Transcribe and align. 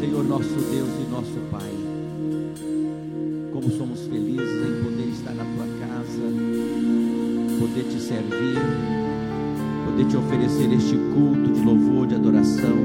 Senhor, 0.00 0.24
nosso 0.24 0.48
Deus 0.48 0.88
e 0.98 1.10
nosso 1.10 1.38
Pai. 1.50 1.70
Como 3.52 3.70
somos 3.70 4.00
felizes 4.06 4.40
em 4.40 4.82
poder 4.82 5.08
estar 5.12 5.34
na 5.34 5.44
tua 5.44 5.66
casa, 5.78 6.22
poder 7.60 7.84
te 7.84 8.00
servir, 8.00 8.58
poder 9.84 10.06
te 10.06 10.16
oferecer 10.16 10.72
este 10.72 10.96
culto 10.96 11.52
de 11.52 11.60
louvor, 11.60 12.06
de 12.06 12.14
adoração, 12.14 12.78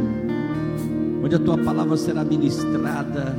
onde 1.24 1.36
a 1.36 1.40
tua 1.40 1.58
palavra 1.58 1.96
será 1.96 2.22
ministrada. 2.26 3.34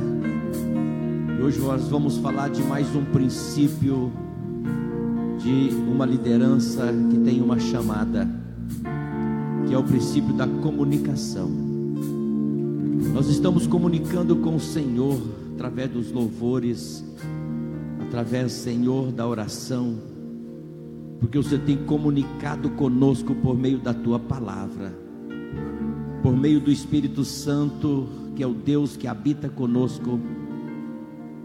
E 1.37 1.43
hoje 1.43 1.59
nós 1.59 1.87
vamos 1.87 2.17
falar 2.17 2.49
de 2.49 2.63
mais 2.63 2.87
um 2.95 3.05
princípio 3.05 4.11
de 5.37 5.69
uma 5.87 6.07
liderança 6.07 6.91
que 7.11 7.17
tem 7.19 7.43
uma 7.43 7.59
chamada, 7.59 8.27
que 9.67 9.75
é 9.75 9.77
o 9.77 9.83
princípio 9.83 10.33
da 10.33 10.47
comunicação. 10.47 11.66
Nós 13.17 13.29
estamos 13.29 13.65
comunicando 13.65 14.35
com 14.35 14.57
o 14.57 14.59
Senhor 14.59 15.19
através 15.55 15.89
dos 15.89 16.11
louvores, 16.11 17.03
através, 17.99 18.51
Senhor, 18.51 19.11
da 19.11 19.27
oração, 19.27 19.97
porque 21.19 21.35
você 21.35 21.57
tem 21.57 21.77
comunicado 21.77 22.69
conosco 22.69 23.33
por 23.33 23.57
meio 23.57 23.79
da 23.79 23.91
tua 23.91 24.19
palavra, 24.19 24.95
por 26.21 26.37
meio 26.37 26.59
do 26.59 26.69
Espírito 26.69 27.25
Santo, 27.25 28.07
que 28.35 28.43
é 28.43 28.45
o 28.45 28.53
Deus 28.53 28.95
que 28.95 29.07
habita 29.07 29.49
conosco, 29.49 30.19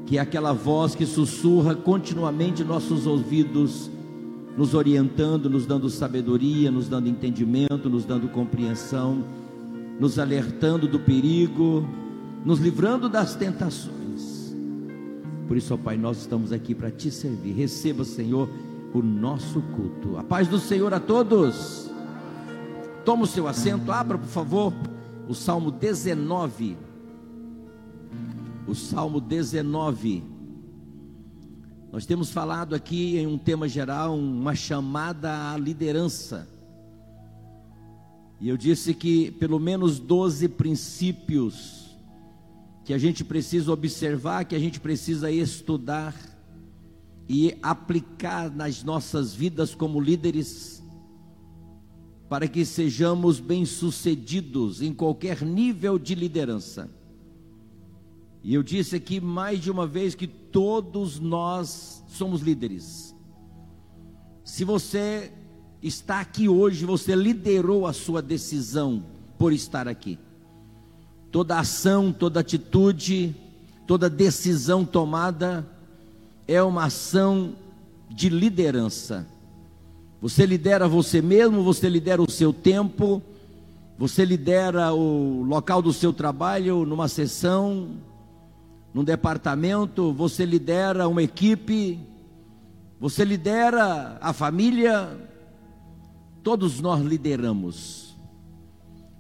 que 0.04 0.18
é 0.18 0.20
aquela 0.20 0.52
voz 0.52 0.94
que 0.94 1.06
sussurra 1.06 1.74
continuamente 1.74 2.62
nossos 2.62 3.06
ouvidos, 3.06 3.90
nos 4.58 4.74
orientando, 4.74 5.48
nos 5.48 5.64
dando 5.64 5.88
sabedoria, 5.88 6.70
nos 6.70 6.86
dando 6.86 7.08
entendimento, 7.08 7.88
nos 7.88 8.04
dando 8.04 8.28
compreensão 8.28 9.24
nos 10.02 10.18
alertando 10.18 10.88
do 10.88 10.98
perigo, 10.98 11.88
nos 12.44 12.58
livrando 12.58 13.08
das 13.08 13.36
tentações. 13.36 14.52
Por 15.46 15.56
isso, 15.56 15.72
ó 15.74 15.76
Pai, 15.76 15.96
nós 15.96 16.18
estamos 16.18 16.50
aqui 16.50 16.74
para 16.74 16.90
te 16.90 17.08
servir. 17.08 17.52
Receba, 17.52 18.02
Senhor, 18.02 18.50
o 18.92 19.00
nosso 19.00 19.62
culto. 19.62 20.16
A 20.16 20.24
paz 20.24 20.48
do 20.48 20.58
Senhor 20.58 20.92
a 20.92 20.98
todos. 20.98 21.88
Toma 23.04 23.22
o 23.22 23.26
seu 23.28 23.46
assento, 23.46 23.92
abra, 23.92 24.18
por 24.18 24.26
favor, 24.26 24.72
o 25.28 25.34
Salmo 25.34 25.70
19. 25.70 26.76
O 28.66 28.74
Salmo 28.74 29.20
19. 29.20 30.24
Nós 31.92 32.04
temos 32.06 32.32
falado 32.32 32.74
aqui 32.74 33.18
em 33.18 33.28
um 33.28 33.38
tema 33.38 33.68
geral, 33.68 34.18
uma 34.18 34.56
chamada 34.56 35.52
à 35.52 35.56
liderança. 35.56 36.51
E 38.42 38.48
eu 38.48 38.56
disse 38.56 38.92
que 38.92 39.30
pelo 39.30 39.60
menos 39.60 40.00
12 40.00 40.48
princípios 40.48 41.96
que 42.84 42.92
a 42.92 42.98
gente 42.98 43.22
precisa 43.24 43.72
observar, 43.72 44.44
que 44.44 44.56
a 44.56 44.58
gente 44.58 44.80
precisa 44.80 45.30
estudar 45.30 46.12
e 47.28 47.56
aplicar 47.62 48.50
nas 48.50 48.82
nossas 48.82 49.32
vidas 49.32 49.76
como 49.76 50.00
líderes, 50.00 50.82
para 52.28 52.48
que 52.48 52.64
sejamos 52.64 53.38
bem-sucedidos 53.38 54.82
em 54.82 54.92
qualquer 54.92 55.42
nível 55.42 55.96
de 55.96 56.16
liderança. 56.16 56.90
E 58.42 58.54
eu 58.54 58.62
disse 58.64 58.96
aqui 58.96 59.20
mais 59.20 59.60
de 59.60 59.70
uma 59.70 59.86
vez 59.86 60.16
que 60.16 60.26
todos 60.26 61.20
nós 61.20 62.02
somos 62.08 62.40
líderes. 62.40 63.14
Se 64.42 64.64
você 64.64 65.32
está 65.82 66.20
aqui 66.20 66.48
hoje, 66.48 66.84
você 66.84 67.14
liderou 67.14 67.86
a 67.86 67.92
sua 67.92 68.22
decisão 68.22 69.02
por 69.36 69.52
estar 69.52 69.88
aqui. 69.88 70.18
Toda 71.30 71.58
ação, 71.58 72.12
toda 72.12 72.40
atitude, 72.40 73.34
toda 73.86 74.08
decisão 74.08 74.84
tomada 74.84 75.66
é 76.46 76.62
uma 76.62 76.84
ação 76.84 77.54
de 78.08 78.28
liderança. 78.28 79.26
Você 80.20 80.46
lidera 80.46 80.86
você 80.86 81.20
mesmo, 81.20 81.64
você 81.64 81.88
lidera 81.88 82.22
o 82.22 82.30
seu 82.30 82.52
tempo, 82.52 83.20
você 83.98 84.24
lidera 84.24 84.92
o 84.92 85.42
local 85.42 85.82
do 85.82 85.92
seu 85.92 86.12
trabalho, 86.12 86.84
numa 86.84 87.08
sessão, 87.08 87.96
num 88.94 89.02
departamento, 89.02 90.12
você 90.12 90.44
lidera 90.44 91.08
uma 91.08 91.22
equipe, 91.22 91.98
você 93.00 93.24
lidera 93.24 94.18
a 94.20 94.32
família, 94.32 95.08
Todos 96.42 96.80
nós 96.80 97.00
lideramos. 97.00 98.16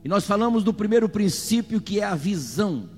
E 0.04 0.08
nós 0.08 0.26
falamos 0.26 0.64
do 0.64 0.74
primeiro 0.74 1.08
princípio 1.08 1.80
que 1.80 2.00
é 2.00 2.04
a 2.04 2.14
visão. 2.14 2.88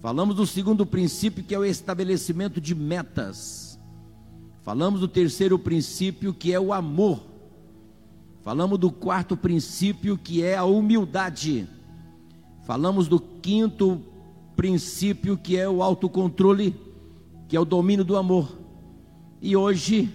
Falamos 0.00 0.36
do 0.36 0.46
segundo 0.46 0.84
princípio 0.84 1.44
que 1.44 1.54
é 1.54 1.58
o 1.58 1.64
estabelecimento 1.64 2.60
de 2.60 2.74
metas. 2.74 3.78
Falamos 4.62 5.00
do 5.00 5.08
terceiro 5.08 5.58
princípio 5.58 6.34
que 6.34 6.52
é 6.52 6.58
o 6.58 6.72
amor. 6.72 7.22
Falamos 8.42 8.78
do 8.78 8.90
quarto 8.90 9.36
princípio 9.36 10.18
que 10.18 10.42
é 10.42 10.56
a 10.56 10.64
humildade. 10.64 11.68
Falamos 12.64 13.06
do 13.06 13.20
quinto 13.20 14.00
princípio 14.56 15.36
que 15.36 15.56
é 15.56 15.68
o 15.68 15.82
autocontrole, 15.82 16.74
que 17.48 17.56
é 17.56 17.60
o 17.60 17.64
domínio 17.64 18.04
do 18.04 18.16
amor. 18.16 18.58
E 19.40 19.56
hoje 19.56 20.12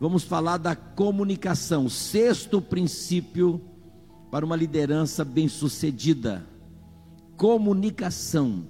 vamos 0.00 0.24
falar 0.24 0.58
da 0.58 0.76
comunicação, 0.76 1.88
sexto 1.88 2.60
princípio 2.60 3.60
para 4.30 4.44
uma 4.44 4.56
liderança 4.56 5.24
bem-sucedida. 5.24 6.46
Comunicação. 7.36 8.66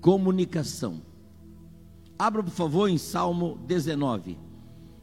Comunicação. 0.00 1.02
Abra, 2.18 2.42
por 2.42 2.52
favor, 2.52 2.88
em 2.88 2.98
Salmo 2.98 3.58
19. 3.66 4.38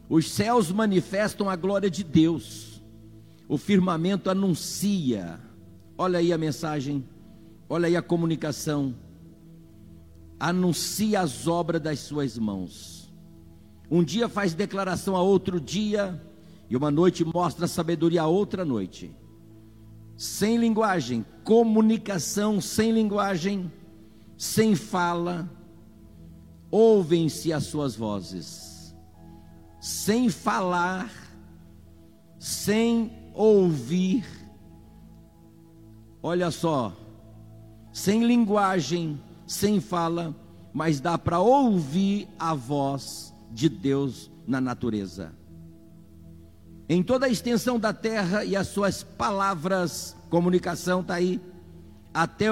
Os 0.08 0.30
céus 0.30 0.70
manifestam 0.70 1.48
a 1.48 1.56
glória 1.56 1.90
de 1.90 2.04
Deus, 2.04 2.82
o 3.48 3.56
firmamento 3.56 4.28
anuncia. 4.28 5.40
Olha 5.96 6.18
aí 6.18 6.32
a 6.32 6.38
mensagem, 6.38 7.04
olha 7.68 7.86
aí 7.86 7.96
a 7.96 8.02
comunicação. 8.02 8.94
Anuncia 10.38 11.20
as 11.20 11.46
obras 11.46 11.80
das 11.80 12.00
suas 12.00 12.36
mãos. 12.38 12.93
Um 13.90 14.02
dia 14.02 14.28
faz 14.28 14.54
declaração 14.54 15.14
a 15.14 15.22
outro 15.22 15.60
dia, 15.60 16.20
e 16.68 16.76
uma 16.76 16.90
noite 16.90 17.24
mostra 17.24 17.66
sabedoria 17.66 18.22
a 18.22 18.26
outra 18.26 18.64
noite. 18.64 19.14
Sem 20.16 20.56
linguagem, 20.56 21.24
comunicação 21.42 22.60
sem 22.60 22.92
linguagem, 22.92 23.70
sem 24.36 24.74
fala, 24.74 25.50
ouvem-se 26.70 27.52
as 27.52 27.64
suas 27.64 27.94
vozes. 27.94 28.94
Sem 29.80 30.30
falar, 30.30 31.12
sem 32.38 33.12
ouvir, 33.34 34.24
olha 36.22 36.50
só, 36.50 36.96
sem 37.92 38.24
linguagem, 38.24 39.20
sem 39.46 39.78
fala, 39.78 40.34
mas 40.72 41.00
dá 41.00 41.18
para 41.18 41.38
ouvir 41.40 42.28
a 42.38 42.54
voz 42.54 43.33
de 43.50 43.68
Deus 43.68 44.30
na 44.46 44.60
natureza. 44.60 45.32
Em 46.88 47.02
toda 47.02 47.26
a 47.26 47.30
extensão 47.30 47.78
da 47.78 47.92
terra 47.92 48.44
e 48.44 48.54
as 48.54 48.68
suas 48.68 49.02
palavras, 49.02 50.16
comunicação 50.28 51.00
está 51.00 51.14
aí, 51.14 51.40
até 52.12 52.48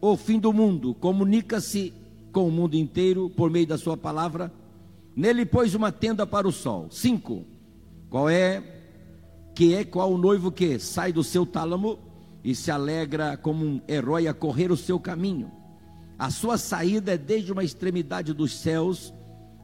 o, 0.00 0.16
fim 0.16 0.38
do 0.38 0.52
mundo, 0.52 0.94
comunica-se 0.94 1.92
com 2.32 2.46
o 2.46 2.50
mundo 2.50 2.76
inteiro 2.76 3.28
por 3.30 3.50
meio 3.50 3.66
da 3.66 3.76
sua 3.76 3.96
palavra. 3.96 4.52
Nele 5.16 5.44
pôs 5.44 5.74
uma 5.74 5.90
tenda 5.90 6.26
para 6.26 6.46
o 6.46 6.52
sol. 6.52 6.88
Cinco. 6.90 7.44
Qual 8.08 8.30
é 8.30 8.62
que 9.54 9.74
é 9.74 9.84
qual 9.84 10.12
o 10.12 10.18
noivo 10.18 10.52
que 10.52 10.78
sai 10.78 11.12
do 11.12 11.24
seu 11.24 11.44
tálamo 11.44 11.98
e 12.44 12.54
se 12.54 12.70
alegra 12.70 13.36
como 13.36 13.64
um 13.64 13.80
herói 13.88 14.28
a 14.28 14.32
correr 14.32 14.70
o 14.70 14.76
seu 14.76 15.00
caminho. 15.00 15.50
A 16.16 16.30
sua 16.30 16.56
saída 16.56 17.14
é 17.14 17.18
desde 17.18 17.50
uma 17.50 17.64
extremidade 17.64 18.32
dos 18.32 18.54
céus 18.54 19.12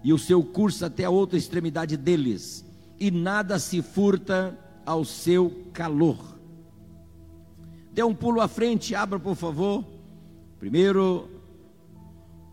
e 0.05 0.13
o 0.13 0.19
seu 0.19 0.43
curso 0.43 0.85
até 0.85 1.05
a 1.05 1.11
outra 1.11 1.39
extremidade 1.39 1.97
deles, 1.97 2.65
e 2.99 3.11
nada 3.11 3.59
se 3.59 3.81
furta 3.83 4.59
ao 4.85 5.05
seu 5.05 5.69
calor. 5.73 6.39
Dê 7.93 8.03
um 8.03 8.15
pulo 8.15 8.41
à 8.41 8.49
frente, 8.49 8.95
abra 8.95 9.21
por 9.21 9.37
favor. 9.37 9.85
Primeiro, 10.59 11.29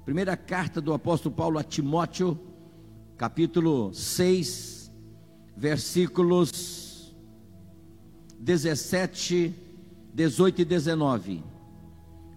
primeira 0.05 0.35
carta 0.35 0.81
do 0.81 0.93
apóstolo 0.93 1.33
Paulo 1.33 1.57
a 1.57 1.63
Timóteo, 1.63 2.37
capítulo 3.17 3.93
6, 3.93 4.91
versículos 5.55 7.15
17, 8.39 9.53
18 10.13 10.61
e 10.61 10.65
19. 10.65 11.43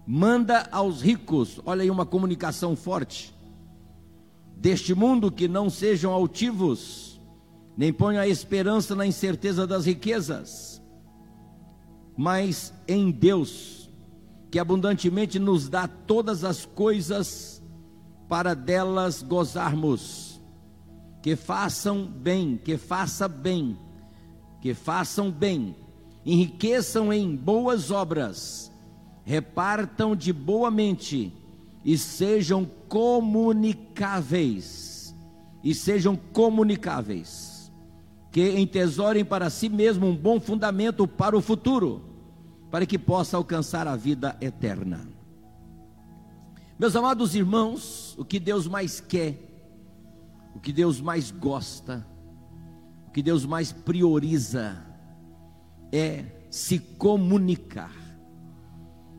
Manda 0.05 0.67
aos 0.71 1.01
ricos, 1.01 1.59
olha 1.65 1.83
aí 1.83 1.89
uma 1.89 2.05
comunicação 2.05 2.75
forte 2.75 3.32
deste 4.55 4.93
mundo 4.93 5.31
que 5.31 5.47
não 5.47 5.69
sejam 5.69 6.11
altivos, 6.11 7.21
nem 7.75 7.91
ponham 7.91 8.21
a 8.21 8.27
esperança 8.27 8.95
na 8.95 9.05
incerteza 9.05 9.65
das 9.65 9.85
riquezas, 9.85 10.81
mas 12.15 12.73
em 12.87 13.11
Deus, 13.11 13.89
que 14.51 14.59
abundantemente 14.59 15.39
nos 15.39 15.67
dá 15.67 15.87
todas 15.87 16.43
as 16.43 16.65
coisas 16.65 17.61
para 18.29 18.53
delas 18.53 19.21
gozarmos. 19.23 20.41
Que 21.21 21.35
façam 21.35 22.05
bem, 22.05 22.57
que 22.57 22.77
faça 22.77 23.27
bem, 23.27 23.77
que 24.61 24.73
façam 24.73 25.31
bem, 25.31 25.75
enriqueçam 26.25 27.11
em 27.11 27.35
boas 27.35 27.91
obras, 27.91 28.71
repartam 29.23 30.15
de 30.15 30.33
boa 30.33 30.69
mente 30.69 31.33
e 31.83 31.97
sejam 31.97 32.65
comunicáveis. 32.87 35.15
E 35.63 35.73
sejam 35.73 36.15
comunicáveis. 36.15 37.73
Que 38.31 38.59
entesorem 38.59 39.25
para 39.25 39.49
si 39.49 39.67
mesmo 39.69 40.05
um 40.07 40.15
bom 40.15 40.39
fundamento 40.39 41.07
para 41.07 41.35
o 41.37 41.41
futuro, 41.41 42.01
para 42.71 42.85
que 42.85 42.97
possa 42.97 43.35
alcançar 43.37 43.87
a 43.87 43.95
vida 43.95 44.35
eterna. 44.41 45.07
Meus 46.79 46.95
amados 46.95 47.35
irmãos, 47.35 48.15
o 48.17 48.25
que 48.25 48.39
Deus 48.39 48.67
mais 48.67 48.99
quer, 48.99 49.37
o 50.55 50.59
que 50.59 50.73
Deus 50.73 50.99
mais 50.99 51.29
gosta, 51.29 52.03
o 53.07 53.11
que 53.11 53.21
Deus 53.21 53.45
mais 53.45 53.71
prioriza 53.71 54.83
é 55.91 56.25
se 56.49 56.79
comunicar. 56.79 58.02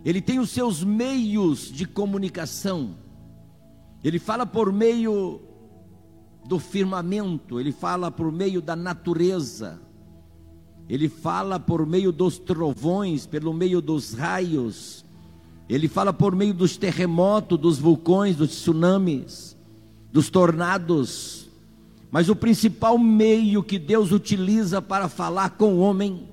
Ele 0.05 0.21
tem 0.21 0.39
os 0.39 0.51
seus 0.51 0.85
meios 0.85 1.73
de 1.73 1.87
comunicação. 1.87 2.97
Ele 4.03 4.19
fala 4.19 4.45
por 4.45 4.71
meio 4.71 5.41
do 6.47 6.59
firmamento, 6.59 7.59
ele 7.59 7.73
fala 7.73 8.11
por 8.11 8.31
meio 8.31 8.61
da 8.61 8.77
natureza, 8.77 9.81
ele 10.87 11.09
fala 11.09 11.59
por 11.59 11.87
meio 11.87 12.13
dos 12.13 12.39
trovões, 12.39 13.27
pelo 13.27 13.55
meio 13.55 13.81
dos 13.81 14.13
raios, 14.13 15.07
ele 15.67 15.89
fala 15.89 16.13
por 16.13 16.37
meio 16.37 16.53
dos 16.53 16.77
terremotos, 16.77 17.59
dos 17.59 17.79
vulcões, 17.79 18.37
dos 18.37 18.51
tsunamis, 18.51 19.57
dos 20.13 20.29
tornados. 20.29 21.49
Mas 22.11 22.29
o 22.29 22.37
principal 22.37 22.99
meio 22.99 23.63
que 23.63 23.79
Deus 23.79 24.13
utiliza 24.13 24.83
para 24.83 25.09
falar 25.09 25.51
com 25.51 25.75
o 25.75 25.81
homem 25.81 26.29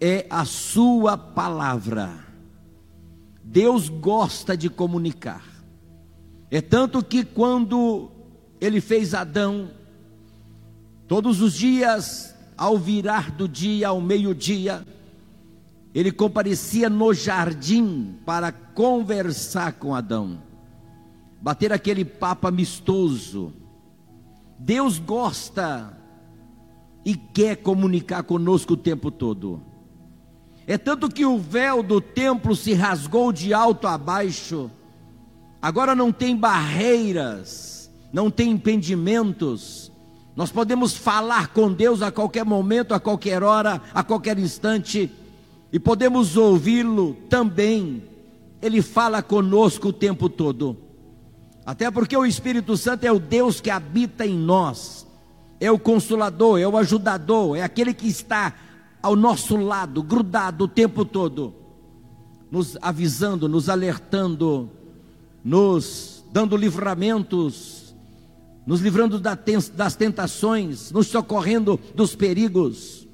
é 0.00 0.26
a 0.30 0.46
sua 0.46 1.18
palavra. 1.18 2.25
Deus 3.46 3.88
gosta 3.88 4.56
de 4.56 4.68
comunicar. 4.68 5.44
É 6.50 6.60
tanto 6.60 7.02
que 7.02 7.24
quando 7.24 8.10
ele 8.60 8.80
fez 8.80 9.14
Adão, 9.14 9.70
todos 11.06 11.40
os 11.40 11.54
dias, 11.54 12.34
ao 12.56 12.76
virar 12.76 13.30
do 13.30 13.48
dia 13.48 13.88
ao 13.88 14.00
meio-dia, 14.00 14.84
ele 15.94 16.10
comparecia 16.10 16.90
no 16.90 17.14
jardim 17.14 18.16
para 18.26 18.50
conversar 18.50 19.74
com 19.74 19.94
Adão, 19.94 20.42
bater 21.40 21.72
aquele 21.72 22.04
papo 22.04 22.48
amistoso. 22.48 23.52
Deus 24.58 24.98
gosta 24.98 25.96
e 27.04 27.14
quer 27.14 27.56
comunicar 27.56 28.24
conosco 28.24 28.74
o 28.74 28.76
tempo 28.76 29.10
todo. 29.10 29.62
É 30.66 30.76
tanto 30.76 31.08
que 31.08 31.24
o 31.24 31.38
véu 31.38 31.82
do 31.82 32.00
templo 32.00 32.56
se 32.56 32.74
rasgou 32.74 33.32
de 33.32 33.54
alto 33.54 33.86
a 33.86 33.96
baixo, 33.96 34.70
agora 35.62 35.94
não 35.94 36.10
tem 36.10 36.36
barreiras, 36.36 37.90
não 38.12 38.30
tem 38.30 38.50
impedimentos, 38.50 39.92
nós 40.36 40.52
podemos 40.52 40.94
falar 40.94 41.48
com 41.48 41.72
Deus 41.72 42.02
a 42.02 42.12
qualquer 42.12 42.44
momento, 42.44 42.92
a 42.92 43.00
qualquer 43.00 43.42
hora, 43.42 43.80
a 43.94 44.04
qualquer 44.04 44.38
instante 44.38 45.10
e 45.72 45.78
podemos 45.78 46.36
ouvi-lo 46.36 47.16
também. 47.30 48.02
Ele 48.60 48.82
fala 48.82 49.22
conosco 49.22 49.88
o 49.88 49.92
tempo 49.92 50.28
todo. 50.28 50.76
Até 51.64 51.90
porque 51.90 52.14
o 52.14 52.26
Espírito 52.26 52.76
Santo 52.76 53.04
é 53.04 53.10
o 53.10 53.18
Deus 53.18 53.62
que 53.62 53.70
habita 53.70 54.26
em 54.26 54.36
nós, 54.36 55.06
é 55.58 55.70
o 55.70 55.78
consolador, 55.78 56.60
é 56.60 56.68
o 56.68 56.76
ajudador, 56.76 57.56
é 57.56 57.62
aquele 57.62 57.94
que 57.94 58.06
está 58.06 58.54
ao 59.06 59.14
nosso 59.14 59.56
lado, 59.56 60.02
grudado 60.02 60.64
o 60.64 60.68
tempo 60.68 61.04
todo, 61.04 61.54
nos 62.50 62.76
avisando, 62.82 63.48
nos 63.48 63.68
alertando, 63.68 64.68
nos 65.44 66.24
dando 66.32 66.56
livramentos, 66.56 67.94
nos 68.66 68.80
livrando 68.80 69.20
das 69.20 69.94
tentações, 69.94 70.90
nos 70.90 71.06
socorrendo 71.06 71.78
dos 71.94 72.16
perigos. 72.16 73.06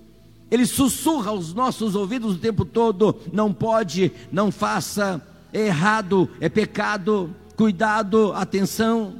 Ele 0.50 0.64
sussurra 0.64 1.30
aos 1.30 1.52
nossos 1.52 1.94
ouvidos 1.94 2.36
o 2.36 2.38
tempo 2.38 2.64
todo: 2.64 3.14
não 3.30 3.52
pode, 3.52 4.10
não 4.32 4.50
faça, 4.50 5.20
é 5.52 5.66
errado, 5.66 6.26
é 6.40 6.48
pecado, 6.48 7.36
cuidado, 7.54 8.32
atenção. 8.32 9.16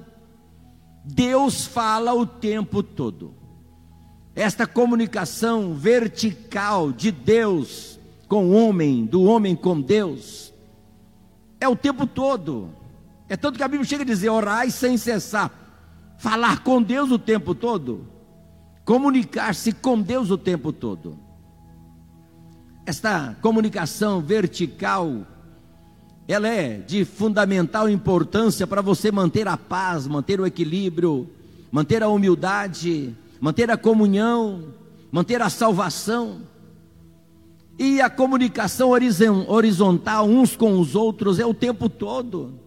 Deus 1.05 1.67
fala 1.67 2.15
o 2.15 2.25
tempo 2.25 2.83
todo. 2.83 3.42
Esta 4.35 4.67
comunicação 4.67 5.75
vertical 5.75 6.91
de 6.91 7.11
Deus 7.11 7.99
com 8.29 8.47
o 8.47 8.53
homem, 8.53 9.05
do 9.05 9.23
homem 9.23 9.55
com 9.55 9.81
Deus, 9.81 10.53
é 11.61 11.69
o 11.69 11.77
tempo 11.77 12.07
todo. 12.07 12.71
É 13.29 13.37
tanto 13.37 13.59
que 13.59 13.63
a 13.65 13.69
Bíblia 13.69 13.89
chega 13.89 14.03
a 14.03 14.07
dizer: 14.07 14.31
orai 14.31 14.71
sem 14.71 14.97
cessar, 14.97 15.51
falar 16.19 16.63
com 16.65 16.83
Deus 16.83 17.11
o 17.11 17.19
tempo 17.19 17.55
todo 17.55 18.13
comunicar-se 18.85 19.73
com 19.73 20.01
Deus 20.01 20.31
o 20.31 20.39
tempo 20.39 20.73
todo. 20.73 21.19
Esta 22.85 23.37
comunicação 23.41 24.21
vertical, 24.21 25.25
ela 26.27 26.49
é 26.49 26.79
de 26.79 27.05
fundamental 27.05 27.89
importância 27.89 28.67
para 28.67 28.83
você 28.83 29.13
manter 29.13 29.47
a 29.47 29.57
paz, 29.57 30.07
manter 30.07 30.41
o 30.41 30.47
equilíbrio, 30.47 31.31
manter 31.71 32.03
a 32.03 32.09
humildade, 32.09 33.17
manter 33.43 33.69
a 33.73 33.77
comunhão, 33.77 34.73
manter 35.11 35.43
a 35.43 35.51
salvação. 35.51 36.43
E 37.77 38.01
a 38.01 38.09
comunicação 38.09 38.91
horizontal 38.91 40.29
uns 40.29 40.55
com 40.55 40.79
os 40.79 40.95
outros 40.95 41.41
é 41.41 41.45
o 41.45 41.53
tempo 41.53 41.89
todo. 41.89 42.61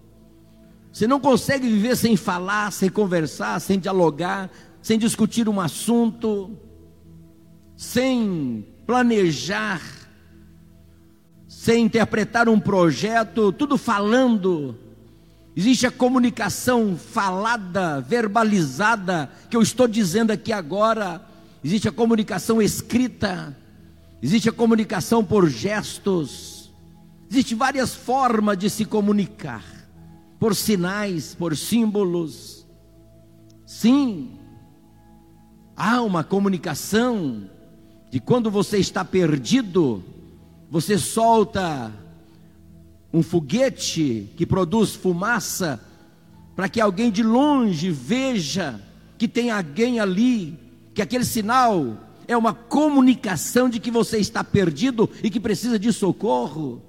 Você 0.91 1.07
não 1.07 1.21
consegue 1.21 1.69
viver 1.69 1.95
sem 1.95 2.17
falar, 2.17 2.73
sem 2.73 2.89
conversar, 2.89 3.61
sem 3.61 3.79
dialogar, 3.79 4.51
sem 4.81 4.99
discutir 4.99 5.47
um 5.47 5.61
assunto, 5.61 6.51
sem 7.77 8.67
planejar, 8.85 9.81
sem 11.47 11.85
interpretar 11.85 12.49
um 12.49 12.59
projeto, 12.59 13.53
tudo 13.53 13.77
falando. 13.77 14.77
Existe 15.55 15.87
a 15.87 15.91
comunicação 15.91 16.97
falada, 16.97 18.01
verbalizada, 18.01 19.31
que 19.49 19.55
eu 19.55 19.61
estou 19.61 19.87
dizendo 19.87 20.31
aqui 20.31 20.51
agora. 20.51 21.25
Existe 21.63 21.87
a 21.87 21.91
comunicação 21.91 22.61
escrita. 22.61 23.55
Existe 24.21 24.49
a 24.49 24.53
comunicação 24.53 25.23
por 25.23 25.49
gestos. 25.49 26.73
Existem 27.29 27.57
várias 27.57 27.95
formas 27.95 28.57
de 28.57 28.69
se 28.69 28.85
comunicar, 28.85 29.63
por 30.39 30.55
sinais, 30.55 31.33
por 31.33 31.55
símbolos. 31.57 32.65
Sim, 33.65 34.37
Há 35.77 36.01
uma 36.01 36.23
comunicação 36.23 37.49
de 38.09 38.21
quando 38.21 38.49
você 38.49 38.77
está 38.77 39.03
perdido, 39.03 40.01
você 40.71 40.97
solta 40.97 41.91
um 43.15 43.23
foguete 43.23 44.29
que 44.35 44.45
produz 44.45 44.93
fumaça 44.93 45.81
para 46.53 46.67
que 46.67 46.81
alguém 46.81 47.09
de 47.09 47.23
longe 47.23 47.89
veja 47.89 48.81
que 49.17 49.25
tem 49.25 49.49
alguém 49.49 50.01
ali, 50.01 50.59
que 50.93 51.01
aquele 51.01 51.23
sinal 51.23 51.97
é 52.27 52.35
uma 52.35 52.53
comunicação 52.53 53.69
de 53.69 53.79
que 53.79 53.89
você 53.89 54.17
está 54.17 54.43
perdido 54.43 55.09
e 55.23 55.29
que 55.29 55.39
precisa 55.39 55.79
de 55.79 55.93
socorro. 55.93 56.81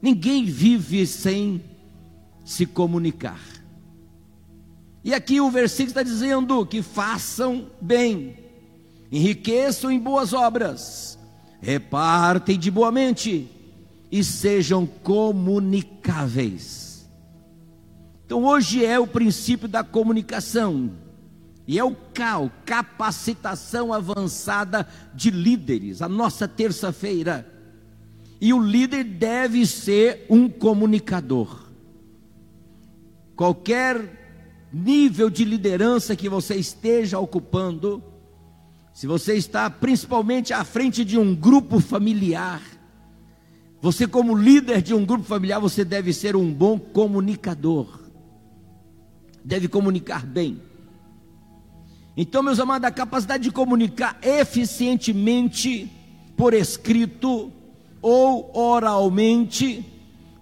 Ninguém 0.00 0.46
vive 0.46 1.06
sem 1.06 1.62
se 2.42 2.64
comunicar. 2.64 3.40
E 5.04 5.12
aqui 5.12 5.42
o 5.42 5.50
versículo 5.50 5.88
está 5.88 6.02
dizendo 6.02 6.64
que 6.64 6.80
façam 6.80 7.66
bem, 7.82 8.38
enriqueçam 9.12 9.90
em 9.90 9.98
boas 9.98 10.32
obras, 10.32 11.18
repartem 11.60 12.58
de 12.58 12.70
boa 12.70 12.90
mente 12.90 13.50
e 14.10 14.24
sejam 14.24 14.86
comunicáveis. 14.86 17.06
Então 18.24 18.44
hoje 18.44 18.84
é 18.84 18.98
o 18.98 19.06
princípio 19.06 19.68
da 19.68 19.84
comunicação. 19.84 20.90
E 21.68 21.78
é 21.78 21.84
o 21.84 21.96
CAL, 22.14 22.50
capacitação 22.64 23.92
avançada 23.92 24.86
de 25.12 25.30
líderes, 25.30 26.00
a 26.00 26.08
nossa 26.08 26.46
terça-feira. 26.46 27.52
E 28.40 28.52
o 28.52 28.60
líder 28.60 29.02
deve 29.02 29.66
ser 29.66 30.26
um 30.30 30.48
comunicador. 30.48 31.66
Qualquer 33.34 34.68
nível 34.72 35.28
de 35.28 35.44
liderança 35.44 36.14
que 36.14 36.28
você 36.28 36.54
esteja 36.54 37.18
ocupando, 37.18 38.02
se 38.92 39.06
você 39.06 39.34
está 39.34 39.68
principalmente 39.68 40.52
à 40.52 40.64
frente 40.64 41.04
de 41.04 41.18
um 41.18 41.34
grupo 41.34 41.80
familiar, 41.80 42.62
Você, 43.80 44.06
como 44.06 44.34
líder 44.34 44.82
de 44.82 44.94
um 44.94 45.04
grupo 45.04 45.24
familiar, 45.24 45.60
você 45.60 45.84
deve 45.84 46.12
ser 46.12 46.34
um 46.34 46.52
bom 46.52 46.78
comunicador. 46.78 48.00
Deve 49.44 49.68
comunicar 49.68 50.24
bem. 50.24 50.60
Então, 52.16 52.42
meus 52.42 52.58
amados, 52.58 52.88
a 52.88 52.90
capacidade 52.90 53.44
de 53.44 53.50
comunicar 53.50 54.18
eficientemente 54.22 55.90
por 56.36 56.54
escrito 56.54 57.52
ou 58.00 58.50
oralmente, 58.56 59.84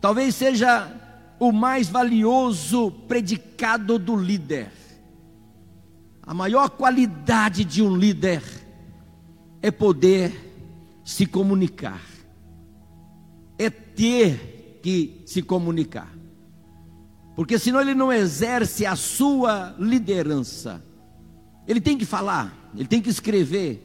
talvez 0.01 0.35
seja 0.35 0.91
o 1.39 1.51
mais 1.51 1.89
valioso 1.89 2.91
predicado 3.09 3.99
do 3.99 4.17
líder. 4.17 4.71
A 6.23 6.33
maior 6.33 6.71
qualidade 6.71 7.65
de 7.65 7.83
um 7.83 7.97
líder 7.97 8.43
é 9.61 9.71
poder 9.71 10.33
se 11.05 11.27
comunicar, 11.27 12.01
ter 13.95 14.81
que 14.83 15.23
se 15.25 15.43
comunicar, 15.43 16.13
porque 17.35 17.59
senão 17.59 17.81
ele 17.81 17.95
não 17.95 18.13
exerce 18.13 18.87
a 18.87 18.95
sua 18.95 19.75
liderança. 19.79 20.83
Ele 21.67 21.81
tem 21.81 21.97
que 21.97 22.05
falar, 22.05 22.71
ele 22.77 22.87
tem 22.87 23.01
que 23.01 23.09
escrever, 23.09 23.81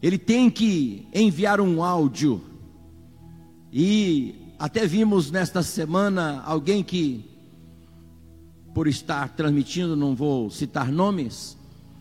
ele 0.00 0.16
tem 0.16 0.48
que 0.48 1.06
enviar 1.12 1.60
um 1.60 1.82
áudio. 1.82 2.40
E 3.72 4.34
até 4.58 4.86
vimos 4.86 5.30
nesta 5.30 5.62
semana 5.62 6.42
alguém 6.44 6.82
que, 6.82 7.24
por 8.72 8.86
estar 8.86 9.28
transmitindo, 9.30 9.96
não 9.96 10.14
vou 10.14 10.48
citar 10.50 10.90
nomes, 10.90 11.58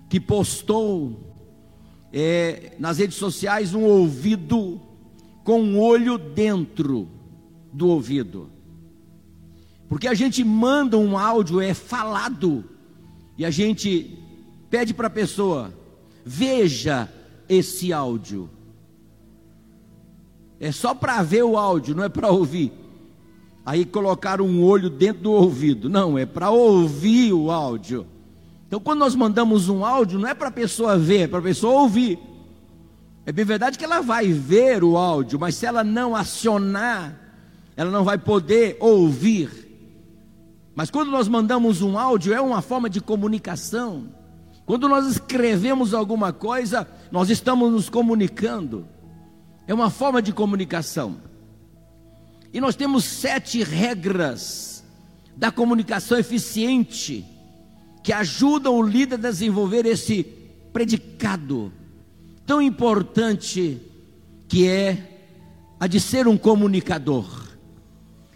que 0.09 0.19
postou 0.19 1.35
é, 2.13 2.73
nas 2.79 2.99
redes 2.99 3.17
sociais 3.17 3.73
um 3.73 3.83
ouvido 3.83 4.79
com 5.47 5.61
um 5.61 5.79
olho 5.79 6.17
dentro 6.17 7.07
do 7.71 7.87
ouvido. 7.87 8.49
Porque 9.87 10.05
a 10.05 10.13
gente 10.13 10.43
manda 10.43 10.97
um 10.97 11.17
áudio, 11.17 11.61
é 11.61 11.73
falado, 11.73 12.65
e 13.37 13.45
a 13.45 13.49
gente 13.49 14.19
pede 14.69 14.93
para 14.93 15.07
a 15.07 15.09
pessoa: 15.09 15.73
veja 16.25 17.09
esse 17.47 17.93
áudio. 17.93 18.49
É 20.59 20.69
só 20.69 20.93
para 20.93 21.23
ver 21.23 21.43
o 21.43 21.55
áudio, 21.55 21.95
não 21.95 22.03
é 22.03 22.09
para 22.09 22.29
ouvir. 22.29 22.73
Aí 23.65 23.85
colocaram 23.85 24.45
um 24.45 24.61
olho 24.65 24.89
dentro 24.89 25.23
do 25.23 25.31
ouvido. 25.31 25.89
Não, 25.89 26.17
é 26.17 26.25
para 26.25 26.49
ouvir 26.49 27.31
o 27.31 27.51
áudio. 27.51 28.05
Então, 28.67 28.81
quando 28.81 28.99
nós 28.99 29.15
mandamos 29.15 29.69
um 29.69 29.85
áudio, 29.85 30.19
não 30.19 30.27
é 30.27 30.33
para 30.33 30.49
a 30.49 30.51
pessoa 30.51 30.97
ver, 30.97 31.21
é 31.21 31.27
para 31.27 31.39
a 31.39 31.43
pessoa 31.43 31.83
ouvir. 31.83 32.19
É 33.27 33.31
bem 33.33 33.43
verdade 33.43 33.77
que 33.77 33.83
ela 33.83 33.99
vai 33.99 34.31
ver 34.31 34.85
o 34.85 34.95
áudio, 34.95 35.37
mas 35.37 35.55
se 35.55 35.65
ela 35.65 35.83
não 35.83 36.15
acionar, 36.15 37.13
ela 37.75 37.91
não 37.91 38.05
vai 38.05 38.17
poder 38.17 38.77
ouvir. 38.79 39.49
Mas 40.73 40.89
quando 40.89 41.11
nós 41.11 41.27
mandamos 41.27 41.81
um 41.81 41.99
áudio, 41.99 42.33
é 42.33 42.39
uma 42.39 42.61
forma 42.61 42.89
de 42.89 43.01
comunicação. 43.01 44.07
Quando 44.65 44.87
nós 44.87 45.05
escrevemos 45.07 45.93
alguma 45.93 46.31
coisa, 46.31 46.87
nós 47.11 47.29
estamos 47.29 47.69
nos 47.69 47.89
comunicando. 47.89 48.87
É 49.67 49.73
uma 49.73 49.89
forma 49.89 50.21
de 50.21 50.31
comunicação. 50.31 51.17
E 52.53 52.61
nós 52.61 52.77
temos 52.77 53.03
sete 53.03 53.61
regras 53.61 54.85
da 55.35 55.51
comunicação 55.51 56.17
eficiente 56.17 57.25
que 58.01 58.13
ajudam 58.13 58.73
o 58.73 58.81
líder 58.81 59.15
a 59.15 59.17
desenvolver 59.17 59.85
esse 59.85 60.23
predicado 60.71 61.73
tão 62.47 62.61
importante 62.61 63.79
que 64.47 64.67
é 64.67 65.19
a 65.77 65.85
de 65.85 65.99
ser 65.99 66.27
um 66.27 66.37
comunicador. 66.37 67.45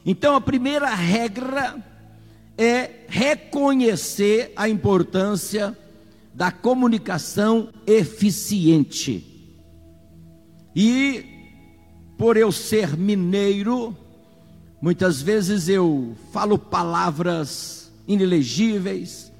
Então, 0.05 0.35
a 0.35 0.41
primeira 0.41 0.93
regra 0.93 1.81
é 2.57 3.05
reconhecer 3.07 4.51
a 4.55 4.67
importância 4.67 5.75
da 6.33 6.51
comunicação 6.51 7.69
eficiente. 7.87 9.25
E 10.75 11.25
por 12.17 12.35
eu 12.35 12.51
ser 12.51 12.97
mineiro, 12.97 13.95
muitas 14.81 15.21
vezes 15.21 15.69
eu 15.69 16.15
falo 16.31 16.57
palavras 16.57 17.91
inelegíveis. 18.07 19.30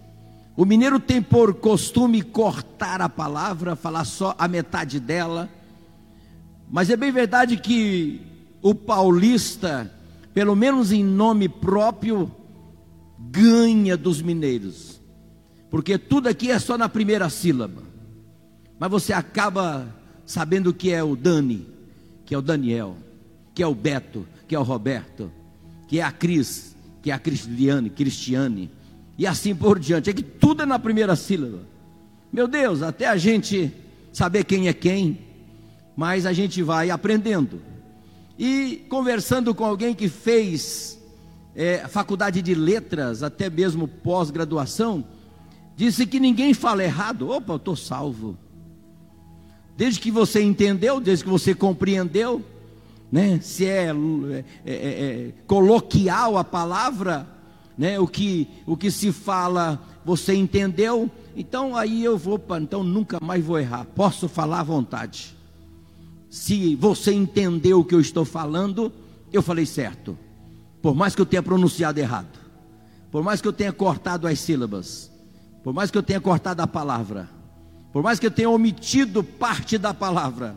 O 0.61 0.65
mineiro 0.65 0.99
tem 0.99 1.23
por 1.23 1.55
costume 1.55 2.21
cortar 2.21 3.01
a 3.01 3.09
palavra, 3.09 3.75
falar 3.75 4.05
só 4.05 4.35
a 4.37 4.47
metade 4.47 4.99
dela. 4.99 5.49
Mas 6.69 6.91
é 6.91 6.95
bem 6.95 7.11
verdade 7.11 7.57
que 7.57 8.21
o 8.61 8.75
paulista, 8.75 9.91
pelo 10.35 10.55
menos 10.55 10.91
em 10.91 11.03
nome 11.03 11.49
próprio, 11.49 12.31
ganha 13.17 13.97
dos 13.97 14.21
mineiros 14.21 14.91
porque 15.71 15.97
tudo 15.97 16.27
aqui 16.27 16.51
é 16.51 16.59
só 16.59 16.77
na 16.77 16.89
primeira 16.89 17.29
sílaba. 17.29 17.81
Mas 18.77 18.91
você 18.91 19.13
acaba 19.13 19.87
sabendo 20.25 20.73
que 20.73 20.91
é 20.91 21.01
o 21.01 21.15
Dani, 21.15 21.65
que 22.25 22.35
é 22.35 22.37
o 22.37 22.41
Daniel, 22.41 22.97
que 23.55 23.63
é 23.63 23.67
o 23.67 23.73
Beto, 23.73 24.27
que 24.49 24.53
é 24.53 24.59
o 24.59 24.63
Roberto, 24.63 25.31
que 25.87 26.01
é 26.01 26.03
a 26.03 26.11
Cris, 26.11 26.75
que 27.01 27.09
é 27.09 27.13
a 27.13 27.19
Cristiane, 27.19 27.89
Cristiane, 27.89 28.69
e 29.21 29.27
assim 29.27 29.55
por 29.55 29.77
diante. 29.77 30.09
É 30.09 30.13
que 30.13 30.23
tudo 30.23 30.63
é 30.63 30.65
na 30.65 30.79
primeira 30.79 31.15
sílaba. 31.15 31.59
Meu 32.31 32.47
Deus, 32.47 32.81
até 32.81 33.07
a 33.07 33.17
gente 33.17 33.71
saber 34.11 34.43
quem 34.43 34.67
é 34.67 34.73
quem, 34.73 35.19
mas 35.95 36.25
a 36.25 36.33
gente 36.33 36.63
vai 36.63 36.89
aprendendo. 36.89 37.61
E 38.37 38.85
conversando 38.89 39.53
com 39.53 39.63
alguém 39.63 39.93
que 39.93 40.09
fez 40.09 40.99
é, 41.55 41.87
faculdade 41.87 42.41
de 42.41 42.55
letras, 42.55 43.21
até 43.21 43.49
mesmo 43.49 43.87
pós-graduação, 43.87 45.05
Disse 45.81 46.05
que 46.05 46.19
ninguém 46.19 46.53
fala 46.53 46.83
errado. 46.83 47.29
Opa, 47.31 47.53
eu 47.53 47.57
estou 47.57 47.75
salvo. 47.75 48.37
Desde 49.75 49.99
que 49.99 50.11
você 50.11 50.39
entendeu, 50.39 50.99
desde 50.99 51.23
que 51.23 51.29
você 51.29 51.55
compreendeu, 51.55 52.45
né? 53.11 53.39
Se 53.41 53.65
é, 53.65 53.87
é, 53.87 53.93
é, 54.63 54.73
é 54.75 55.33
coloquial 55.47 56.37
a 56.37 56.43
palavra, 56.43 57.27
né? 57.77 57.99
O 57.99 58.07
que 58.07 58.47
o 58.65 58.75
que 58.77 58.91
se 58.91 59.11
fala, 59.11 59.81
você 60.05 60.33
entendeu? 60.33 61.09
Então 61.35 61.75
aí 61.75 62.03
eu 62.03 62.17
vou, 62.17 62.41
então 62.59 62.83
nunca 62.83 63.17
mais 63.21 63.43
vou 63.43 63.59
errar. 63.59 63.85
Posso 63.95 64.27
falar 64.27 64.59
à 64.59 64.63
vontade. 64.63 65.35
Se 66.29 66.75
você 66.75 67.11
entendeu 67.13 67.79
o 67.79 67.85
que 67.85 67.95
eu 67.95 67.99
estou 67.99 68.23
falando, 68.23 68.91
eu 69.31 69.41
falei 69.41 69.65
certo. 69.65 70.17
Por 70.81 70.95
mais 70.95 71.13
que 71.15 71.21
eu 71.21 71.25
tenha 71.25 71.43
pronunciado 71.43 71.99
errado, 71.99 72.39
por 73.11 73.23
mais 73.23 73.41
que 73.41 73.47
eu 73.47 73.53
tenha 73.53 73.71
cortado 73.71 74.27
as 74.27 74.39
sílabas, 74.39 75.11
por 75.63 75.73
mais 75.73 75.91
que 75.91 75.97
eu 75.97 76.03
tenha 76.03 76.19
cortado 76.19 76.61
a 76.61 76.67
palavra, 76.67 77.29
por 77.91 78.01
mais 78.01 78.19
que 78.19 78.25
eu 78.25 78.31
tenha 78.31 78.49
omitido 78.49 79.23
parte 79.23 79.77
da 79.77 79.93
palavra. 79.93 80.55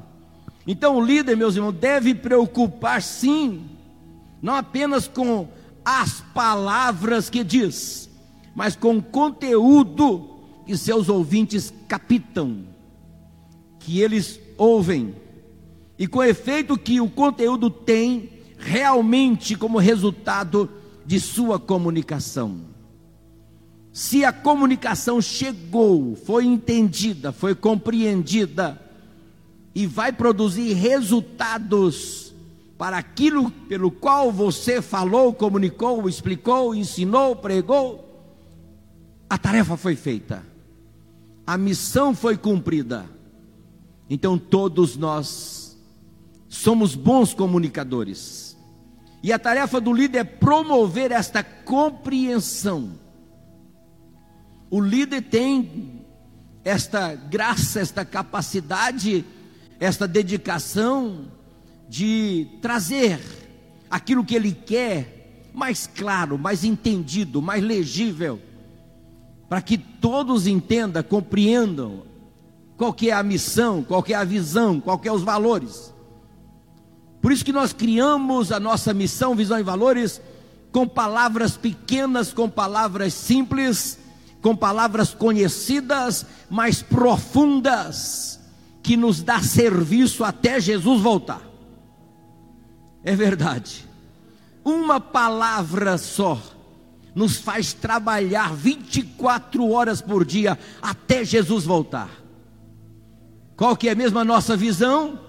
Então 0.67 0.97
o 0.97 1.05
líder, 1.05 1.37
meus 1.37 1.57
irmãos, 1.57 1.75
deve 1.75 2.15
preocupar 2.15 3.03
sim, 3.03 3.67
não 4.41 4.55
apenas 4.55 5.07
com 5.07 5.49
as 5.85 6.21
palavras 6.33 7.29
que 7.29 7.45
diz, 7.45 8.09
mas 8.55 8.75
com 8.75 9.03
conteúdo 9.03 10.31
que 10.65 10.77
seus 10.77 11.09
ouvintes 11.09 11.73
captam, 11.87 12.65
que 13.79 14.01
eles 14.01 14.41
ouvem, 14.57 15.15
e 15.99 16.07
com 16.07 16.23
efeito 16.23 16.79
que 16.79 17.01
o 17.01 17.09
conteúdo 17.09 17.69
tem 17.69 18.31
realmente 18.57 19.57
como 19.57 19.79
resultado 19.79 20.71
de 21.05 21.21
sua 21.21 21.59
comunicação. 21.59 22.63
Se 23.93 24.25
a 24.25 24.33
comunicação 24.33 25.21
chegou, 25.21 26.17
foi 26.17 26.47
entendida, 26.47 27.31
foi 27.31 27.55
compreendida 27.55 28.81
e 29.75 29.87
vai 29.87 30.13
produzir 30.13 30.73
resultados 30.73 32.24
para 32.85 32.99
aquilo 32.99 33.51
pelo 33.51 33.91
qual 33.91 34.31
você 34.31 34.83
falou, 34.83 35.33
comunicou, 35.33 36.07
explicou, 36.07 36.75
ensinou, 36.75 37.35
pregou, 37.35 38.05
a 39.27 39.39
tarefa 39.39 39.75
foi 39.75 39.97
feita, 39.97 40.45
a 41.47 41.57
missão 41.57 42.15
foi 42.15 42.37
cumprida. 42.37 43.07
Então 44.11 44.37
todos 44.37 44.99
nós 44.99 45.81
somos 46.47 46.95
bons 46.95 47.33
comunicadores. 47.33 48.55
E 49.23 49.33
a 49.33 49.39
tarefa 49.39 49.81
do 49.81 49.91
líder 49.91 50.19
é 50.19 50.25
promover 50.25 51.11
esta 51.11 51.43
compreensão 51.43 52.99
o 54.71 54.79
líder 54.79 55.23
tem 55.23 56.05
esta 56.63 57.15
graça, 57.15 57.81
esta 57.81 58.05
capacidade, 58.05 59.25
esta 59.81 60.07
dedicação 60.07 61.33
de 61.89 62.49
trazer 62.61 63.21
aquilo 63.91 64.25
que 64.25 64.35
ele 64.35 64.53
quer 64.53 65.51
mais 65.55 65.87
claro, 65.87 66.37
mais 66.37 66.65
entendido, 66.65 67.41
mais 67.41 67.63
legível, 67.63 68.41
para 69.49 69.63
que 69.63 69.79
todos 69.79 70.47
entendam, 70.47 71.03
compreendam 71.03 72.03
qual 72.77 72.95
é 73.03 73.13
a 73.13 73.23
missão, 73.23 73.83
qual 73.83 74.05
é 74.09 74.15
a 74.15 74.25
visão, 74.25 74.81
qual 74.81 75.01
é 75.05 75.13
os 75.13 75.23
valores. 75.23 75.95
Por 77.23 77.31
isso 77.31 77.45
que 77.45 77.53
nós 77.53 77.73
criamos 77.73 78.51
a 78.51 78.59
nossa 78.59 78.93
missão, 78.93 79.35
visão 79.35 79.59
e 79.59 79.63
valores 79.63 80.21
com 80.73 80.89
palavras 80.89 81.57
pequenas, 81.57 82.33
com 82.33 82.51
palavras 82.51 83.15
simples, 83.15 83.99
com 84.43 84.57
palavras 84.57 85.15
conhecidas, 85.15 86.27
mas 86.51 86.83
profundas, 86.83 88.41
que 88.83 88.97
nos 88.97 89.23
dá 89.23 89.41
serviço 89.41 90.25
até 90.25 90.61
Jesus 90.61 91.01
voltar. 91.01 91.54
É 93.05 93.15
verdade. 93.15 93.87
Uma 94.65 94.99
palavra 94.99 95.99
só 95.99 96.41
nos 97.15 97.37
faz 97.37 97.73
trabalhar 97.73 98.55
24 98.55 99.71
horas 99.71 100.01
por 100.01 100.25
dia 100.25 100.59
até 100.83 101.25
Jesus 101.25 101.65
voltar. 101.65 102.11
Qual 103.57 103.77
que 103.77 103.89
é 103.89 103.95
mesmo 103.95 104.19
a 104.19 104.25
nossa 104.25 104.57
visão? 104.57 105.21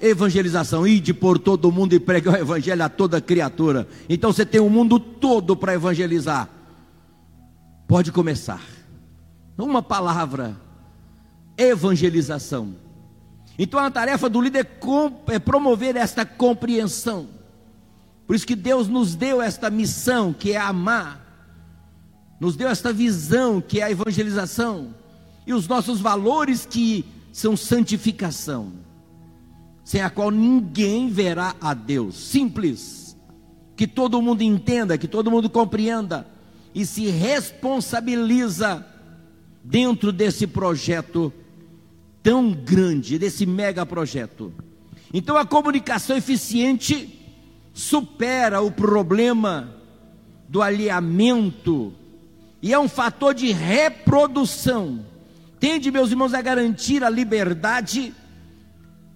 Evangelização, 0.00 0.86
ide 0.86 1.12
por 1.12 1.40
todo 1.40 1.72
mundo 1.72 1.94
e 1.94 1.98
pregar 1.98 2.34
o 2.34 2.38
evangelho 2.38 2.84
a 2.84 2.88
toda 2.88 3.20
criatura. 3.20 3.88
Então 4.08 4.32
você 4.32 4.46
tem 4.46 4.60
o 4.60 4.70
mundo 4.70 5.00
todo 5.00 5.56
para 5.56 5.74
evangelizar. 5.74 6.48
Pode 7.88 8.12
começar. 8.12 8.62
Uma 9.56 9.82
palavra, 9.82 10.56
evangelização. 11.56 12.76
Então 13.58 13.80
a 13.80 13.90
tarefa 13.90 14.28
do 14.28 14.40
líder 14.40 14.66
é, 14.66 15.34
é 15.34 15.38
promover 15.38 15.96
esta 15.96 16.24
compreensão. 16.24 17.28
Por 18.26 18.36
isso 18.36 18.46
que 18.46 18.54
Deus 18.54 18.88
nos 18.88 19.14
deu 19.14 19.42
esta 19.42 19.68
missão, 19.68 20.32
que 20.32 20.52
é 20.52 20.56
amar. 20.56 21.24
Nos 22.38 22.54
deu 22.54 22.68
esta 22.68 22.92
visão, 22.92 23.60
que 23.60 23.80
é 23.80 23.84
a 23.84 23.90
evangelização. 23.90 24.94
E 25.46 25.52
os 25.52 25.66
nossos 25.66 26.00
valores, 26.00 26.64
que 26.64 27.04
são 27.32 27.56
santificação 27.56 28.72
sem 29.88 30.02
a 30.02 30.10
qual 30.10 30.30
ninguém 30.30 31.08
verá 31.08 31.56
a 31.58 31.72
Deus. 31.72 32.14
Simples. 32.14 33.16
Que 33.74 33.86
todo 33.86 34.20
mundo 34.20 34.42
entenda, 34.42 34.98
que 34.98 35.08
todo 35.08 35.30
mundo 35.30 35.48
compreenda 35.48 36.26
e 36.74 36.84
se 36.84 37.06
responsabiliza 37.06 38.86
dentro 39.64 40.12
desse 40.12 40.46
projeto 40.46 41.32
tão 42.22 42.52
grande, 42.52 43.18
desse 43.18 43.46
mega 43.46 43.84
projeto. 43.86 44.52
Então 45.12 45.36
a 45.36 45.46
comunicação 45.46 46.16
eficiente 46.16 47.18
supera 47.72 48.60
o 48.60 48.70
problema 48.70 49.74
do 50.48 50.60
alinhamento 50.60 51.94
e 52.60 52.72
é 52.72 52.78
um 52.78 52.88
fator 52.88 53.34
de 53.34 53.52
reprodução. 53.52 55.04
Tende, 55.60 55.90
meus 55.90 56.10
irmãos, 56.10 56.34
a 56.34 56.42
garantir 56.42 57.04
a 57.04 57.10
liberdade 57.10 58.14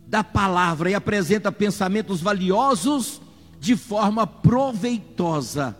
da 0.06 0.22
palavra 0.22 0.90
e 0.90 0.94
apresenta 0.94 1.50
pensamentos 1.50 2.20
valiosos 2.20 3.20
de 3.58 3.76
forma 3.76 4.26
proveitosa. 4.26 5.76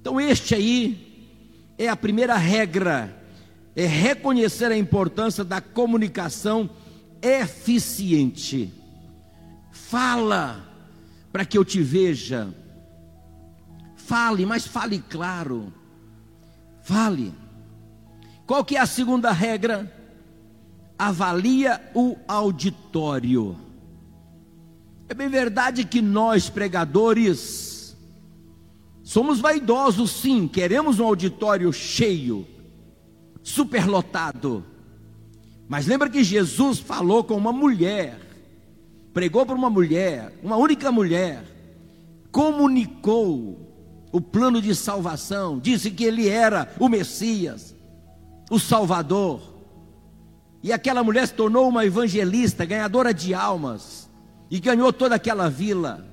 Então, 0.00 0.20
este 0.20 0.54
aí 0.54 1.34
é 1.76 1.88
a 1.88 1.96
primeira 1.96 2.36
regra, 2.36 3.17
é 3.78 3.86
reconhecer 3.86 4.72
a 4.72 4.76
importância 4.76 5.44
da 5.44 5.60
comunicação 5.60 6.68
eficiente. 7.22 8.72
Fala 9.70 10.64
para 11.32 11.44
que 11.44 11.56
eu 11.56 11.64
te 11.64 11.82
veja. 11.82 12.52
Fale, 13.96 14.44
mas 14.44 14.66
fale 14.66 14.98
claro. 14.98 15.72
Fale. 16.82 17.32
Qual 18.46 18.64
que 18.64 18.76
é 18.76 18.80
a 18.80 18.86
segunda 18.86 19.30
regra? 19.30 19.94
avalia 20.98 21.80
o 21.94 22.16
auditório. 22.26 23.56
É 25.08 25.14
bem 25.14 25.28
verdade 25.28 25.84
que 25.84 26.02
nós, 26.02 26.50
pregadores, 26.50 27.96
somos 29.02 29.38
vaidosos, 29.38 30.10
sim, 30.10 30.48
queremos 30.48 30.98
um 30.98 31.04
auditório 31.04 31.72
cheio, 31.72 32.44
superlotado. 33.42 34.64
Mas 35.68 35.86
lembra 35.86 36.08
que 36.08 36.24
Jesus 36.24 36.78
falou 36.78 37.22
com 37.22 37.34
uma 37.34 37.52
mulher, 37.52 38.18
pregou 39.12 39.44
para 39.44 39.54
uma 39.54 39.68
mulher, 39.68 40.32
uma 40.42 40.56
única 40.56 40.90
mulher, 40.90 41.44
comunicou 42.32 43.68
o 44.10 44.20
plano 44.20 44.62
de 44.62 44.74
salvação, 44.74 45.58
disse 45.58 45.90
que 45.90 46.04
ele 46.04 46.28
era 46.28 46.72
o 46.78 46.88
Messias, 46.88 47.74
o 48.50 48.58
Salvador. 48.58 49.40
E 50.62 50.72
aquela 50.72 51.04
mulher 51.04 51.26
se 51.26 51.34
tornou 51.34 51.68
uma 51.68 51.84
evangelista, 51.84 52.64
ganhadora 52.64 53.12
de 53.12 53.34
almas, 53.34 54.08
e 54.50 54.58
ganhou 54.58 54.92
toda 54.92 55.14
aquela 55.14 55.50
vila. 55.50 56.06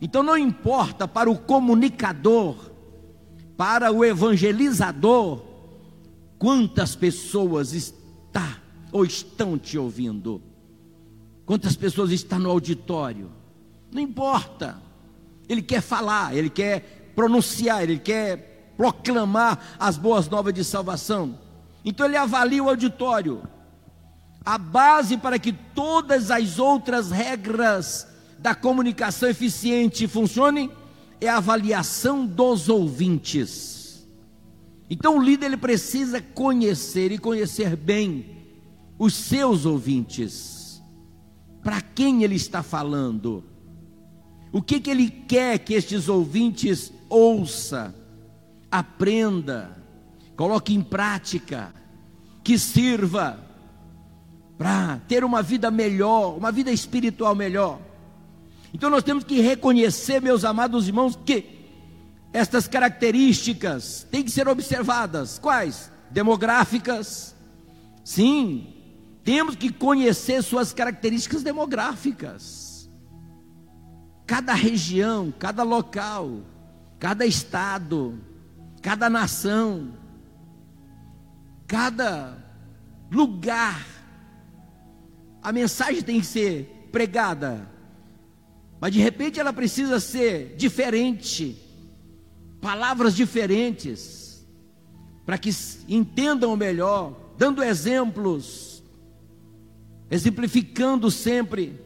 Então 0.00 0.22
não 0.22 0.38
importa 0.38 1.08
para 1.08 1.28
o 1.28 1.36
comunicador, 1.36 2.70
para 3.56 3.90
o 3.90 4.04
evangelizador, 4.04 5.42
quantas 6.38 6.94
pessoas 6.94 7.72
está 7.72 8.58
ou 8.92 9.04
estão 9.04 9.58
te 9.58 9.76
ouvindo. 9.76 10.40
Quantas 11.44 11.76
pessoas 11.76 12.10
estão 12.10 12.38
no 12.38 12.50
auditório? 12.50 13.30
Não 13.90 14.00
importa. 14.00 14.80
Ele 15.48 15.62
quer 15.62 15.80
falar, 15.80 16.36
ele 16.36 16.50
quer 16.50 17.12
pronunciar, 17.14 17.82
ele 17.82 17.98
quer 17.98 18.74
proclamar 18.76 19.76
as 19.78 19.96
boas 19.96 20.28
novas 20.28 20.54
de 20.54 20.62
salvação. 20.62 21.38
Então 21.84 22.06
ele 22.06 22.16
avalia 22.16 22.62
o 22.62 22.68
auditório. 22.68 23.42
A 24.44 24.56
base 24.56 25.16
para 25.16 25.38
que 25.38 25.52
todas 25.52 26.30
as 26.30 26.58
outras 26.58 27.10
regras 27.10 28.06
da 28.38 28.54
comunicação 28.54 29.28
eficiente 29.28 30.06
funcionem 30.06 30.70
é 31.20 31.28
a 31.28 31.38
avaliação 31.38 32.24
dos 32.24 32.68
ouvintes. 32.68 33.77
Então 34.90 35.18
o 35.18 35.22
líder 35.22 35.46
ele 35.46 35.56
precisa 35.56 36.20
conhecer 36.20 37.12
e 37.12 37.18
conhecer 37.18 37.76
bem 37.76 38.38
os 38.98 39.14
seus 39.14 39.66
ouvintes. 39.66 40.82
Para 41.62 41.80
quem 41.80 42.22
ele 42.22 42.36
está 42.36 42.62
falando? 42.62 43.44
O 44.50 44.62
que, 44.62 44.80
que 44.80 44.90
ele 44.90 45.10
quer 45.10 45.58
que 45.58 45.74
estes 45.74 46.08
ouvintes 46.08 46.92
ouça, 47.08 47.94
aprenda, 48.70 49.76
coloque 50.36 50.74
em 50.74 50.82
prática 50.82 51.74
que 52.42 52.58
sirva 52.58 53.38
para 54.56 54.98
ter 55.06 55.22
uma 55.22 55.42
vida 55.42 55.70
melhor, 55.70 56.36
uma 56.36 56.50
vida 56.50 56.72
espiritual 56.72 57.34
melhor. 57.34 57.78
Então 58.74 58.90
nós 58.90 59.04
temos 59.04 59.22
que 59.22 59.40
reconhecer, 59.40 60.20
meus 60.20 60.44
amados 60.44 60.88
irmãos, 60.88 61.18
que 61.24 61.57
estas 62.32 62.68
características 62.68 64.06
têm 64.10 64.22
que 64.22 64.30
ser 64.30 64.48
observadas. 64.48 65.38
Quais? 65.38 65.90
Demográficas. 66.10 67.34
Sim, 68.04 68.74
temos 69.24 69.56
que 69.56 69.72
conhecer 69.72 70.42
suas 70.42 70.72
características 70.72 71.42
demográficas. 71.42 72.90
Cada 74.26 74.52
região, 74.52 75.32
cada 75.38 75.62
local, 75.62 76.42
cada 76.98 77.24
estado, 77.24 78.18
cada 78.82 79.08
nação 79.08 79.92
cada 81.68 82.34
lugar, 83.10 83.86
a 85.42 85.52
mensagem 85.52 86.02
tem 86.02 86.18
que 86.18 86.26
ser 86.26 86.88
pregada, 86.90 87.70
mas 88.80 88.92
de 88.92 89.00
repente 89.00 89.38
ela 89.38 89.52
precisa 89.52 90.00
ser 90.00 90.56
diferente, 90.56 91.62
palavras 92.60 93.14
diferentes, 93.14 94.46
para 95.24 95.38
que 95.38 95.50
entendam 95.88 96.56
melhor, 96.56 97.14
dando 97.36 97.62
exemplos, 97.62 98.82
exemplificando 100.10 101.10
sempre. 101.10 101.80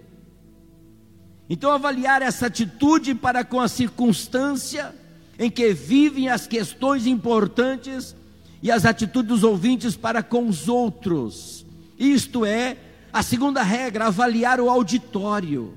Então, 1.49 1.71
avaliar 1.71 2.23
essa 2.23 2.47
atitude 2.47 3.15
para 3.15 3.45
com 3.45 3.61
a 3.61 3.69
circunstância 3.69 4.95
em 5.39 5.51
que 5.51 5.73
vivem 5.73 6.29
as 6.29 6.47
questões 6.47 7.07
importantes 7.07 8.15
e 8.63 8.71
as 8.71 8.85
atitudes 8.85 9.29
dos 9.29 9.43
ouvintes 9.43 9.97
para 9.97 10.23
com 10.23 10.47
os 10.47 10.69
outros. 10.69 11.67
Isto 11.99 12.45
é 12.45 12.77
a 13.13 13.23
segunda 13.23 13.63
regra, 13.63 14.07
avaliar 14.07 14.61
o 14.61 14.71
auditório. 14.71 15.77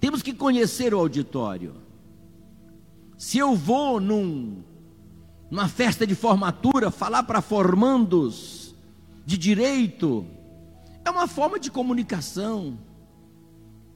Temos 0.00 0.22
que 0.22 0.34
conhecer 0.34 0.92
o 0.92 0.98
auditório. 0.98 1.81
Se 3.22 3.38
eu 3.38 3.54
vou 3.54 4.00
num, 4.00 4.64
numa 5.50 5.68
festa 5.68 6.06
de 6.06 6.14
formatura 6.14 6.90
falar 6.90 7.22
para 7.22 7.40
formandos 7.40 8.74
de 9.24 9.38
direito, 9.38 10.26
é 11.04 11.10
uma 11.10 11.28
forma 11.28 11.58
de 11.60 11.70
comunicação, 11.70 12.78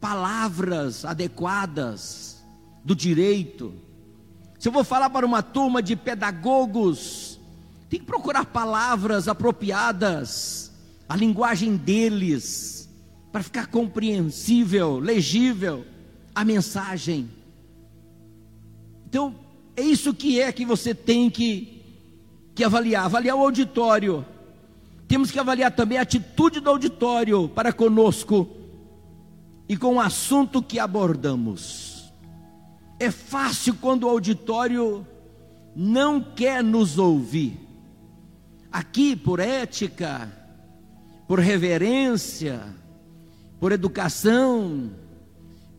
palavras 0.00 1.04
adequadas 1.04 2.44
do 2.84 2.94
direito 2.94 3.86
se 4.58 4.68
eu 4.68 4.72
vou 4.72 4.84
falar 4.84 5.10
para 5.10 5.26
uma 5.26 5.42
turma 5.42 5.82
de 5.82 5.94
pedagogos, 5.94 7.38
tem 7.88 8.00
que 8.00 8.06
procurar 8.06 8.46
palavras 8.46 9.28
apropriadas, 9.28 10.72
a 11.08 11.14
linguagem 11.14 11.76
deles, 11.76 12.88
para 13.30 13.42
ficar 13.42 13.66
compreensível, 13.66 14.98
legível 14.98 15.84
a 16.34 16.44
mensagem. 16.44 17.30
Então, 19.16 19.34
é 19.74 19.80
isso 19.80 20.12
que 20.12 20.38
é 20.38 20.52
que 20.52 20.66
você 20.66 20.94
tem 20.94 21.30
que, 21.30 21.82
que 22.54 22.62
avaliar, 22.62 23.06
avaliar 23.06 23.34
o 23.34 23.40
auditório. 23.40 24.22
Temos 25.08 25.30
que 25.30 25.38
avaliar 25.38 25.74
também 25.74 25.96
a 25.96 26.02
atitude 26.02 26.60
do 26.60 26.68
auditório 26.68 27.48
para 27.48 27.72
conosco 27.72 28.46
e 29.66 29.74
com 29.74 29.94
o 29.94 30.00
assunto 30.00 30.62
que 30.62 30.78
abordamos. 30.78 32.12
É 33.00 33.10
fácil 33.10 33.76
quando 33.80 34.04
o 34.04 34.10
auditório 34.10 35.06
não 35.74 36.20
quer 36.20 36.62
nos 36.62 36.98
ouvir. 36.98 37.58
Aqui, 38.70 39.16
por 39.16 39.40
ética, 39.40 40.30
por 41.26 41.38
reverência, 41.40 42.60
por 43.58 43.72
educação, 43.72 44.90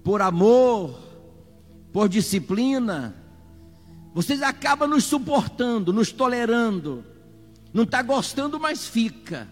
por 0.03 0.23
amor, 0.23 1.05
por 1.93 2.09
disciplina, 2.09 3.15
vocês 4.17 4.41
acabam 4.41 4.89
nos 4.89 5.03
suportando, 5.03 5.93
nos 5.93 6.11
tolerando. 6.11 7.05
Não 7.71 7.83
está 7.83 8.01
gostando, 8.01 8.59
mas 8.59 8.87
fica. 8.87 9.47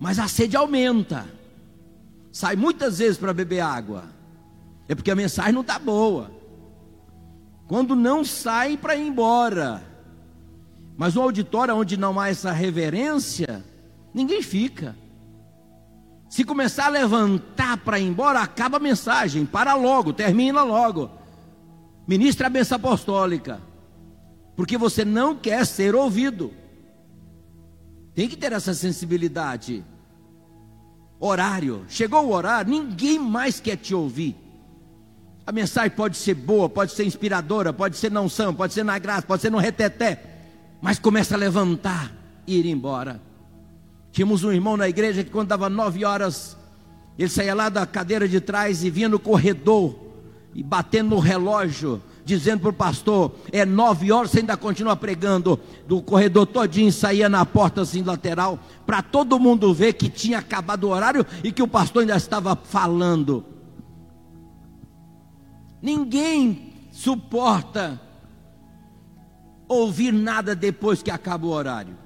Mas 0.00 0.18
a 0.18 0.26
sede 0.26 0.56
aumenta. 0.56 1.28
Sai 2.32 2.56
muitas 2.56 2.98
vezes 2.98 3.16
para 3.16 3.32
beber 3.32 3.60
água. 3.60 4.06
É 4.88 4.96
porque 4.96 5.12
a 5.12 5.14
mensagem 5.14 5.52
não 5.52 5.60
está 5.60 5.78
boa. 5.78 6.32
Quando 7.68 7.94
não 7.94 8.24
sai 8.24 8.76
para 8.76 8.96
ir 8.96 9.06
embora. 9.06 9.80
Mas 10.96 11.16
um 11.16 11.22
auditório 11.22 11.76
onde 11.76 11.96
não 11.96 12.18
há 12.18 12.30
essa 12.30 12.50
reverência, 12.50 13.64
ninguém 14.12 14.42
fica. 14.42 14.96
Se 16.28 16.42
começar 16.42 16.86
a 16.86 16.88
levantar 16.88 17.76
para 17.76 18.00
ir 18.00 18.08
embora, 18.08 18.40
acaba 18.40 18.78
a 18.78 18.80
mensagem, 18.80 19.46
para 19.46 19.74
logo, 19.74 20.12
termina 20.12 20.64
logo. 20.64 21.21
Ministra 22.06 22.48
a 22.48 22.50
benção 22.50 22.76
apostólica, 22.76 23.60
porque 24.56 24.76
você 24.76 25.04
não 25.04 25.36
quer 25.36 25.64
ser 25.64 25.94
ouvido. 25.94 26.52
Tem 28.14 28.28
que 28.28 28.36
ter 28.36 28.52
essa 28.52 28.74
sensibilidade. 28.74 29.84
Horário, 31.18 31.84
chegou 31.88 32.26
o 32.26 32.32
horário, 32.32 32.70
ninguém 32.70 33.18
mais 33.18 33.60
quer 33.60 33.76
te 33.76 33.94
ouvir. 33.94 34.36
A 35.46 35.52
mensagem 35.52 35.90
pode 35.90 36.16
ser 36.16 36.34
boa, 36.34 36.68
pode 36.68 36.92
ser 36.92 37.04
inspiradora, 37.04 37.72
pode 37.72 37.96
ser 37.96 38.10
não 38.10 38.28
são, 38.28 38.54
pode 38.54 38.74
ser 38.74 38.84
na 38.84 38.98
graça, 38.98 39.26
pode 39.26 39.42
ser 39.42 39.50
no 39.50 39.58
reteté, 39.58 40.22
mas 40.80 40.98
começa 40.98 41.34
a 41.34 41.38
levantar 41.38 42.12
e 42.46 42.58
ir 42.58 42.66
embora. 42.66 43.20
Tínhamos 44.10 44.44
um 44.44 44.52
irmão 44.52 44.76
na 44.76 44.88
igreja 44.88 45.24
que 45.24 45.30
quando 45.30 45.48
dava 45.48 45.68
nove 45.70 46.04
horas, 46.04 46.56
ele 47.18 47.28
saía 47.28 47.54
lá 47.54 47.68
da 47.68 47.86
cadeira 47.86 48.28
de 48.28 48.40
trás 48.40 48.84
e 48.84 48.90
vinha 48.90 49.08
no 49.08 49.18
corredor 49.18 50.01
e 50.54 50.62
batendo 50.62 51.10
no 51.10 51.18
relógio, 51.18 52.02
dizendo 52.24 52.60
para 52.60 52.70
o 52.70 52.74
pastor: 52.74 53.34
é 53.50 53.64
nove 53.64 54.12
horas, 54.12 54.30
você 54.30 54.40
ainda 54.40 54.56
continua 54.56 54.96
pregando. 54.96 55.58
Do 55.86 56.02
corredor 56.02 56.46
todinho 56.46 56.92
saía 56.92 57.28
na 57.28 57.44
porta 57.44 57.82
assim 57.82 58.02
lateral, 58.02 58.58
para 58.86 59.02
todo 59.02 59.38
mundo 59.38 59.72
ver 59.72 59.94
que 59.94 60.08
tinha 60.08 60.38
acabado 60.38 60.84
o 60.84 60.90
horário 60.90 61.24
e 61.42 61.50
que 61.52 61.62
o 61.62 61.68
pastor 61.68 62.02
ainda 62.02 62.16
estava 62.16 62.56
falando. 62.56 63.44
Ninguém 65.80 66.72
suporta 66.92 68.00
ouvir 69.66 70.12
nada 70.12 70.54
depois 70.54 71.02
que 71.02 71.10
acaba 71.10 71.46
o 71.46 71.50
horário. 71.50 71.96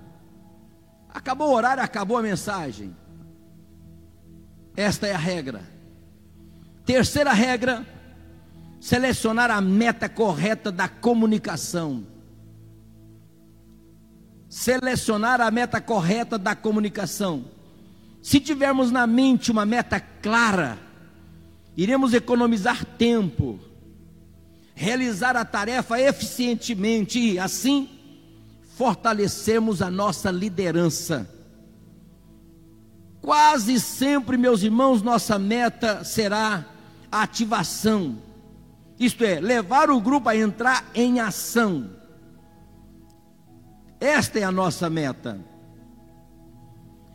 Acabou 1.09 1.49
o 1.49 1.55
horário, 1.55 1.83
acabou 1.83 2.17
a 2.17 2.23
mensagem. 2.23 2.95
Esta 4.77 5.07
é 5.07 5.15
a 5.15 5.19
regra. 5.19 5.63
Terceira 6.85 7.33
regra: 7.33 7.85
selecionar 8.87 9.51
a 9.51 9.61
meta 9.61 10.09
correta 10.09 10.71
da 10.71 10.89
comunicação. 10.89 12.07
Selecionar 14.49 15.41
a 15.41 15.51
meta 15.51 15.81
correta 15.81 16.39
da 16.39 16.55
comunicação. 16.55 17.47
Se 18.23 18.39
tivermos 18.39 18.93
na 18.93 19.05
mente 19.05 19.51
uma 19.51 19.67
meta 19.67 19.99
clara, 19.99 20.79
iremos 21.77 22.15
economizar 22.15 22.85
tempo, 22.97 23.59
realizar 24.73 25.35
a 25.35 25.45
tarefa 25.45 26.01
eficientemente 26.01 27.19
e, 27.19 27.41
assim, 27.41 27.89
fortalecemos 28.77 29.83
a 29.83 29.91
nossa 29.91 30.31
liderança. 30.31 31.29
Quase 33.21 33.81
sempre, 33.81 34.37
meus 34.37 34.63
irmãos, 34.63 35.03
nossa 35.03 35.41
meta 35.41 36.05
será 36.05 36.65
a 37.11 37.23
ativação, 37.23 38.25
isto 38.99 39.25
é, 39.25 39.41
levar 39.41 39.91
o 39.91 40.01
grupo 40.01 40.29
a 40.29 40.37
entrar 40.37 40.85
em 40.95 41.21
ação. 41.21 41.91
Esta 44.01 44.39
é 44.39 44.43
a 44.43 44.53
nossa 44.53 44.91
meta, 44.91 45.41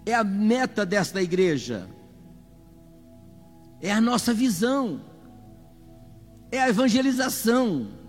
é 0.06 0.14
a 0.14 0.24
meta 0.24 0.86
desta 0.86 1.22
igreja, 1.22 1.88
é 3.80 3.92
a 3.92 4.02
nossa 4.02 4.34
visão, 4.34 5.02
é 6.52 6.60
a 6.60 6.70
evangelização 6.70 8.02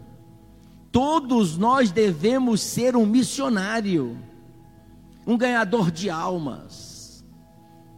Todos 0.93 1.57
nós 1.57 1.91
devemos 1.91 2.61
ser 2.61 2.95
um 2.95 3.07
missionário, 3.07 4.19
um 5.27 5.39
ganhador 5.39 5.91
de 5.91 6.11
almas. 6.11 7.25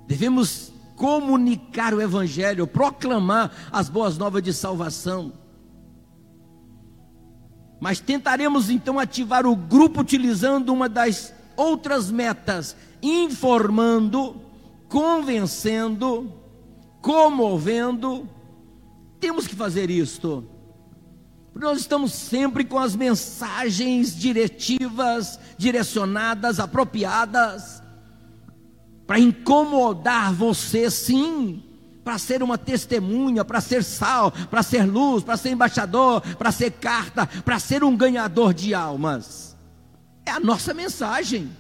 Devemos 0.06 0.72
comunicar 0.94 1.92
o 1.92 2.00
Evangelho, 2.00 2.68
proclamar 2.68 3.50
as 3.72 3.88
boas 3.88 4.16
novas 4.16 4.44
de 4.44 4.52
salvação. 4.52 5.32
Mas 7.80 8.00
tentaremos 8.00 8.70
então 8.70 8.98
ativar 8.98 9.46
o 9.46 9.56
grupo 9.56 10.00
utilizando 10.00 10.72
uma 10.72 10.88
das 10.88 11.34
outras 11.56 12.10
metas, 12.10 12.76
informando, 13.02 14.40
convencendo, 14.88 16.32
comovendo. 17.00 18.28
Temos 19.20 19.46
que 19.46 19.54
fazer 19.54 19.90
isto. 19.90 20.48
Nós 21.54 21.80
estamos 21.80 22.12
sempre 22.12 22.64
com 22.64 22.78
as 22.78 22.96
mensagens 22.96 24.16
diretivas, 24.16 25.38
direcionadas, 25.56 26.58
apropriadas, 26.58 27.82
para 29.06 29.20
incomodar 29.20 30.32
você, 30.32 30.90
sim, 30.90 31.62
para 32.04 32.18
ser 32.18 32.42
uma 32.42 32.58
testemunha, 32.58 33.44
para 33.44 33.60
ser 33.60 33.82
sal, 33.82 34.30
para 34.30 34.62
ser 34.62 34.84
luz, 34.84 35.24
para 35.24 35.36
ser 35.38 35.50
embaixador, 35.50 36.20
para 36.36 36.52
ser 36.52 36.72
carta, 36.72 37.26
para 37.26 37.58
ser 37.58 37.82
um 37.82 37.96
ganhador 37.96 38.52
de 38.52 38.74
almas. 38.74 39.56
É 40.26 40.30
a 40.30 40.38
nossa 40.38 40.74
mensagem, 40.74 41.50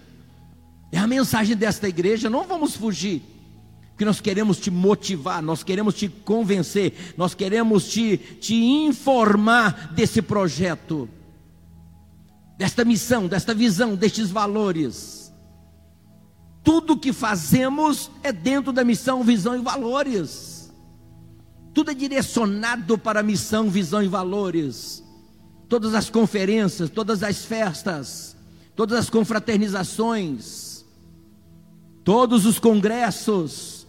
é 0.92 0.98
a 0.98 1.06
mensagem 1.06 1.56
desta 1.56 1.88
igreja, 1.88 2.28
não 2.28 2.44
vamos 2.44 2.76
fugir 2.76 3.22
que 3.96 4.04
nós 4.04 4.20
queremos 4.20 4.58
te 4.58 4.70
motivar, 4.70 5.40
nós 5.40 5.62
queremos 5.62 5.94
te 5.94 6.08
convencer, 6.08 7.14
nós 7.16 7.32
queremos 7.34 7.88
te, 7.88 8.16
te 8.16 8.54
informar 8.54 9.92
desse 9.94 10.20
projeto, 10.20 11.08
desta 12.58 12.84
missão, 12.84 13.28
desta 13.28 13.54
visão, 13.54 13.94
destes 13.94 14.30
valores. 14.30 15.23
Tudo 16.64 16.96
que 16.96 17.12
fazemos 17.12 18.10
é 18.22 18.32
dentro 18.32 18.72
da 18.72 18.82
missão, 18.82 19.22
visão 19.22 19.54
e 19.54 19.60
valores. 19.60 20.72
Tudo 21.74 21.90
é 21.90 21.94
direcionado 21.94 22.96
para 22.96 23.20
a 23.20 23.22
missão, 23.22 23.68
visão 23.68 24.02
e 24.02 24.08
valores. 24.08 25.04
Todas 25.68 25.94
as 25.94 26.08
conferências, 26.08 26.88
todas 26.88 27.22
as 27.22 27.44
festas, 27.44 28.34
todas 28.74 28.98
as 28.98 29.10
confraternizações, 29.10 30.84
todos 32.02 32.46
os 32.46 32.58
congressos, 32.58 33.86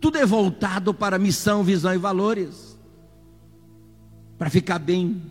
tudo 0.00 0.18
é 0.18 0.26
voltado 0.26 0.92
para 0.92 1.18
missão, 1.18 1.62
visão 1.62 1.94
e 1.94 1.98
valores. 1.98 2.76
Para 4.36 4.50
ficar 4.50 4.78
bem 4.78 5.22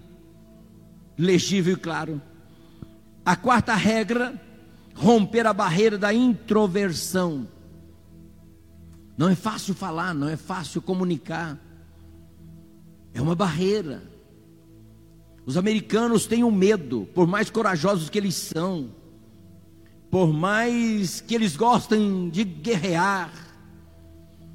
legível 1.18 1.74
e 1.74 1.78
claro. 1.78 2.22
A 3.26 3.36
quarta 3.36 3.74
regra, 3.74 4.40
romper 4.96 5.46
a 5.46 5.54
barreira 5.54 5.98
da 5.98 6.14
introversão. 6.14 7.48
Não 9.18 9.30
é 9.30 9.36
fácil 9.36 9.76
falar, 9.76 10.14
não 10.14 10.28
é 10.28 10.38
fácil 10.38 10.82
comunicar. 10.82 11.60
É 13.14 13.22
uma 13.22 13.36
barreira. 13.36 14.02
Os 15.46 15.58
americanos 15.58 16.26
têm 16.26 16.44
um 16.44 16.52
medo, 16.52 17.08
por 17.14 17.28
mais 17.28 17.50
corajosos 17.50 18.10
que 18.10 18.18
eles 18.18 18.34
são, 18.34 18.90
por 20.10 20.34
mais 20.34 21.22
que 21.22 21.36
eles 21.36 21.56
gostem 21.56 22.30
de 22.30 22.44
guerrear, 22.44 23.32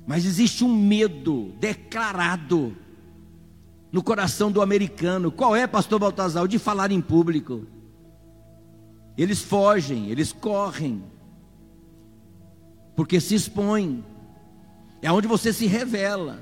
mas 0.06 0.24
existe 0.24 0.64
um 0.64 0.74
medo 0.74 1.52
declarado 1.60 2.76
no 3.92 4.02
coração 4.02 4.50
do 4.50 4.60
americano. 4.60 5.30
Qual 5.30 5.54
é, 5.54 5.66
pastor 5.66 6.00
Baltazar? 6.00 6.48
De 6.48 6.58
falar 6.58 6.90
em 6.90 7.00
público. 7.00 7.66
Eles 9.16 9.42
fogem, 9.42 10.08
eles 10.10 10.32
correm, 10.32 11.02
porque 12.96 13.20
se 13.20 13.34
expõem. 13.34 14.04
É 15.02 15.10
onde 15.10 15.26
você 15.26 15.52
se 15.52 15.66
revela. 15.66 16.40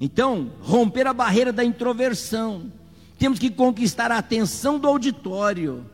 Então, 0.00 0.50
romper 0.60 1.06
a 1.06 1.12
barreira 1.12 1.52
da 1.52 1.64
introversão. 1.64 2.72
Temos 3.18 3.38
que 3.38 3.50
conquistar 3.50 4.10
a 4.10 4.18
atenção 4.18 4.78
do 4.78 4.88
auditório. 4.88 5.84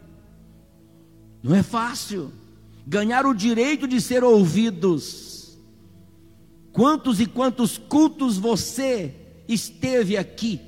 Não 1.43 1.55
é 1.55 1.63
fácil. 1.63 2.33
Ganhar 2.87 3.27
o 3.27 3.35
direito 3.35 3.87
de 3.87 4.01
ser 4.01 4.25
ouvidos. 4.25 5.59
Quantos 6.73 7.21
e 7.21 7.27
quantos 7.27 7.77
cultos 7.77 8.39
você 8.39 9.15
esteve 9.49 10.17
aqui? 10.17 10.61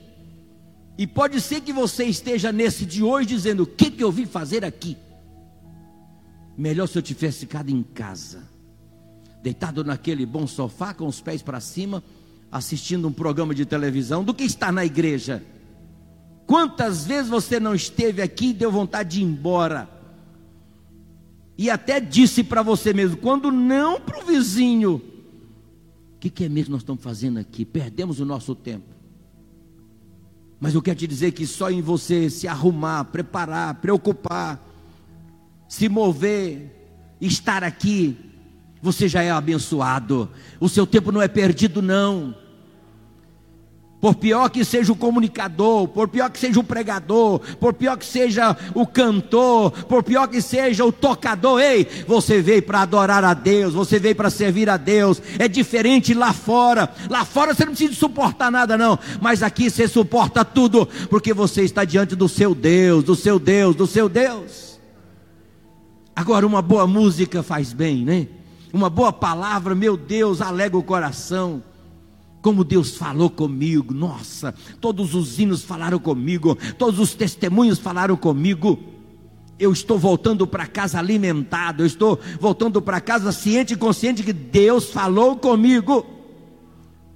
E 0.96 1.07
pode 1.07 1.40
ser 1.40 1.61
que 1.62 1.72
você 1.72 2.05
esteja 2.05 2.52
nesse 2.52 2.85
de 2.85 3.02
hoje 3.02 3.28
dizendo: 3.28 3.62
O 3.62 3.66
que, 3.66 3.90
que 3.90 4.02
eu 4.02 4.12
vim 4.12 4.26
fazer 4.26 4.64
aqui? 4.64 4.96
Melhor 6.57 6.87
se 6.87 6.98
eu 6.98 7.02
tivesse 7.02 7.40
ficado 7.40 7.70
em 7.70 7.83
casa, 7.83 8.42
deitado 9.42 9.83
naquele 9.83 10.26
bom 10.26 10.46
sofá, 10.46 10.92
com 10.92 11.07
os 11.07 11.20
pés 11.20 11.42
para 11.42 11.61
cima, 11.61 12.05
assistindo 12.50 13.09
um 13.09 13.12
programa 13.12 13.55
de 13.55 13.64
televisão, 13.64 14.22
do 14.22 14.35
que 14.35 14.44
estar 14.44 14.70
na 14.70 14.85
igreja. 14.85 15.42
Quantas 16.46 17.07
vezes 17.07 17.31
você 17.31 17.59
não 17.59 17.74
esteve 17.74 18.20
aqui 18.20 18.48
e 18.48 18.52
deu 18.52 18.70
vontade 18.70 19.16
de 19.16 19.20
ir 19.22 19.24
embora? 19.24 19.88
E 21.57 21.70
até 21.70 22.00
disse 22.00 22.44
para 22.44 22.62
você 22.62 22.92
mesmo, 22.92 23.16
quando 23.16 23.50
não 23.50 24.00
para 24.00 24.18
o 24.22 24.26
vizinho, 24.26 24.96
o 26.14 26.18
que, 26.18 26.28
que 26.28 26.44
é 26.44 26.48
mesmo 26.48 26.72
nós 26.72 26.83
estamos 26.83 27.02
fazendo 27.02 27.38
aqui? 27.38 27.64
Perdemos 27.64 28.20
o 28.20 28.24
nosso 28.24 28.55
tempo. 28.55 29.02
Mas 30.62 30.75
eu 30.77 30.81
quero 30.81 30.96
te 30.96 31.09
dizer 31.09 31.33
que 31.33 31.44
só 31.44 31.72
em 31.72 31.83
você 31.83 32.31
se 32.31 32.46
arrumar, 32.46 33.07
preparar, 33.07 33.75
preocupar, 33.75 34.64
se 35.66 35.88
mover, 35.88 36.70
estar 37.20 37.64
aqui, 37.64 38.16
você 38.81 39.09
já 39.09 39.25
é 39.25 39.31
abençoado. 39.33 40.31
O 40.61 40.68
seu 40.68 40.87
tempo 40.87 41.11
não 41.11 41.20
é 41.20 41.27
perdido, 41.27 41.83
não. 41.83 42.33
Por 44.03 44.17
pior 44.17 44.51
que 44.51 44.65
seja 44.65 44.93
o 44.93 44.97
comunicador, 44.97 45.87
por 45.87 46.09
pior 46.09 46.29
que 46.29 46.37
seja 46.37 46.59
o 46.59 46.65
pregador, 46.65 47.38
por 47.61 47.73
pior 47.73 47.97
que 47.97 48.05
seja 48.05 48.57
o 48.75 48.85
cantor, 48.85 49.71
por 49.71 50.03
pior 50.03 50.27
que 50.27 50.43
seja 50.43 50.85
o 50.85 50.91
tocador, 50.91 51.61
ei, 51.61 51.87
você 52.05 52.43
veio 52.43 52.65
para 52.65 52.81
adorar 52.81 53.23
a 53.23 53.33
Deus, 53.33 53.75
você 53.75 54.01
veio 54.01 54.17
para 54.17 54.29
servir 54.29 54.69
a 54.69 54.77
Deus. 54.77 55.23
É 55.38 55.47
diferente 55.47 56.15
lá 56.15 56.33
fora. 56.33 56.93
Lá 57.09 57.25
fora 57.25 57.55
você 57.55 57.65
não 57.65 57.75
precisa 57.75 57.95
suportar 57.95 58.51
nada, 58.51 58.77
não, 58.77 58.99
mas 59.21 59.41
aqui 59.41 59.71
você 59.71 59.87
suporta 59.87 60.45
tudo, 60.45 60.85
porque 61.09 61.33
você 61.33 61.62
está 61.62 61.85
diante 61.85 62.17
do 62.17 62.29
seu 62.29 62.57
Deus, 62.57 63.05
do 63.05 63.15
seu 63.15 63.38
Deus, 63.38 63.77
do 63.77 63.87
seu 63.87 64.09
Deus. 64.09 64.81
Agora, 66.17 66.45
uma 66.45 66.61
boa 66.61 66.88
música 66.88 67.41
faz 67.41 67.73
bem, 67.73 68.05
né? 68.05 68.27
Uma 68.73 68.91
boa 68.91 69.12
palavra, 69.12 69.77
meu 69.77 69.97
Deus, 69.97 70.41
alega 70.41 70.77
o 70.77 70.83
coração. 70.83 71.62
Como 72.42 72.64
Deus 72.64 72.96
falou 72.96 73.31
comigo, 73.31 73.94
nossa, 73.94 74.52
todos 74.81 75.14
os 75.14 75.38
hinos 75.38 75.62
falaram 75.62 76.00
comigo, 76.00 76.59
todos 76.76 76.98
os 76.98 77.14
testemunhos 77.14 77.78
falaram 77.78 78.16
comigo. 78.16 78.81
Eu 79.61 79.72
estou 79.72 79.96
voltando 79.96 80.44
para 80.44 80.66
casa 80.66 80.98
alimentado, 80.98 81.85
eu 81.85 81.87
estou 81.87 82.18
voltando 82.40 82.83
para 82.83 83.00
casa 83.00 83.31
ciente 83.31 83.74
e 83.74 83.76
consciente 83.76 84.24
que 84.24 84.33
Deus 84.33 84.90
falou 84.90 85.37
comigo. 85.37 86.05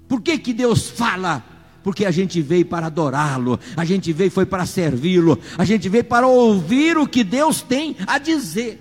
Por 0.06 0.22
que, 0.22 0.38
que 0.38 0.52
Deus 0.52 0.88
fala? 0.88 1.44
Porque 1.82 2.04
a 2.04 2.12
gente 2.12 2.40
veio 2.40 2.64
para 2.64 2.86
adorá-lo, 2.86 3.58
a 3.76 3.84
gente 3.84 4.12
veio 4.12 4.30
foi 4.30 4.46
para 4.46 4.64
servi-lo, 4.64 5.38
a 5.58 5.64
gente 5.64 5.88
veio 5.88 6.04
para 6.04 6.28
ouvir 6.28 6.96
o 6.96 7.06
que 7.06 7.24
Deus 7.24 7.62
tem 7.62 7.96
a 8.06 8.18
dizer. 8.18 8.80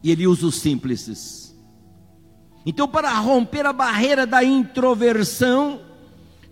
E 0.00 0.12
ele 0.12 0.28
usa 0.28 0.46
os 0.46 0.60
simples. 0.60 1.47
Então, 2.68 2.86
para 2.86 3.18
romper 3.18 3.64
a 3.64 3.72
barreira 3.72 4.26
da 4.26 4.44
introversão, 4.44 5.80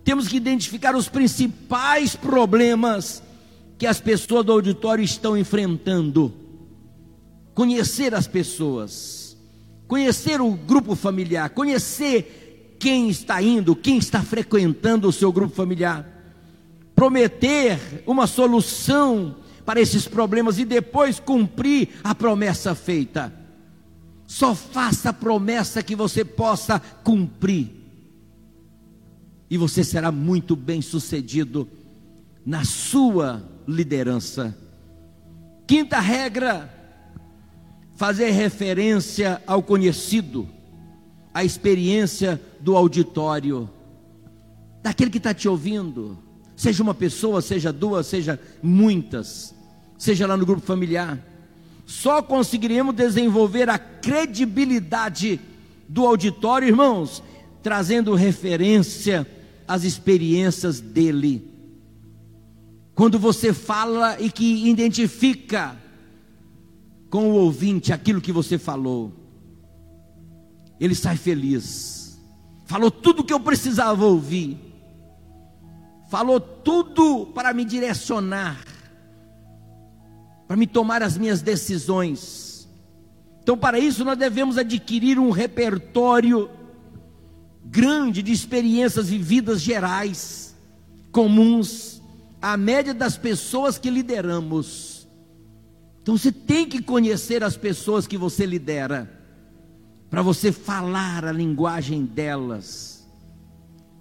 temos 0.02 0.26
que 0.26 0.38
identificar 0.38 0.96
os 0.96 1.10
principais 1.10 2.16
problemas 2.16 3.22
que 3.76 3.86
as 3.86 4.00
pessoas 4.00 4.42
do 4.46 4.52
auditório 4.52 5.04
estão 5.04 5.36
enfrentando. 5.36 6.32
Conhecer 7.52 8.14
as 8.14 8.26
pessoas, 8.26 9.36
conhecer 9.86 10.40
o 10.40 10.52
grupo 10.52 10.94
familiar, 10.94 11.50
conhecer 11.50 12.78
quem 12.80 13.10
está 13.10 13.42
indo, 13.42 13.76
quem 13.76 13.98
está 13.98 14.22
frequentando 14.22 15.06
o 15.06 15.12
seu 15.12 15.30
grupo 15.30 15.54
familiar, 15.54 16.08
prometer 16.94 17.78
uma 18.06 18.26
solução 18.26 19.36
para 19.66 19.82
esses 19.82 20.08
problemas 20.08 20.58
e 20.58 20.64
depois 20.64 21.20
cumprir 21.20 21.90
a 22.02 22.14
promessa 22.14 22.74
feita. 22.74 23.45
Só 24.26 24.54
faça 24.54 25.10
a 25.10 25.12
promessa 25.12 25.82
que 25.82 25.94
você 25.94 26.24
possa 26.24 26.80
cumprir. 26.80 27.70
E 29.48 29.56
você 29.56 29.84
será 29.84 30.10
muito 30.10 30.56
bem 30.56 30.82
sucedido 30.82 31.68
na 32.44 32.64
sua 32.64 33.42
liderança. 33.66 34.56
Quinta 35.66 36.00
regra: 36.00 36.72
fazer 37.94 38.30
referência 38.30 39.40
ao 39.46 39.62
conhecido, 39.62 40.48
à 41.32 41.44
experiência 41.44 42.40
do 42.60 42.76
auditório, 42.76 43.70
daquele 44.82 45.10
que 45.10 45.18
está 45.18 45.32
te 45.32 45.48
ouvindo, 45.48 46.18
seja 46.56 46.82
uma 46.82 46.94
pessoa, 46.94 47.40
seja 47.40 47.72
duas, 47.72 48.06
seja 48.06 48.40
muitas 48.62 49.54
seja 49.98 50.26
lá 50.26 50.36
no 50.36 50.46
grupo 50.46 50.64
familiar. 50.64 51.18
Só 51.86 52.20
conseguiremos 52.20 52.96
desenvolver 52.96 53.70
a 53.70 53.78
credibilidade 53.78 55.40
do 55.88 56.04
auditório, 56.04 56.66
irmãos, 56.66 57.22
trazendo 57.62 58.12
referência 58.16 59.24
às 59.68 59.84
experiências 59.84 60.80
dele. 60.80 61.48
Quando 62.92 63.20
você 63.20 63.52
fala 63.52 64.20
e 64.20 64.30
que 64.30 64.68
identifica 64.68 65.76
com 67.08 67.30
o 67.30 67.34
ouvinte 67.34 67.92
aquilo 67.92 68.20
que 68.20 68.32
você 68.32 68.58
falou, 68.58 69.12
ele 70.80 70.94
sai 70.94 71.16
feliz. 71.16 72.20
Falou 72.64 72.90
tudo 72.90 73.20
o 73.20 73.24
que 73.24 73.32
eu 73.32 73.38
precisava 73.38 74.04
ouvir. 74.04 74.58
Falou 76.10 76.40
tudo 76.40 77.26
para 77.26 77.54
me 77.54 77.64
direcionar 77.64 78.65
para 80.46 80.56
me 80.56 80.66
tomar 80.66 81.02
as 81.02 81.18
minhas 81.18 81.42
decisões. 81.42 82.68
Então, 83.42 83.56
para 83.56 83.78
isso, 83.78 84.04
nós 84.04 84.18
devemos 84.18 84.58
adquirir 84.58 85.18
um 85.18 85.30
repertório 85.30 86.50
grande 87.64 88.22
de 88.22 88.32
experiências 88.32 89.08
vividas 89.08 89.60
gerais, 89.60 90.54
comuns, 91.10 92.00
à 92.40 92.56
média 92.56 92.94
das 92.94 93.16
pessoas 93.16 93.78
que 93.78 93.90
lideramos. 93.90 95.06
Então, 96.02 96.16
você 96.16 96.30
tem 96.30 96.66
que 96.68 96.80
conhecer 96.80 97.42
as 97.42 97.56
pessoas 97.56 98.06
que 98.06 98.16
você 98.16 98.46
lidera, 98.46 99.10
para 100.08 100.22
você 100.22 100.52
falar 100.52 101.24
a 101.24 101.32
linguagem 101.32 102.04
delas, 102.04 103.06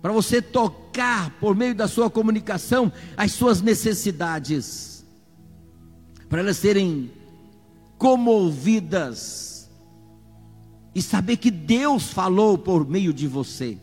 para 0.01 0.13
você 0.13 0.39
tocar 0.39 1.31
por 1.39 1.55
meio 1.55 1.73
da 1.73 1.87
sua 1.87 2.09
comunicação 2.11 2.91
as 3.17 3.31
suas 3.31 3.59
necessidades 3.61 4.94
para 6.29 6.39
elas 6.39 6.57
serem 6.57 7.11
comovidas 7.97 9.69
e 10.93 11.01
saber 11.01 11.37
que 11.37 11.51
Deus 11.51 12.11
falou 12.11 12.57
por 12.57 12.87
meio 12.87 13.13
de 13.13 13.27
você. 13.27 13.77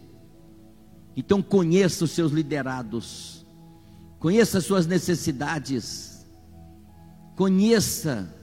Então 1.17 1.43
conheça 1.43 2.05
os 2.05 2.11
seus 2.11 2.33
liderados, 2.33 3.45
conheça 4.19 4.59
as 4.59 4.65
suas 4.65 4.87
necessidades, 4.87 6.27
conheça 7.37 8.35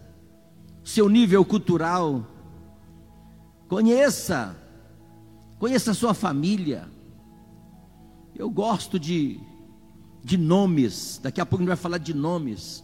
seu 0.83 1.09
nível 1.09 1.43
cultural, 1.43 2.25
conheça, 3.67 4.55
conheça 5.57 5.91
a 5.91 5.95
sua 5.95 6.13
família. 6.13 6.87
Eu 8.35 8.49
gosto 8.49 8.99
de, 8.99 9.39
de 10.23 10.37
nomes, 10.37 11.19
daqui 11.21 11.41
a 11.41 11.45
pouco 11.45 11.61
a 11.61 11.63
gente 11.63 11.69
vai 11.69 11.77
falar 11.77 11.97
de 11.97 12.13
nomes. 12.13 12.83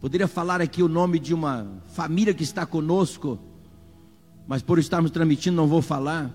Poderia 0.00 0.26
falar 0.26 0.62
aqui 0.62 0.82
o 0.82 0.88
nome 0.88 1.18
de 1.18 1.34
uma 1.34 1.82
família 1.92 2.32
que 2.32 2.42
está 2.42 2.64
conosco, 2.64 3.38
mas 4.48 4.62
por 4.62 4.78
estarmos 4.78 5.10
transmitindo 5.10 5.54
não 5.54 5.68
vou 5.68 5.82
falar. 5.82 6.34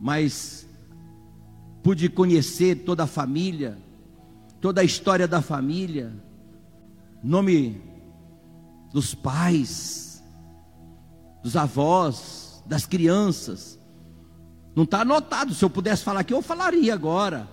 Mas 0.00 0.64
pude 1.82 2.08
conhecer 2.08 2.84
toda 2.84 3.02
a 3.02 3.08
família, 3.08 3.76
toda 4.60 4.80
a 4.80 4.84
história 4.84 5.26
da 5.26 5.42
família, 5.42 6.12
nome 7.20 7.82
dos 8.92 9.12
pais, 9.12 10.22
dos 11.42 11.56
avós, 11.56 12.62
das 12.64 12.86
crianças. 12.86 13.76
Não 14.76 14.84
está 14.84 15.00
anotado. 15.00 15.52
Se 15.52 15.64
eu 15.64 15.70
pudesse 15.70 16.04
falar 16.04 16.20
aqui, 16.20 16.32
eu 16.32 16.42
falaria 16.42 16.94
agora. 16.94 17.48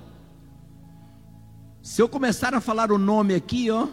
Se 1.82 2.00
eu 2.00 2.08
começar 2.08 2.54
a 2.54 2.62
falar 2.62 2.92
o 2.92 3.00
nome 3.00 3.34
aqui, 3.34 3.72
ó 3.72 3.88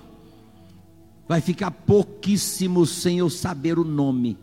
vai 1.29 1.43
ficar 1.43 1.71
pouquíssimo 1.71 2.87
sem 2.87 3.19
eu 3.19 3.29
saber 3.29 3.79
o 3.79 3.85
nome. 3.85 4.39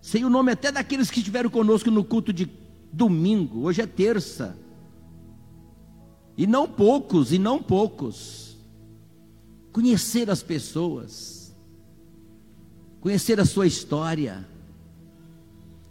Sei 0.00 0.24
o 0.24 0.30
nome 0.30 0.52
até 0.52 0.72
daqueles 0.72 1.10
que 1.10 1.18
estiveram 1.18 1.50
conosco 1.50 1.90
no 1.90 2.02
culto 2.02 2.32
de 2.32 2.50
domingo, 2.92 3.64
hoje 3.64 3.82
é 3.82 3.86
terça. 3.86 4.56
E 6.36 6.46
não 6.46 6.66
poucos, 6.66 7.32
e 7.32 7.38
não 7.38 7.62
poucos. 7.62 8.56
Conhecer 9.72 10.30
as 10.30 10.42
pessoas, 10.42 11.54
conhecer 13.00 13.38
a 13.38 13.44
sua 13.44 13.66
história, 13.66 14.48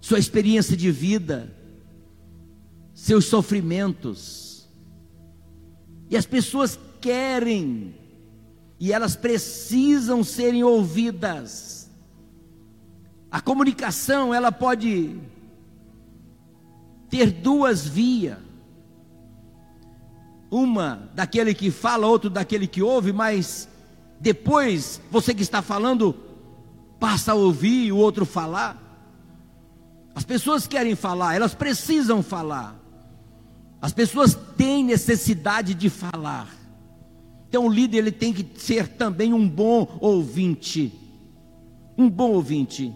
sua 0.01 0.17
experiência 0.17 0.75
de 0.75 0.89
vida, 0.91 1.56
seus 2.95 3.25
sofrimentos. 3.25 4.67
E 6.10 6.17
as 6.17 6.25
pessoas 6.25 6.80
querem, 6.99 7.93
e 8.80 8.92
elas 8.92 9.16
precisam 9.16 10.24
serem 10.24 10.64
ouvidas. 10.64 11.90
A 13.32 13.42
comunicação, 13.42 14.34
ela 14.34 14.52
pode 14.52 15.20
ter 17.10 17.32
duas 17.32 17.88
vias. 17.88 18.38
Uma 20.50 21.10
daquele 21.14 21.54
que 21.54 21.72
fala, 21.72 22.08
outro 22.08 22.30
daquele 22.30 22.68
que 22.68 22.82
ouve, 22.82 23.12
mas 23.12 23.68
depois 24.20 25.02
você 25.12 25.34
que 25.34 25.42
está 25.42 25.62
falando 25.62 26.16
passa 27.00 27.34
a 27.34 27.36
ouvir 27.36 27.92
o 27.92 27.98
outro 27.98 28.26
falar. 28.26 28.82
As 30.14 30.24
pessoas 30.24 30.66
querem 30.66 30.96
falar, 30.96 31.36
elas 31.36 31.54
precisam 31.54 32.24
falar. 32.24 32.80
As 33.82 33.92
pessoas 33.92 34.34
têm 34.56 34.84
necessidade 34.84 35.74
de 35.74 35.90
falar. 35.90 36.64
Então 37.56 37.68
o 37.68 37.72
líder 37.72 38.00
ele 38.00 38.12
tem 38.12 38.34
que 38.34 38.46
ser 38.60 38.86
também 38.86 39.34
um 39.34 39.48
bom 39.48 39.98
ouvinte. 40.02 40.91
Um 41.98 42.10
bom 42.10 42.32
ouvinte. 42.32 42.94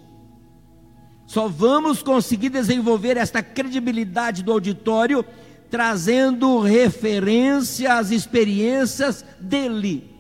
Só 1.25 1.47
vamos 1.47 2.03
conseguir 2.03 2.49
desenvolver 2.49 3.15
esta 3.15 3.41
credibilidade 3.41 4.43
do 4.43 4.51
auditório 4.51 5.23
trazendo 5.69 6.59
referência 6.59 7.93
às 7.93 8.11
experiências 8.11 9.23
dele. 9.39 10.13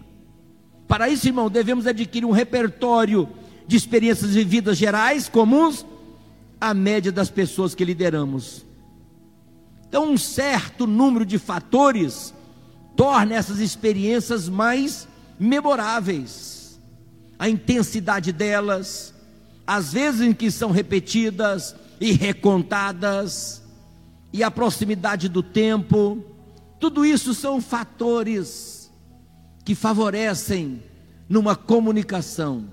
Para 0.87 1.09
isso, 1.09 1.27
irmão, 1.27 1.49
devemos 1.49 1.85
adquirir 1.85 2.25
um 2.25 2.31
repertório 2.31 3.27
de 3.67 3.75
experiências 3.75 4.35
vividas 4.35 4.77
gerais, 4.77 5.27
comuns, 5.27 5.85
à 6.61 6.73
média 6.73 7.11
das 7.11 7.29
pessoas 7.29 7.75
que 7.75 7.83
lideramos. 7.83 8.65
Então, 9.89 10.09
um 10.09 10.17
certo 10.17 10.87
número 10.87 11.25
de 11.25 11.37
fatores 11.37 12.33
torna 12.99 13.33
essas 13.33 13.59
experiências 13.59 14.49
mais 14.49 15.07
memoráveis. 15.39 16.77
A 17.39 17.47
intensidade 17.47 18.33
delas, 18.33 19.13
as 19.65 19.93
vezes 19.93 20.19
em 20.19 20.33
que 20.33 20.51
são 20.51 20.69
repetidas 20.69 21.73
e 21.97 22.11
recontadas, 22.11 23.63
e 24.33 24.43
a 24.43 24.51
proximidade 24.51 25.29
do 25.29 25.41
tempo, 25.41 26.21
tudo 26.77 27.05
isso 27.05 27.33
são 27.33 27.61
fatores 27.61 28.91
que 29.63 29.73
favorecem 29.75 30.83
numa 31.29 31.55
comunicação, 31.55 32.65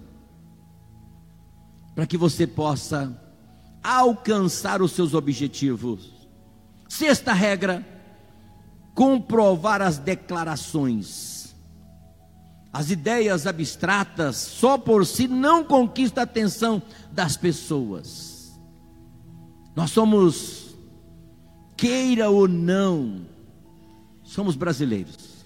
para 1.95 2.05
que 2.05 2.17
você 2.17 2.49
possa 2.49 3.17
alcançar 3.81 4.83
os 4.83 4.91
seus 4.91 5.15
objetivos. 5.15 6.11
Sexta 6.89 7.33
regra: 7.33 7.87
comprovar 8.97 9.83
as 9.83 9.99
declarações. 9.99 11.55
As 12.73 12.91
ideias 12.91 13.47
abstratas 13.47 14.37
só 14.37 14.79
por 14.79 15.05
si 15.05 15.29
não 15.29 15.63
conquistam 15.63 16.23
a 16.23 16.25
atenção 16.25 16.83
das 17.13 17.37
pessoas. 17.37 18.59
Nós 19.77 19.91
somos, 19.91 20.75
queira 21.77 22.31
ou 22.31 22.49
não, 22.49 23.27
somos 24.23 24.57
brasileiros. 24.57 25.45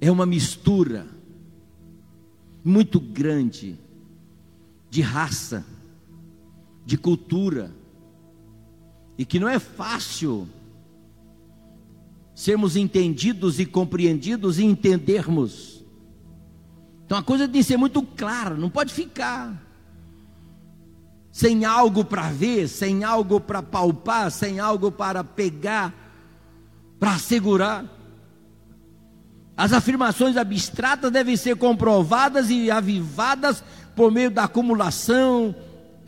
É 0.00 0.10
uma 0.10 0.24
mistura 0.24 1.06
muito 2.64 2.98
grande 2.98 3.78
de 4.88 5.02
raça, 5.02 5.62
de 6.86 6.96
cultura, 6.96 7.70
e 9.18 9.26
que 9.26 9.38
não 9.38 9.48
é 9.48 9.58
fácil 9.58 10.48
sermos 12.40 12.74
entendidos 12.74 13.60
e 13.60 13.66
compreendidos 13.66 14.58
e 14.58 14.64
entendermos. 14.64 15.84
Então 17.04 17.18
a 17.18 17.22
coisa 17.22 17.46
tem 17.46 17.60
que 17.60 17.66
ser 17.66 17.76
muito 17.76 18.00
clara, 18.02 18.54
não 18.54 18.70
pode 18.70 18.94
ficar 18.94 19.62
sem 21.30 21.66
algo 21.66 22.02
para 22.02 22.30
ver, 22.30 22.66
sem 22.66 23.04
algo 23.04 23.40
para 23.40 23.62
palpar, 23.62 24.30
sem 24.30 24.58
algo 24.58 24.90
para 24.90 25.22
pegar, 25.22 25.92
para 26.98 27.12
assegurar. 27.12 27.84
As 29.54 29.74
afirmações 29.74 30.38
abstratas 30.38 31.12
devem 31.12 31.36
ser 31.36 31.56
comprovadas 31.56 32.48
e 32.48 32.70
avivadas 32.70 33.62
por 33.94 34.10
meio 34.10 34.30
da 34.30 34.44
acumulação, 34.44 35.54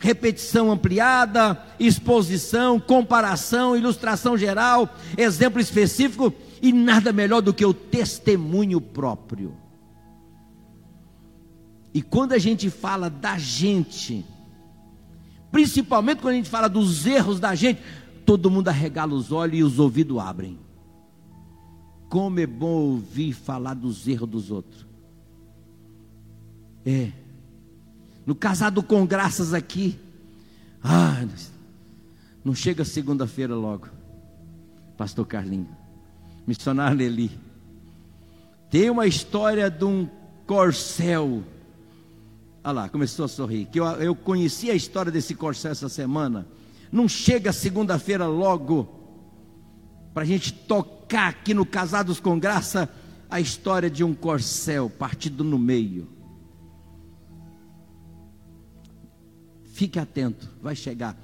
repetição 0.03 0.69
ampliada, 0.69 1.57
exposição, 1.79 2.77
comparação, 2.77 3.73
ilustração 3.73 4.37
geral, 4.37 4.93
exemplo 5.17 5.61
específico 5.61 6.33
e 6.61 6.73
nada 6.73 7.13
melhor 7.13 7.41
do 7.41 7.53
que 7.53 7.65
o 7.65 7.73
testemunho 7.73 8.81
próprio. 8.81 9.55
E 11.93 12.01
quando 12.01 12.33
a 12.33 12.37
gente 12.37 12.69
fala 12.69 13.09
da 13.09 13.37
gente, 13.37 14.25
principalmente 15.49 16.21
quando 16.21 16.33
a 16.33 16.37
gente 16.37 16.49
fala 16.49 16.67
dos 16.67 17.05
erros 17.05 17.39
da 17.39 17.55
gente, 17.55 17.81
todo 18.25 18.51
mundo 18.51 18.67
arregala 18.67 19.13
os 19.13 19.31
olhos 19.31 19.57
e 19.57 19.63
os 19.63 19.79
ouvidos 19.79 20.19
abrem. 20.19 20.59
Como 22.09 22.41
é 22.41 22.45
bom 22.45 22.91
ouvir 22.91 23.31
falar 23.31 23.73
dos 23.73 24.05
erros 24.05 24.29
dos 24.29 24.51
outros. 24.51 24.85
É 26.85 27.22
no 28.25 28.35
casado 28.35 28.81
com 28.81 29.05
graças 29.05 29.53
aqui. 29.53 29.99
Ah, 30.83 31.25
não 32.43 32.53
chega 32.53 32.83
segunda-feira 32.83 33.55
logo. 33.55 33.87
Pastor 34.97 35.25
Carlinho, 35.25 35.69
missionário 36.45 36.97
Leli. 36.97 37.31
Tem 38.69 38.89
uma 38.89 39.07
história 39.07 39.69
de 39.69 39.85
um 39.85 40.07
corcel. 40.45 41.43
Olha 42.63 42.73
lá, 42.73 42.89
começou 42.89 43.25
a 43.25 43.27
sorrir. 43.27 43.65
Que 43.65 43.79
eu, 43.79 43.85
eu 43.85 44.15
conheci 44.15 44.69
a 44.71 44.75
história 44.75 45.11
desse 45.11 45.35
corcel 45.35 45.71
essa 45.71 45.89
semana. 45.89 46.47
Não 46.91 47.07
chega 47.07 47.51
segunda-feira 47.51 48.27
logo 48.27 48.87
para 50.13 50.23
a 50.23 50.25
gente 50.25 50.53
tocar 50.53 51.29
aqui 51.29 51.53
no 51.53 51.65
Casados 51.65 52.19
com 52.19 52.39
Graça 52.39 52.89
a 53.29 53.39
história 53.39 53.89
de 53.89 54.03
um 54.03 54.13
corcel 54.13 54.89
partido 54.89 55.43
no 55.43 55.57
meio. 55.57 56.07
Fique 59.73 59.97
atento, 59.97 60.47
vai 60.61 60.75
chegar. 60.75 61.17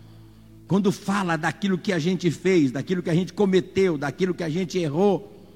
Quando 0.68 0.92
fala 0.92 1.38
daquilo 1.38 1.78
que 1.78 1.94
a 1.94 2.00
gente 2.00 2.32
fez, 2.32 2.72
daquilo 2.72 3.04
que 3.04 3.10
a 3.12 3.14
gente 3.14 3.32
cometeu, 3.32 3.96
daquilo 3.96 4.34
que 4.34 4.44
a 4.44 4.50
gente 4.50 4.80
errou, 4.80 5.48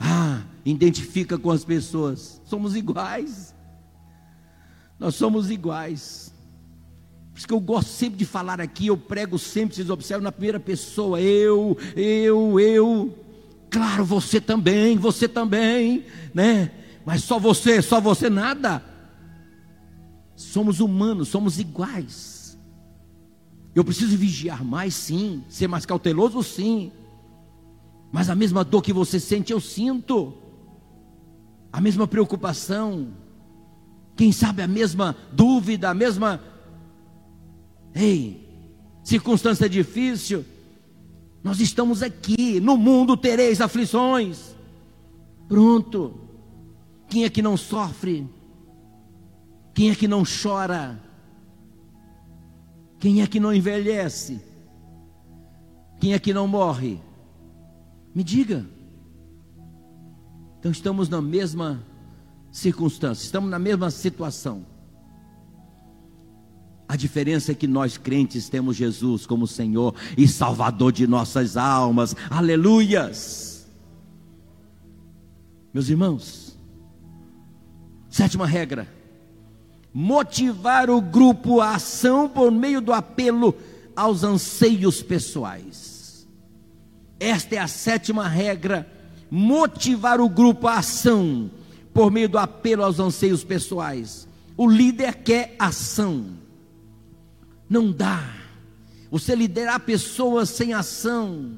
ah, 0.00 0.42
identifica 0.64 1.38
com 1.38 1.52
as 1.52 1.64
pessoas. 1.64 2.42
Somos 2.44 2.74
iguais. 2.74 3.54
Nós 4.98 5.14
somos 5.14 5.48
iguais. 5.48 6.34
Por 7.32 7.38
isso 7.38 7.46
que 7.46 7.54
eu 7.54 7.60
gosto 7.60 7.88
sempre 7.88 8.18
de 8.18 8.24
falar 8.24 8.60
aqui, 8.60 8.88
eu 8.88 8.96
prego 8.96 9.38
sempre, 9.38 9.76
vocês 9.76 9.88
observam 9.88 10.24
na 10.24 10.32
primeira 10.32 10.58
pessoa, 10.58 11.20
eu, 11.20 11.78
eu, 11.94 12.58
eu. 12.58 13.16
Claro, 13.70 14.04
você 14.04 14.40
também, 14.40 14.96
você 14.96 15.28
também, 15.28 16.04
né? 16.34 16.72
Mas 17.06 17.22
só 17.22 17.38
você, 17.38 17.80
só 17.80 18.00
você 18.00 18.28
nada. 18.28 18.97
Somos 20.38 20.78
humanos, 20.78 21.26
somos 21.26 21.58
iguais. 21.58 22.56
Eu 23.74 23.84
preciso 23.84 24.16
vigiar 24.16 24.64
mais, 24.64 24.94
sim. 24.94 25.42
Ser 25.48 25.66
mais 25.66 25.84
cauteloso, 25.84 26.44
sim. 26.44 26.92
Mas 28.12 28.30
a 28.30 28.36
mesma 28.36 28.62
dor 28.62 28.80
que 28.80 28.92
você 28.92 29.18
sente, 29.18 29.52
eu 29.52 29.60
sinto. 29.60 30.32
A 31.72 31.80
mesma 31.80 32.06
preocupação. 32.06 33.08
Quem 34.14 34.30
sabe 34.30 34.62
a 34.62 34.68
mesma 34.68 35.16
dúvida, 35.32 35.90
a 35.90 35.94
mesma. 35.94 36.40
Ei, 37.92 38.48
circunstância 39.02 39.68
difícil. 39.68 40.44
Nós 41.42 41.58
estamos 41.58 42.00
aqui. 42.00 42.60
No 42.60 42.76
mundo 42.76 43.16
tereis 43.16 43.60
aflições. 43.60 44.54
Pronto. 45.48 46.14
Quem 47.08 47.24
é 47.24 47.28
que 47.28 47.42
não 47.42 47.56
sofre? 47.56 48.37
Quem 49.78 49.90
é 49.90 49.94
que 49.94 50.08
não 50.08 50.24
chora? 50.24 51.00
Quem 52.98 53.22
é 53.22 53.28
que 53.28 53.38
não 53.38 53.54
envelhece? 53.54 54.40
Quem 56.00 56.14
é 56.14 56.18
que 56.18 56.34
não 56.34 56.48
morre? 56.48 57.00
Me 58.12 58.24
diga. 58.24 58.66
Então 60.58 60.72
estamos 60.72 61.08
na 61.08 61.22
mesma 61.22 61.80
circunstância, 62.50 63.22
estamos 63.22 63.48
na 63.48 63.58
mesma 63.60 63.88
situação. 63.88 64.66
A 66.88 66.96
diferença 66.96 67.52
é 67.52 67.54
que 67.54 67.68
nós 67.68 67.96
crentes 67.96 68.48
temos 68.48 68.74
Jesus 68.74 69.26
como 69.26 69.46
Senhor 69.46 69.94
e 70.16 70.26
Salvador 70.26 70.90
de 70.90 71.06
nossas 71.06 71.56
almas. 71.56 72.16
Aleluias! 72.28 73.70
Meus 75.72 75.88
irmãos, 75.88 76.58
sétima 78.10 78.44
regra: 78.44 78.97
motivar 80.00 80.88
o 80.90 81.00
grupo 81.00 81.60
à 81.60 81.74
ação 81.74 82.28
por 82.28 82.52
meio 82.52 82.80
do 82.80 82.92
apelo 82.92 83.52
aos 83.96 84.22
anseios 84.22 85.02
pessoais. 85.02 86.24
Esta 87.18 87.56
é 87.56 87.58
a 87.58 87.66
sétima 87.66 88.28
regra: 88.28 88.88
motivar 89.28 90.20
o 90.20 90.28
grupo 90.28 90.68
à 90.68 90.78
ação 90.78 91.50
por 91.92 92.12
meio 92.12 92.28
do 92.28 92.38
apelo 92.38 92.84
aos 92.84 93.00
anseios 93.00 93.42
pessoais. 93.42 94.28
O 94.56 94.70
líder 94.70 95.16
quer 95.16 95.56
ação. 95.58 96.26
Não 97.68 97.90
dá. 97.90 98.22
Você 99.10 99.34
liderar 99.34 99.80
pessoas 99.80 100.48
sem 100.48 100.74
ação, 100.74 101.56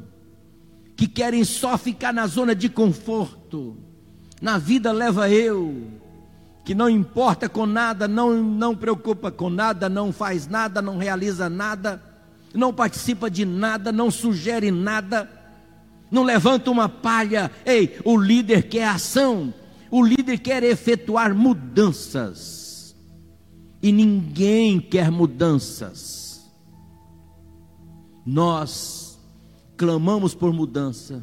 que 0.96 1.06
querem 1.06 1.44
só 1.44 1.76
ficar 1.76 2.14
na 2.14 2.26
zona 2.26 2.54
de 2.54 2.70
conforto. 2.70 3.76
Na 4.40 4.56
vida 4.56 4.92
leva 4.92 5.28
eu, 5.28 5.99
que 6.64 6.74
não 6.74 6.88
importa 6.88 7.48
com 7.48 7.66
nada, 7.66 8.06
não, 8.06 8.42
não 8.42 8.76
preocupa 8.76 9.30
com 9.30 9.48
nada, 9.48 9.88
não 9.88 10.12
faz 10.12 10.46
nada, 10.46 10.82
não 10.82 10.98
realiza 10.98 11.48
nada, 11.48 12.02
não 12.54 12.72
participa 12.72 13.30
de 13.30 13.44
nada, 13.44 13.90
não 13.90 14.10
sugere 14.10 14.70
nada, 14.70 15.28
não 16.10 16.22
levanta 16.22 16.70
uma 16.70 16.88
palha. 16.88 17.50
Ei, 17.64 17.98
o 18.04 18.16
líder 18.16 18.68
quer 18.68 18.88
ação, 18.88 19.54
o 19.90 20.04
líder 20.04 20.38
quer 20.38 20.62
efetuar 20.62 21.34
mudanças 21.34 22.94
e 23.82 23.90
ninguém 23.92 24.80
quer 24.80 25.10
mudanças. 25.10 26.48
Nós 28.24 29.18
clamamos 29.76 30.34
por 30.34 30.52
mudança. 30.52 31.22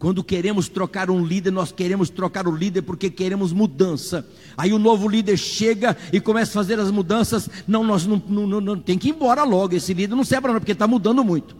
Quando 0.00 0.24
queremos 0.24 0.66
trocar 0.66 1.10
um 1.10 1.22
líder, 1.22 1.50
nós 1.50 1.70
queremos 1.70 2.08
trocar 2.08 2.48
o 2.48 2.56
líder 2.56 2.80
porque 2.80 3.10
queremos 3.10 3.52
mudança. 3.52 4.26
Aí 4.56 4.72
o 4.72 4.78
novo 4.78 5.06
líder 5.06 5.36
chega 5.36 5.94
e 6.10 6.18
começa 6.18 6.52
a 6.52 6.54
fazer 6.54 6.80
as 6.80 6.90
mudanças. 6.90 7.50
Não, 7.68 7.84
nós 7.84 8.06
não, 8.06 8.16
não, 8.16 8.60
não 8.62 8.80
tem 8.80 8.96
que 8.96 9.08
ir 9.08 9.10
embora 9.10 9.44
logo. 9.44 9.74
Esse 9.74 9.92
líder 9.92 10.16
não 10.16 10.24
serve 10.24 10.40
para 10.40 10.52
nada 10.52 10.60
porque 10.60 10.72
está 10.72 10.86
mudando 10.86 11.22
muito. 11.22 11.54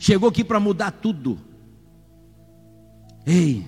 Chegou 0.00 0.28
aqui 0.28 0.42
para 0.42 0.58
mudar 0.58 0.90
tudo. 0.90 1.38
Ei, 3.24 3.64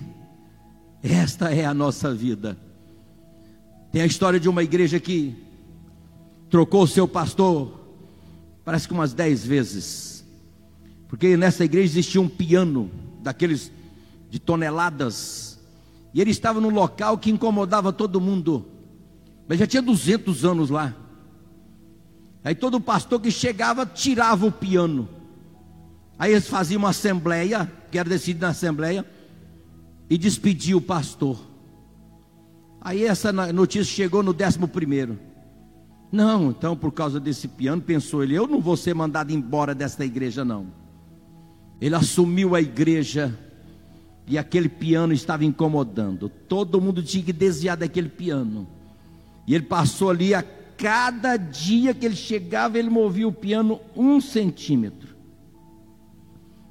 esta 1.01 1.49
é 1.49 1.63
a 1.63 1.73
nossa 1.73 2.13
vida. 2.13 2.57
Tem 3.89 4.01
a 4.01 4.05
história 4.05 4.37
de 4.37 4.49
uma 4.49 4.63
igreja 4.63 4.99
que 4.99 5.33
trocou 6.49 6.83
o 6.83 6.87
seu 6.87 7.07
pastor, 7.07 7.71
parece 8.65 8.85
que 8.85 8.93
umas 8.93 9.13
dez 9.13 9.45
vezes, 9.45 10.16
porque 11.07 11.37
nessa 11.37 11.63
igreja 11.63 11.85
existia 11.85 12.21
um 12.21 12.27
piano, 12.27 12.91
daqueles 13.21 13.71
de 14.29 14.39
toneladas, 14.39 15.59
e 16.13 16.21
ele 16.21 16.31
estava 16.31 16.59
num 16.59 16.69
local 16.69 17.17
que 17.17 17.29
incomodava 17.29 17.93
todo 17.93 18.19
mundo, 18.19 18.65
mas 19.47 19.59
já 19.59 19.67
tinha 19.67 19.81
200 19.81 20.43
anos 20.43 20.69
lá. 20.69 20.93
Aí 22.43 22.55
todo 22.55 22.79
pastor 22.79 23.19
que 23.19 23.31
chegava 23.31 23.85
tirava 23.85 24.45
o 24.45 24.51
piano. 24.51 25.07
Aí 26.19 26.31
eles 26.31 26.47
faziam 26.47 26.79
uma 26.79 26.89
assembleia, 26.89 27.71
que 27.91 27.97
era 27.97 28.09
decidido 28.09 28.41
na 28.41 28.49
assembleia, 28.49 29.05
e 30.09 30.17
despedia 30.17 30.75
o 30.75 30.81
pastor. 30.81 31.39
Aí 32.81 33.03
essa 33.03 33.31
notícia 33.31 33.93
chegou 33.93 34.23
no 34.23 34.33
décimo 34.33 34.67
primeiro. 34.67 35.19
Não, 36.11 36.49
então 36.49 36.75
por 36.75 36.91
causa 36.91 37.19
desse 37.19 37.47
piano, 37.47 37.81
pensou 37.81 38.23
ele, 38.23 38.35
eu 38.35 38.47
não 38.47 38.61
vou 38.61 38.77
ser 38.77 38.93
mandado 38.93 39.31
embora 39.31 39.75
desta 39.75 40.05
igreja, 40.05 40.45
não. 40.45 40.67
Ele 41.79 41.95
assumiu 41.95 42.55
a 42.55 42.61
igreja 42.61 43.37
e 44.27 44.37
aquele 44.37 44.67
piano 44.67 45.13
estava 45.13 45.45
incomodando. 45.45 46.29
Todo 46.29 46.81
mundo 46.81 47.01
tinha 47.01 47.23
que 47.23 47.33
desviar 47.33 47.77
daquele 47.77 48.09
piano. 48.09 48.67
E 49.47 49.55
ele 49.55 49.63
passou 49.63 50.09
ali 50.09 50.33
a 50.33 50.43
cada 50.77 51.37
dia 51.37 51.93
que 51.93 52.05
ele 52.05 52.15
chegava, 52.15 52.77
ele 52.77 52.89
movia 52.89 53.27
o 53.27 53.31
piano 53.31 53.79
um 53.95 54.19
centímetro. 54.19 55.15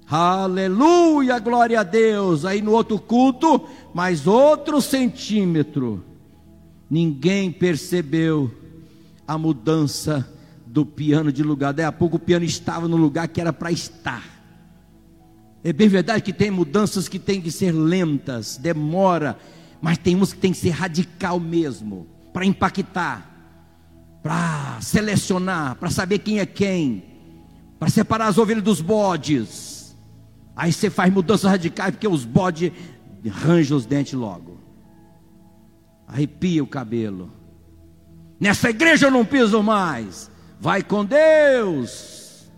Aleluia, 0.09 1.39
glória 1.39 1.81
a 1.81 1.83
Deus. 1.83 2.45
Aí 2.45 2.63
no 2.63 2.73
outro 2.73 2.99
culto, 2.99 3.67
mais 3.93 4.27
outro 4.27 4.81
centímetro. 4.81 6.05
Ninguém 6.89 7.51
percebeu 7.51 8.53
a 9.27 9.37
mudança 9.37 10.31
do 10.65 10.87
piano 10.87 11.33
de 11.33 11.43
lugar. 11.43 11.73
Daí 11.73 11.87
a 11.87 11.91
pouco 11.91 12.17
o 12.17 12.21
piano 12.21 12.45
estava 12.45 12.87
no 12.87 12.97
lugar 12.97 13.27
que 13.27 13.41
era 13.41 13.53
para 13.53 13.73
estar. 13.73 14.36
É 15.67 15.73
bem 15.73 15.89
verdade 15.89 16.23
que 16.23 16.33
tem 16.33 16.49
mudanças 16.49 17.09
que 17.09 17.19
têm 17.19 17.41
que 17.41 17.51
ser 17.51 17.73
lentas, 17.73 18.57
demora, 18.57 19.37
mas 19.83 19.99
tem 19.99 20.15
uns 20.15 20.33
que 20.33 20.39
tem 20.39 20.53
que 20.53 20.59
ser 20.59 20.71
radical 20.71 21.41
mesmo, 21.41 22.07
para 22.33 22.47
impactar, 22.47 23.29
para 24.23 24.79
selecionar, 24.81 25.75
para 25.75 25.91
saber 25.91 26.21
quem 26.21 26.39
é 26.39 26.47
quem, 26.47 27.03
para 27.81 27.89
separar 27.89 28.29
as 28.29 28.39
ovelhas 28.39 28.63
dos 28.63 28.81
bodes. 28.81 29.97
Aí 30.55 30.73
você 30.73 30.89
faz 30.89 31.13
mudanças 31.13 31.51
radicais 31.51 31.91
porque 31.91 32.07
os 32.07 32.25
bodes 32.25 32.71
arranjam 33.29 33.77
os 33.77 33.87
dentes 33.87 34.13
logo. 34.13 34.61
Arrepia 36.07 36.63
o 36.63 36.69
cabelo. 36.69 37.29
Nessa 38.39 38.71
igreja 38.71 39.09
eu 39.09 39.11
não 39.11 39.25
piso 39.25 39.61
mais. 39.65 40.31
Vai 40.61 40.85
com 40.85 41.05
Deus. 41.05 42.53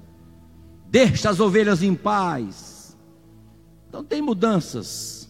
Deixa 0.91 1.31
as 1.31 1.41
ovelhas 1.41 1.83
em 1.83 1.95
paz. 1.95 2.68
Então 3.99 4.07
tem 4.07 4.23
mudanças. 4.23 5.29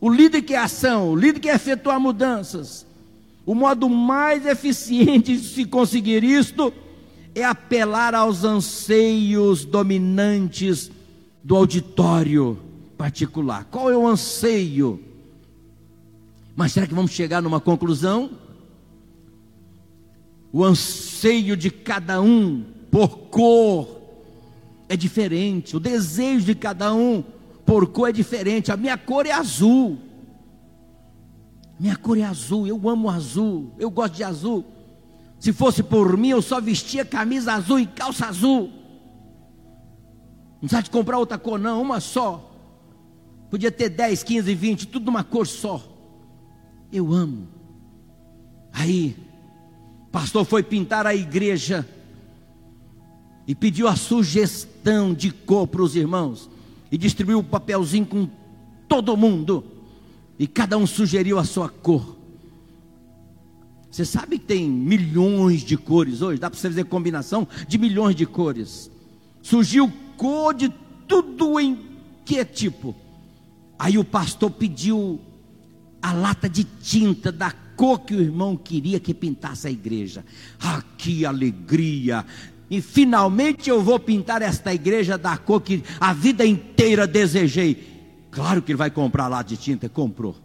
O 0.00 0.10
líder 0.10 0.42
que 0.42 0.52
é 0.52 0.58
ação, 0.58 1.12
o 1.12 1.14
líder 1.14 1.38
que 1.38 1.48
é 1.48 1.54
efetuar 1.54 2.00
mudanças. 2.00 2.84
O 3.46 3.54
modo 3.54 3.88
mais 3.88 4.44
eficiente 4.44 5.36
de 5.36 5.46
se 5.46 5.64
conseguir 5.64 6.24
isto 6.24 6.72
é 7.32 7.44
apelar 7.44 8.16
aos 8.16 8.42
anseios 8.42 9.64
dominantes 9.64 10.90
do 11.44 11.54
auditório 11.54 12.58
particular. 12.96 13.68
Qual 13.70 13.88
é 13.88 13.96
o 13.96 14.08
anseio? 14.08 15.00
Mas 16.56 16.72
será 16.72 16.88
que 16.88 16.94
vamos 16.94 17.12
chegar 17.12 17.40
numa 17.40 17.60
conclusão? 17.60 18.32
O 20.52 20.64
anseio 20.64 21.56
de 21.56 21.70
cada 21.70 22.20
um 22.20 22.64
por 22.90 23.16
cor 23.30 23.96
é 24.88 24.96
diferente, 24.96 25.76
o 25.76 25.80
desejo 25.80 26.46
de 26.46 26.56
cada 26.56 26.92
um 26.92 27.22
por 27.68 27.86
cor 27.88 28.08
é 28.08 28.12
diferente. 28.12 28.72
A 28.72 28.78
minha 28.78 28.96
cor 28.96 29.26
é 29.26 29.30
azul. 29.30 29.98
Minha 31.78 31.94
cor 31.94 32.16
é 32.16 32.22
azul, 32.22 32.66
eu 32.66 32.88
amo 32.88 33.10
azul, 33.10 33.74
eu 33.78 33.90
gosto 33.90 34.14
de 34.14 34.24
azul. 34.24 34.64
Se 35.38 35.52
fosse 35.52 35.82
por 35.82 36.16
mim, 36.16 36.30
eu 36.30 36.40
só 36.40 36.62
vestia 36.62 37.04
camisa 37.04 37.52
azul 37.52 37.78
e 37.78 37.86
calça 37.86 38.24
azul. 38.24 38.72
Não 40.54 40.60
precisa 40.60 40.82
de 40.82 40.88
comprar 40.88 41.18
outra 41.18 41.36
cor, 41.36 41.58
não, 41.58 41.82
uma 41.82 42.00
só. 42.00 42.50
Podia 43.50 43.70
ter 43.70 43.90
10, 43.90 44.22
15, 44.22 44.54
20, 44.54 44.86
tudo 44.86 45.04
numa 45.04 45.22
cor 45.22 45.46
só. 45.46 45.86
Eu 46.90 47.12
amo. 47.12 47.48
Aí, 48.72 49.14
pastor 50.10 50.46
foi 50.46 50.62
pintar 50.62 51.06
a 51.06 51.14
igreja 51.14 51.86
e 53.46 53.54
pediu 53.54 53.86
a 53.86 53.94
sugestão 53.94 55.12
de 55.12 55.30
cor 55.30 55.66
para 55.66 55.82
os 55.82 55.94
irmãos 55.94 56.48
e 56.90 56.98
distribuiu 56.98 57.40
o 57.40 57.44
papelzinho 57.44 58.06
com 58.06 58.28
todo 58.88 59.16
mundo 59.16 59.64
e 60.38 60.46
cada 60.46 60.78
um 60.78 60.86
sugeriu 60.86 61.38
a 61.38 61.44
sua 61.44 61.68
cor. 61.68 62.16
Você 63.90 64.04
sabe 64.04 64.38
que 64.38 64.44
tem 64.44 64.68
milhões 64.68 65.62
de 65.62 65.76
cores 65.76 66.22
hoje, 66.22 66.40
dá 66.40 66.50
para 66.50 66.58
você 66.58 66.68
fazer 66.68 66.84
combinação 66.84 67.48
de 67.66 67.78
milhões 67.78 68.14
de 68.14 68.26
cores. 68.26 68.90
Surgiu 69.42 69.92
cor 70.16 70.54
de 70.54 70.72
tudo 71.06 71.58
em 71.58 71.86
que 72.24 72.44
tipo. 72.44 72.94
Aí 73.78 73.96
o 73.96 74.04
pastor 74.04 74.50
pediu 74.50 75.20
a 76.02 76.12
lata 76.12 76.48
de 76.48 76.64
tinta 76.64 77.32
da 77.32 77.50
cor 77.50 78.00
que 78.00 78.14
o 78.14 78.20
irmão 78.20 78.56
queria 78.56 79.00
que 79.00 79.14
pintasse 79.14 79.66
a 79.66 79.70
igreja. 79.70 80.24
Ah, 80.60 80.82
que 80.96 81.24
alegria! 81.24 82.24
E 82.70 82.80
finalmente 82.80 83.70
eu 83.70 83.82
vou 83.82 83.98
pintar 83.98 84.42
esta 84.42 84.74
igreja 84.74 85.16
da 85.16 85.36
cor 85.36 85.60
que 85.60 85.82
a 85.98 86.12
vida 86.12 86.44
inteira 86.44 87.06
desejei. 87.06 88.26
Claro 88.30 88.60
que 88.60 88.72
ele 88.72 88.76
vai 88.76 88.90
comprar 88.90 89.28
lata 89.28 89.48
de 89.48 89.56
tinta, 89.56 89.88
comprou. 89.88 90.36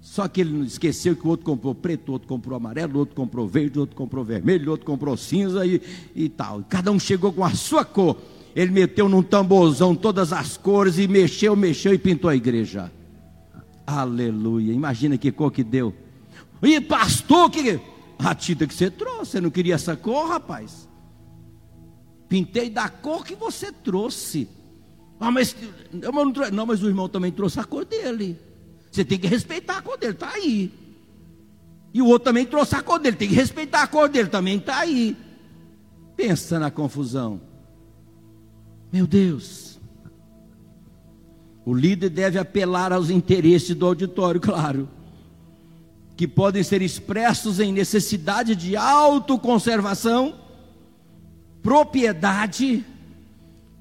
Só 0.00 0.28
que 0.28 0.40
ele 0.40 0.50
não 0.50 0.64
esqueceu 0.64 1.14
que 1.14 1.26
o 1.26 1.30
outro 1.30 1.46
comprou 1.46 1.74
preto, 1.74 2.08
o 2.08 2.12
outro 2.12 2.28
comprou 2.28 2.56
amarelo, 2.56 2.96
o 2.96 2.98
outro 2.98 3.14
comprou 3.14 3.46
verde, 3.46 3.78
o 3.78 3.82
outro 3.82 3.96
comprou 3.96 4.24
vermelho, 4.24 4.68
o 4.68 4.70
outro 4.70 4.86
comprou 4.86 5.16
cinza 5.16 5.64
e, 5.66 5.80
e 6.14 6.28
tal. 6.28 6.64
Cada 6.68 6.90
um 6.90 6.98
chegou 6.98 7.32
com 7.32 7.44
a 7.44 7.50
sua 7.50 7.84
cor. 7.84 8.16
Ele 8.54 8.70
meteu 8.70 9.08
num 9.08 9.22
tamborzão 9.22 9.94
todas 9.94 10.32
as 10.32 10.56
cores 10.56 10.98
e 10.98 11.06
mexeu, 11.06 11.54
mexeu 11.54 11.94
e 11.94 11.98
pintou 11.98 12.28
a 12.28 12.36
igreja. 12.36 12.90
Aleluia. 13.86 14.72
Imagina 14.72 15.16
que 15.16 15.30
cor 15.30 15.52
que 15.52 15.62
deu. 15.62 15.94
E 16.62 16.80
pastor, 16.80 17.50
que 17.50 17.80
A 18.18 18.34
tinta 18.34 18.66
que 18.66 18.74
você 18.74 18.90
trouxe, 18.90 19.32
você 19.32 19.40
não 19.40 19.50
queria 19.50 19.74
essa 19.74 19.96
cor, 19.96 20.28
rapaz? 20.28 20.89
Pintei 22.30 22.70
da 22.70 22.88
cor 22.88 23.24
que 23.26 23.34
você 23.34 23.72
trouxe. 23.72 24.48
Ah, 25.18 25.32
mas 25.32 25.56
eu 26.00 26.12
não, 26.12 26.32
trouxe. 26.32 26.52
não, 26.52 26.64
mas 26.64 26.80
o 26.80 26.86
irmão 26.86 27.08
também 27.08 27.32
trouxe 27.32 27.58
a 27.58 27.64
cor 27.64 27.84
dele. 27.84 28.38
Você 28.88 29.04
tem 29.04 29.18
que 29.18 29.26
respeitar 29.26 29.78
a 29.78 29.82
cor 29.82 29.98
dele, 29.98 30.12
está 30.12 30.30
aí. 30.30 30.72
E 31.92 32.00
o 32.00 32.06
outro 32.06 32.26
também 32.26 32.46
trouxe 32.46 32.76
a 32.76 32.82
cor 32.82 33.00
dele, 33.00 33.16
tem 33.16 33.28
que 33.28 33.34
respeitar 33.34 33.82
a 33.82 33.86
cor 33.88 34.08
dele, 34.08 34.28
também 34.28 34.58
está 34.58 34.78
aí. 34.78 35.16
Pensa 36.16 36.60
na 36.60 36.70
confusão. 36.70 37.40
Meu 38.92 39.08
Deus. 39.08 39.80
O 41.66 41.74
líder 41.74 42.10
deve 42.10 42.38
apelar 42.38 42.92
aos 42.92 43.10
interesses 43.10 43.74
do 43.74 43.86
auditório, 43.86 44.38
claro, 44.40 44.88
que 46.16 46.28
podem 46.28 46.62
ser 46.62 46.80
expressos 46.80 47.58
em 47.58 47.72
necessidade 47.72 48.54
de 48.54 48.76
autoconservação, 48.76 50.38
propriedade, 51.62 52.84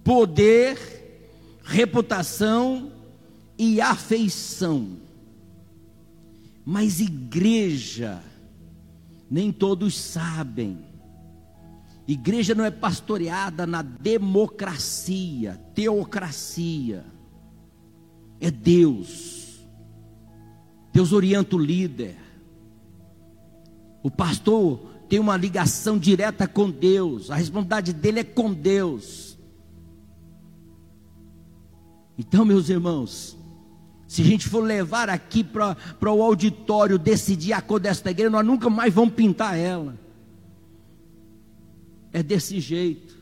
poder, 0.03 0.77
reputação 1.63 2.91
e 3.57 3.79
afeição. 3.81 4.97
Mas 6.65 6.99
igreja, 6.99 8.21
nem 9.29 9.51
todos 9.51 9.97
sabem. 9.97 10.85
Igreja 12.07 12.55
não 12.55 12.65
é 12.65 12.71
pastoreada 12.71 13.67
na 13.67 13.81
democracia, 13.81 15.61
teocracia. 15.75 17.05
É 18.39 18.49
Deus. 18.49 19.59
Deus 20.91 21.13
orienta 21.13 21.55
o 21.55 21.59
líder. 21.59 22.17
O 24.01 24.09
pastor 24.09 24.98
tem 25.09 25.19
uma 25.19 25.35
ligação 25.35 25.97
direta 25.97 26.47
com 26.47 26.69
Deus. 26.69 27.31
A 27.31 27.35
responsabilidade 27.35 27.93
dele 27.93 28.19
é 28.19 28.23
com 28.23 28.53
Deus. 28.53 29.37
Então, 32.17 32.45
meus 32.45 32.69
irmãos, 32.69 33.35
se 34.07 34.21
a 34.21 34.25
gente 34.25 34.47
for 34.47 34.63
levar 34.63 35.09
aqui 35.09 35.43
para 35.43 35.75
o 36.13 36.21
auditório 36.21 36.99
decidir 36.99 37.53
a 37.53 37.61
cor 37.61 37.79
desta 37.79 38.11
igreja, 38.11 38.29
nós 38.29 38.45
nunca 38.45 38.69
mais 38.69 38.93
vamos 38.93 39.15
pintar 39.15 39.57
ela. 39.57 39.97
É 42.13 42.21
desse 42.21 42.59
jeito. 42.59 43.17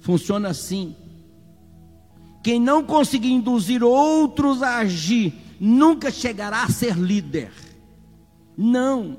Funciona 0.00 0.48
assim. 0.48 0.96
Quem 2.42 2.60
não 2.60 2.84
conseguir 2.84 3.32
induzir 3.32 3.82
outros 3.82 4.62
a 4.62 4.78
agir, 4.78 5.32
nunca 5.60 6.10
chegará 6.10 6.64
a 6.64 6.68
ser 6.68 6.96
líder. 6.96 7.52
Não. 8.56 9.16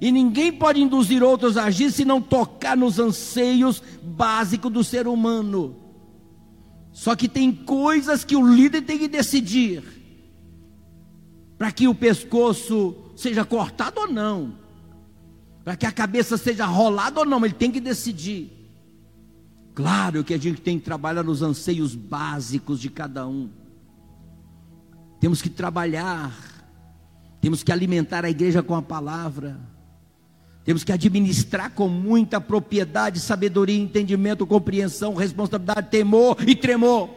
E 0.00 0.12
ninguém 0.12 0.52
pode 0.52 0.80
induzir 0.80 1.22
outros 1.22 1.56
a 1.56 1.64
agir 1.64 1.90
se 1.90 2.04
não 2.04 2.20
tocar 2.20 2.76
nos 2.76 2.98
anseios 2.98 3.82
básicos 4.02 4.72
do 4.72 4.84
ser 4.84 5.08
humano. 5.08 5.76
Só 6.92 7.16
que 7.16 7.28
tem 7.28 7.52
coisas 7.52 8.24
que 8.24 8.36
o 8.36 8.46
líder 8.46 8.82
tem 8.82 8.98
que 8.98 9.08
decidir. 9.08 9.82
Para 11.56 11.72
que 11.72 11.88
o 11.88 11.94
pescoço 11.94 13.12
seja 13.16 13.44
cortado 13.44 14.00
ou 14.00 14.12
não. 14.12 14.54
Para 15.64 15.76
que 15.76 15.86
a 15.86 15.92
cabeça 15.92 16.36
seja 16.36 16.64
rolada 16.64 17.20
ou 17.20 17.26
não, 17.26 17.44
ele 17.44 17.54
tem 17.54 17.70
que 17.70 17.80
decidir. 17.80 18.58
Claro 19.74 20.24
que 20.24 20.34
a 20.34 20.38
gente 20.38 20.60
tem 20.60 20.78
que 20.78 20.84
trabalhar 20.84 21.22
nos 21.22 21.42
anseios 21.42 21.94
básicos 21.94 22.80
de 22.80 22.88
cada 22.88 23.26
um. 23.26 23.48
Temos 25.20 25.42
que 25.42 25.50
trabalhar, 25.50 26.32
temos 27.40 27.62
que 27.62 27.72
alimentar 27.72 28.24
a 28.24 28.30
igreja 28.30 28.62
com 28.62 28.74
a 28.74 28.82
palavra, 28.82 29.60
temos 30.68 30.84
que 30.84 30.92
administrar 30.92 31.72
com 31.72 31.88
muita 31.88 32.38
propriedade, 32.38 33.20
sabedoria, 33.20 33.78
entendimento, 33.78 34.46
compreensão, 34.46 35.14
responsabilidade, 35.14 35.88
temor 35.88 36.36
e 36.46 36.54
tremor. 36.54 37.08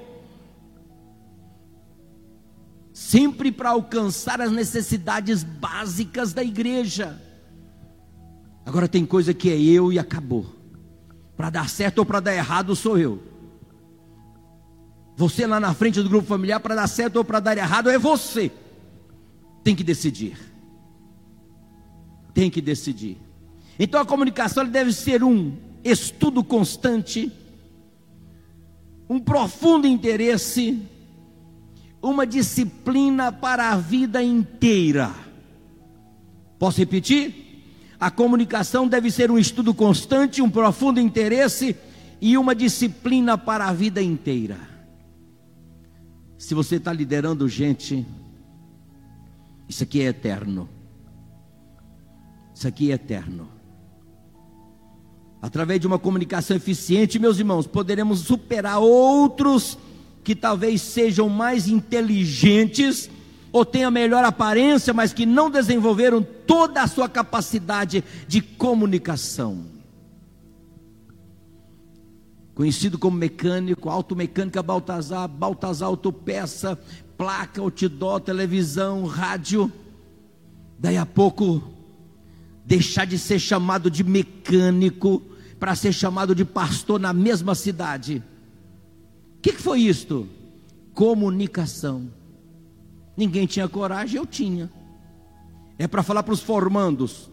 Sempre 2.93 3.51
para 3.51 3.71
alcançar 3.71 4.39
as 4.39 4.53
necessidades 4.53 5.43
básicas 5.43 6.31
da 6.31 6.41
igreja. 6.41 7.21
Agora 8.65 8.87
tem 8.87 9.05
coisa 9.05 9.33
que 9.33 9.49
é 9.49 9.59
eu 9.59 9.91
e 9.91 9.99
acabou. 9.99 10.45
Para 11.35 11.49
dar 11.49 11.67
certo 11.67 11.97
ou 11.97 12.05
para 12.05 12.21
dar 12.21 12.33
errado 12.33 12.73
sou 12.73 12.97
eu. 12.97 13.21
Você 15.17 15.45
lá 15.45 15.59
na 15.59 15.73
frente 15.73 16.01
do 16.01 16.07
grupo 16.07 16.25
familiar, 16.25 16.61
para 16.61 16.75
dar 16.75 16.87
certo 16.87 17.17
ou 17.17 17.25
para 17.25 17.41
dar 17.41 17.57
errado, 17.57 17.89
é 17.89 17.99
você. 17.99 18.49
Tem 19.61 19.75
que 19.75 19.83
decidir. 19.83 20.37
Tem 22.33 22.49
que 22.49 22.61
decidir. 22.61 23.30
Então 23.83 23.99
a 23.99 24.05
comunicação 24.05 24.63
deve 24.63 24.93
ser 24.93 25.23
um 25.23 25.57
estudo 25.83 26.43
constante, 26.43 27.31
um 29.09 29.19
profundo 29.19 29.87
interesse, 29.87 30.83
uma 31.99 32.27
disciplina 32.27 33.31
para 33.31 33.71
a 33.71 33.75
vida 33.75 34.21
inteira. 34.21 35.11
Posso 36.59 36.77
repetir? 36.77 37.63
A 37.99 38.11
comunicação 38.11 38.87
deve 38.87 39.09
ser 39.09 39.31
um 39.31 39.39
estudo 39.39 39.73
constante, 39.73 40.43
um 40.43 40.49
profundo 40.51 40.99
interesse 40.99 41.75
e 42.21 42.37
uma 42.37 42.53
disciplina 42.53 43.35
para 43.35 43.65
a 43.65 43.73
vida 43.73 43.99
inteira. 43.99 44.59
Se 46.37 46.53
você 46.53 46.75
está 46.75 46.93
liderando 46.93 47.49
gente, 47.49 48.05
isso 49.67 49.81
aqui 49.81 50.01
é 50.01 50.05
eterno. 50.05 50.69
Isso 52.53 52.67
aqui 52.67 52.91
é 52.91 52.93
eterno. 52.93 53.60
Através 55.41 55.79
de 55.79 55.87
uma 55.87 55.97
comunicação 55.97 56.55
eficiente, 56.55 57.17
meus 57.17 57.39
irmãos, 57.39 57.65
poderemos 57.65 58.19
superar 58.19 58.79
outros 58.79 59.75
que 60.23 60.35
talvez 60.35 60.81
sejam 60.81 61.27
mais 61.27 61.67
inteligentes 61.67 63.09
ou 63.51 63.65
tenham 63.65 63.89
melhor 63.89 64.23
aparência, 64.23 64.93
mas 64.93 65.11
que 65.11 65.25
não 65.25 65.49
desenvolveram 65.49 66.21
toda 66.21 66.83
a 66.83 66.87
sua 66.87 67.09
capacidade 67.09 68.03
de 68.27 68.39
comunicação. 68.39 69.65
Conhecido 72.53 72.99
como 72.99 73.17
mecânico, 73.17 73.89
automecânica 73.89 74.61
Baltazar, 74.61 75.27
Baltazar 75.27 75.87
autopeça, 75.87 76.77
placa, 77.17 77.61
outdoor, 77.61 78.19
televisão, 78.19 79.05
rádio. 79.05 79.71
Daí 80.77 80.97
a 80.97 81.05
pouco, 81.05 81.63
deixar 82.63 83.05
de 83.05 83.17
ser 83.17 83.39
chamado 83.39 83.89
de 83.89 84.03
mecânico 84.03 85.21
para 85.61 85.75
ser 85.75 85.93
chamado 85.93 86.33
de 86.33 86.43
pastor 86.43 86.99
na 86.99 87.13
mesma 87.13 87.53
cidade. 87.53 88.23
O 89.37 89.41
que, 89.43 89.53
que 89.53 89.61
foi 89.61 89.81
isto? 89.81 90.27
Comunicação. 90.91 92.11
Ninguém 93.15 93.45
tinha 93.45 93.69
coragem, 93.69 94.17
eu 94.17 94.25
tinha. 94.25 94.71
É 95.77 95.87
para 95.87 96.01
falar 96.01 96.23
para 96.23 96.33
os 96.33 96.41
formandos. 96.41 97.29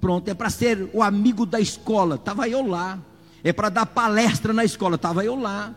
Pronto, 0.00 0.28
é 0.28 0.34
para 0.34 0.48
ser 0.48 0.88
o 0.92 1.02
amigo 1.02 1.44
da 1.44 1.58
escola. 1.58 2.14
Estava 2.14 2.48
eu 2.48 2.64
lá. 2.64 3.00
É 3.42 3.52
para 3.52 3.68
dar 3.68 3.86
palestra 3.86 4.52
na 4.52 4.64
escola. 4.64 4.94
Estava 4.94 5.24
eu 5.24 5.34
lá. 5.34 5.74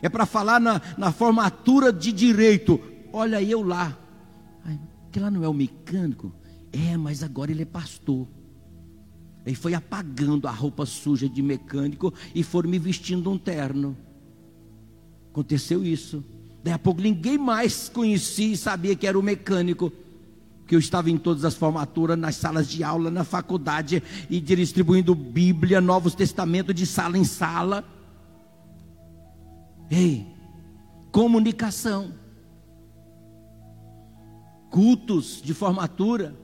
É 0.00 0.08
para 0.08 0.24
falar 0.24 0.60
na, 0.60 0.80
na 0.96 1.10
formatura 1.10 1.92
de 1.92 2.12
direito. 2.12 2.80
Olha 3.12 3.42
eu 3.42 3.64
lá. 3.64 3.98
Ai, 4.64 4.78
que 5.10 5.18
lá 5.18 5.28
não 5.28 5.42
é 5.42 5.48
o 5.48 5.52
mecânico? 5.52 6.32
É, 6.72 6.96
mas 6.96 7.20
agora 7.20 7.50
ele 7.50 7.62
é 7.62 7.66
pastor. 7.66 8.28
Aí 9.44 9.54
foi 9.54 9.74
apagando 9.74 10.46
a 10.46 10.52
roupa 10.52 10.86
suja 10.86 11.28
de 11.28 11.42
mecânico 11.42 12.14
e 12.34 12.42
foram 12.42 12.70
me 12.70 12.78
vestindo 12.78 13.30
um 13.30 13.36
terno. 13.36 13.96
Aconteceu 15.30 15.84
isso. 15.84 16.24
Daí 16.62 16.72
a 16.72 16.78
pouco 16.78 17.00
ninguém 17.00 17.36
mais 17.36 17.88
conhecia 17.88 18.52
e 18.52 18.56
sabia 18.56 18.94
que 18.94 19.06
era 19.06 19.18
o 19.18 19.22
mecânico. 19.22 19.92
Que 20.66 20.76
eu 20.76 20.78
estava 20.78 21.10
em 21.10 21.18
todas 21.18 21.44
as 21.44 21.54
formaturas, 21.54 22.16
nas 22.16 22.36
salas 22.36 22.68
de 22.68 22.84
aula, 22.84 23.10
na 23.10 23.24
faculdade, 23.24 24.00
e 24.30 24.40
distribuindo 24.40 25.14
Bíblia, 25.14 25.80
Novos 25.80 26.14
Testamentos 26.14 26.74
de 26.74 26.86
sala 26.86 27.18
em 27.18 27.24
sala. 27.24 27.84
Ei, 29.90 30.26
comunicação. 31.10 32.12
Cultos 34.70 35.42
de 35.42 35.52
formatura. 35.52 36.41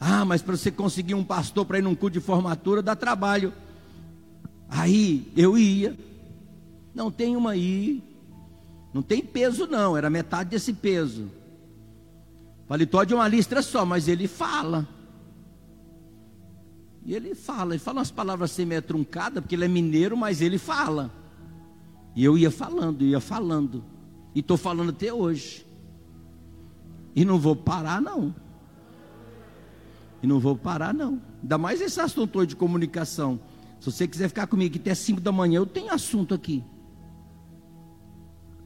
Ah, 0.00 0.24
mas 0.24 0.42
para 0.42 0.56
você 0.56 0.70
conseguir 0.70 1.14
um 1.14 1.24
pastor 1.24 1.64
para 1.64 1.78
ir 1.78 1.82
num 1.82 1.94
culto 1.94 2.18
de 2.18 2.24
formatura 2.24 2.82
dá 2.82 2.94
trabalho. 2.94 3.52
Aí 4.68 5.30
eu 5.36 5.58
ia. 5.58 5.96
Não 6.94 7.10
tem 7.10 7.36
uma 7.36 7.52
aí. 7.52 8.02
Não 8.92 9.02
tem 9.02 9.22
peso 9.22 9.66
não, 9.66 9.96
era 9.96 10.08
metade 10.08 10.50
desse 10.50 10.72
peso. 10.72 11.30
Paletó 12.66 13.02
de 13.04 13.14
uma 13.14 13.26
listra 13.26 13.62
só, 13.62 13.84
mas 13.84 14.08
ele 14.08 14.28
fala. 14.28 14.86
E 17.04 17.14
ele 17.14 17.34
fala, 17.34 17.72
ele 17.72 17.78
fala 17.82 18.00
umas 18.00 18.10
palavras 18.10 18.50
assim 18.50 18.66
meio 18.66 18.82
truncadas, 18.82 19.42
porque 19.42 19.54
ele 19.54 19.64
é 19.64 19.68
mineiro, 19.68 20.16
mas 20.16 20.42
ele 20.42 20.58
fala. 20.58 21.10
E 22.14 22.24
eu 22.24 22.36
ia 22.36 22.50
falando, 22.50 23.02
ia 23.02 23.20
falando. 23.20 23.82
E 24.34 24.40
estou 24.40 24.56
falando 24.56 24.90
até 24.90 25.12
hoje. 25.12 25.66
E 27.16 27.24
não 27.24 27.38
vou 27.38 27.56
parar, 27.56 28.00
não. 28.02 28.34
E 30.22 30.26
não 30.26 30.40
vou 30.40 30.56
parar, 30.56 30.92
não. 30.92 31.20
Ainda 31.42 31.58
mais 31.58 31.80
esse 31.80 32.00
assunto 32.00 32.44
de 32.46 32.56
comunicação. 32.56 33.40
Se 33.80 33.90
você 33.90 34.08
quiser 34.08 34.28
ficar 34.28 34.46
comigo 34.46 34.76
até 34.76 34.94
5 34.94 35.20
da 35.20 35.30
manhã, 35.30 35.58
eu 35.58 35.66
tenho 35.66 35.92
assunto 35.92 36.34
aqui. 36.34 36.64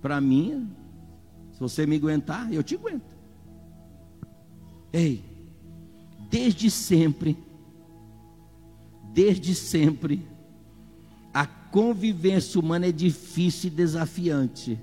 Para 0.01 0.21
mim, 0.21 0.71
se 1.53 1.61
você 1.61 1.87
me 1.87 1.97
aguentar, 1.97 2.53
eu 2.53 2.63
te 2.63 2.75
aguento. 2.75 3.17
Ei, 4.93 5.25
desde 6.31 6.71
sempre, 6.71 7.37
desde 9.13 9.55
sempre, 9.55 10.27
a 11.33 11.47
convivência 11.47 12.59
humana 12.59 12.87
é 12.87 12.93
difícil 12.93 13.71
e 13.71 13.75
desafiante. 13.75 14.79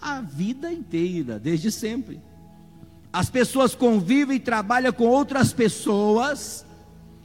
A 0.00 0.20
vida 0.20 0.72
inteira, 0.72 1.38
desde 1.38 1.70
sempre. 1.70 2.20
As 3.12 3.28
pessoas 3.28 3.74
convivem 3.74 4.36
e 4.36 4.40
trabalham 4.40 4.92
com 4.92 5.04
outras 5.04 5.52
pessoas 5.52 6.64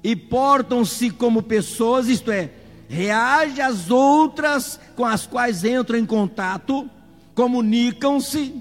e 0.04 0.16
portam-se 0.16 1.10
como 1.10 1.42
pessoas, 1.42 2.08
isto 2.08 2.30
é, 2.30 2.52
reage 2.90 3.62
às 3.62 3.90
outras 3.90 4.80
com 4.96 5.06
as 5.06 5.26
quais 5.26 5.64
entram 5.64 5.98
em 5.98 6.06
contato, 6.06 6.90
comunicam-se, 7.34 8.54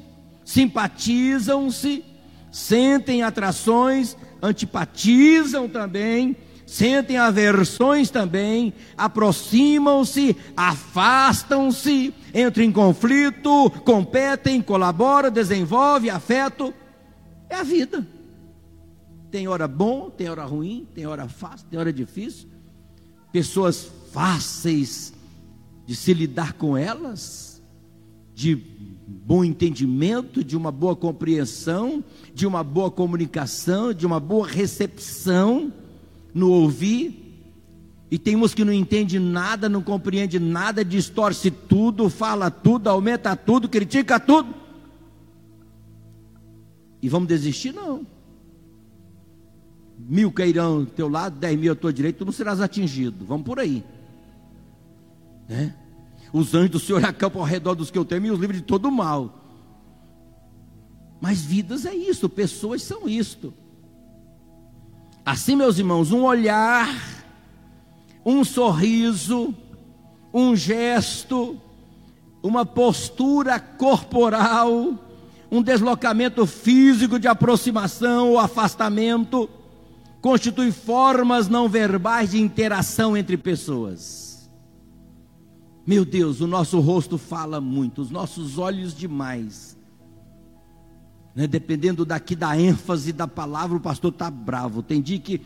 simpatizam-se, 0.45 2.05
sentem 2.53 3.23
atrações, 3.23 4.17
antipatizam 4.41 5.69
também, 5.69 6.37
sentem 6.65 7.17
aversões 7.17 8.11
também, 8.11 8.73
aproximam-se, 8.97 10.37
afastam-se, 10.57 12.15
entram 12.35 12.65
em 12.65 12.73
conflito, 12.73 13.71
competem, 13.85 14.61
colaboram, 14.63 15.31
desenvolvem 15.31 16.11
afeto. 16.11 16.73
É 17.49 17.57
a 17.57 17.63
vida. 17.63 18.07
Tem 19.31 19.49
hora 19.49 19.69
bom, 19.69 20.11
tem 20.11 20.29
hora 20.29 20.45
ruim, 20.45 20.87
tem 20.95 21.07
hora 21.07 21.29
fácil, 21.29 21.67
tem 21.69 21.79
hora 21.79 21.93
difícil. 21.93 22.49
Pessoas 23.33 23.91
fáceis 24.13 25.13
de 25.85 25.95
se 25.95 26.15
lidar 26.15 26.55
com 26.55 26.77
elas, 26.77 27.63
de 28.35 28.57
bom 29.07 29.45
entendimento, 29.45 30.43
de 30.43 30.57
uma 30.57 30.73
boa 30.73 30.97
compreensão, 30.97 32.03
de 32.35 32.47
uma 32.47 32.65
boa 32.65 32.91
comunicação, 32.91 33.93
de 33.93 34.07
uma 34.07 34.19
boa 34.19 34.47
recepção 34.47 35.73
no 36.35 36.51
ouvir. 36.51 37.23
E 38.11 38.19
tem 38.19 38.37
uns 38.37 38.55
que 38.55 38.65
não 38.65 38.73
entende 38.73 39.19
nada, 39.19 39.69
não 39.69 39.83
compreende 39.83 40.39
nada, 40.39 40.85
distorce 40.85 41.51
tudo, 41.51 42.09
fala 42.09 42.51
tudo, 42.51 42.89
aumenta 42.89 43.35
tudo, 43.35 43.69
critica 43.69 44.19
tudo. 44.21 44.66
E 47.03 47.09
vamos 47.09 47.29
desistir? 47.29 47.73
Não. 47.73 48.07
Mil 49.99 50.31
cairão 50.31 50.85
do 50.85 50.91
teu 50.91 51.09
lado, 51.09 51.39
dez 51.39 51.59
mil 51.59 51.73
ao 51.73 51.77
teu 51.77 51.91
direito, 51.93 52.19
tu 52.19 52.25
não 52.25 52.33
serás 52.33 52.61
atingido. 52.61 53.25
Vamos 53.25 53.47
por 53.47 53.59
aí. 53.59 53.85
Né? 55.49 55.75
Os 56.33 56.55
anjos 56.55 56.71
do 56.71 56.79
Senhor 56.79 57.03
acampam 57.07 57.41
ao 57.41 57.47
redor 57.47 57.75
dos 57.75 57.91
que 57.91 57.99
eu 57.99 58.05
temo 58.05 58.27
e 58.27 58.31
os 58.31 58.41
livros 58.41 58.59
de 58.59 58.65
todo 58.65 58.91
mal. 58.91 59.43
Mas 61.21 61.41
vidas 61.41 61.87
é 61.87 61.95
isso, 61.95 62.29
pessoas 62.29 62.83
são 62.83 63.09
isto. 63.09 63.55
Assim, 65.25 65.57
meus 65.57 65.79
irmãos, 65.79 66.13
um 66.13 66.25
olhar, 66.25 66.89
um 68.25 68.45
sorriso, 68.45 69.55
um 70.33 70.55
gesto, 70.55 71.61
uma 72.43 72.65
postura 72.65 73.59
corporal, 73.59 74.99
um 75.59 75.63
deslocamento 75.63 76.47
físico 76.47 77.19
de 77.19 77.29
aproximação 77.29 78.31
ou 78.31 78.39
afastamento, 78.39 79.49
constitui 80.21 80.73
formas 80.73 81.49
não 81.49 81.69
verbais 81.69 82.31
de 82.31 82.41
interação 82.41 83.17
entre 83.17 83.37
pessoas. 83.37 84.51
Meu 85.87 86.05
Deus, 86.05 86.41
o 86.41 86.47
nosso 86.47 86.81
rosto 86.81 87.17
fala 87.17 87.61
muito, 87.61 88.03
os 88.03 88.11
nossos 88.11 88.59
olhos 88.59 88.95
demais 88.95 89.77
né? 91.37 91.47
Dependendo 91.47 92.07
daqui 92.07 92.35
da 92.35 92.59
ênfase 92.59 93.13
da 93.13 93.29
palavra, 93.29 93.77
o 93.77 93.81
pastor 93.81 94.11
está 94.11 94.31
bravo. 94.31 94.83
Tem 94.83 95.03
dia 95.03 95.19
que, 95.19 95.43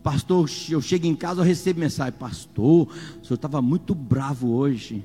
pastor, 0.00 0.48
eu 0.70 0.80
chego 0.80 1.04
em 1.04 1.16
casa, 1.16 1.40
eu 1.40 1.44
recebo 1.44 1.80
mensagem, 1.80 2.12
pastor, 2.12 2.86
o 3.20 3.26
senhor 3.26 3.34
estava 3.34 3.60
muito 3.60 3.92
bravo 3.92 4.52
hoje. 4.52 5.04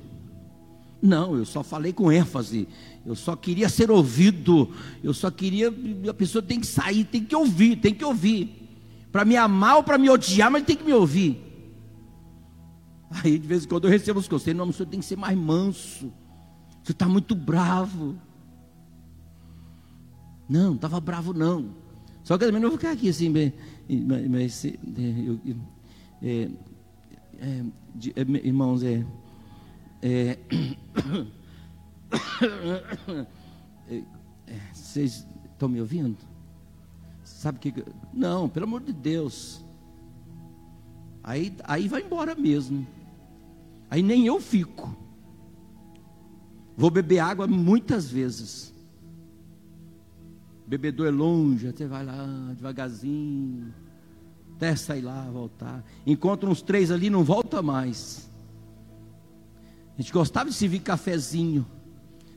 Não, 1.02 1.36
eu 1.36 1.44
só 1.44 1.64
falei 1.64 1.92
com 1.92 2.12
ênfase. 2.12 2.68
Eu 3.08 3.16
só 3.16 3.34
queria 3.34 3.68
ser 3.68 3.90
ouvido. 3.90 4.70
Eu 5.02 5.14
só 5.14 5.30
queria. 5.30 5.72
A 6.08 6.14
pessoa 6.14 6.42
tem 6.42 6.60
que 6.60 6.66
sair, 6.66 7.04
tem 7.04 7.24
que 7.24 7.34
ouvir, 7.34 7.76
tem 7.76 7.94
que 7.94 8.04
ouvir. 8.04 8.68
Para 9.10 9.24
me 9.24 9.36
amar 9.36 9.76
ou 9.76 9.82
para 9.82 9.96
me 9.96 10.10
odiar, 10.10 10.50
mas 10.50 10.64
tem 10.64 10.76
que 10.76 10.84
me 10.84 10.92
ouvir. 10.92 11.42
Aí 13.10 13.38
de 13.38 13.46
vez 13.48 13.64
em 13.64 13.68
quando 13.68 13.84
eu 13.84 13.90
recebo 13.90 14.20
os 14.20 14.28
conselhos, 14.28 14.58
não, 14.58 14.68
o 14.68 14.72
senhor 14.72 14.88
tem 14.90 15.00
que 15.00 15.06
ser 15.06 15.16
mais 15.16 15.36
manso. 15.36 16.12
Senhor 16.82 16.94
está 16.94 17.08
muito 17.08 17.34
bravo. 17.34 18.16
Não, 20.48 20.74
estava 20.74 21.00
bravo 21.00 21.32
não. 21.32 21.74
Só 22.24 22.36
que 22.36 22.44
também 22.44 22.60
não 22.60 22.70
vou 22.70 22.78
ficar 22.78 22.92
aqui 22.92 23.08
assim, 23.08 23.30
mas, 23.30 24.28
mas 24.28 24.64
é, 24.64 24.74
eu, 25.26 25.40
é, 26.22 26.50
é, 27.40 27.64
é, 28.16 28.46
irmãos, 28.46 28.82
é, 28.82 29.04
é, 30.02 30.38
vocês 34.72 35.26
estão 35.52 35.68
me 35.68 35.80
ouvindo? 35.80 36.16
Sabe 37.24 37.58
o 37.58 37.60
que? 37.60 37.84
Não, 38.12 38.48
pelo 38.48 38.64
amor 38.64 38.82
de 38.82 38.92
Deus. 38.92 39.64
Aí, 41.22 41.54
aí 41.64 41.88
vai 41.88 42.02
embora 42.02 42.34
mesmo. 42.34 42.86
Aí 43.90 44.02
nem 44.02 44.26
eu 44.26 44.40
fico. 44.40 44.96
Vou 46.76 46.90
beber 46.90 47.18
água 47.18 47.46
muitas 47.46 48.10
vezes 48.10 48.72
bebedouro 50.68 51.08
é 51.08 51.12
longe, 51.12 51.66
até 51.66 51.86
vai 51.86 52.04
lá 52.04 52.52
devagarzinho, 52.54 53.72
até 54.54 54.76
sair 54.76 55.00
lá, 55.00 55.22
voltar. 55.30 55.82
Encontra 56.06 56.48
uns 56.48 56.60
três 56.60 56.90
ali, 56.90 57.08
não 57.08 57.24
volta 57.24 57.62
mais. 57.62 58.30
A 59.96 60.02
gente 60.02 60.12
gostava 60.12 60.50
de 60.50 60.54
servir 60.54 60.80
cafezinho. 60.80 61.66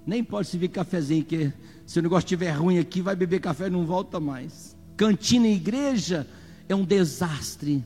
Nem 0.05 0.23
pode 0.23 0.47
servir 0.47 0.69
cafezinho, 0.69 1.23
porque 1.23 1.53
se 1.85 1.99
o 1.99 2.01
negócio 2.01 2.25
estiver 2.25 2.51
ruim 2.51 2.79
aqui, 2.79 3.01
vai 3.01 3.15
beber 3.15 3.39
café 3.39 3.67
e 3.67 3.69
não 3.69 3.85
volta 3.85 4.19
mais. 4.19 4.75
Cantina 4.97 5.47
e 5.47 5.55
igreja 5.55 6.27
é 6.67 6.75
um 6.75 6.83
desastre. 6.85 7.83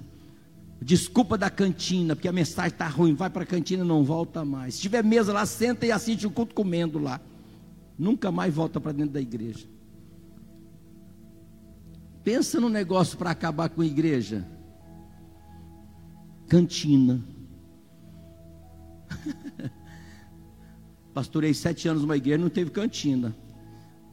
Desculpa 0.81 1.37
da 1.37 1.49
cantina, 1.49 2.15
porque 2.15 2.27
a 2.27 2.33
mensagem 2.33 2.71
está 2.71 2.87
ruim. 2.87 3.13
Vai 3.13 3.29
para 3.29 3.43
a 3.43 3.45
cantina 3.45 3.83
e 3.83 3.87
não 3.87 4.03
volta 4.03 4.45
mais. 4.45 4.75
Se 4.75 4.81
tiver 4.81 5.03
mesa 5.03 5.33
lá, 5.33 5.45
senta 5.45 5.85
e 5.85 5.91
assiste 5.91 6.27
o 6.27 6.31
culto 6.31 6.53
comendo 6.53 6.99
lá. 6.99 7.19
Nunca 7.97 8.31
mais 8.31 8.53
volta 8.53 8.79
para 8.79 8.91
dentro 8.91 9.13
da 9.13 9.21
igreja. 9.21 9.65
Pensa 12.23 12.59
no 12.59 12.69
negócio 12.69 13.17
para 13.17 13.31
acabar 13.31 13.69
com 13.69 13.81
a 13.81 13.85
igreja. 13.85 14.45
Cantina. 16.47 17.23
Pastorei 21.15 21.53
sete 21.53 21.87
anos 21.87 22.01
numa 22.01 22.17
igreja, 22.17 22.37
não 22.37 22.49
teve 22.49 22.71
cantina. 22.71 23.33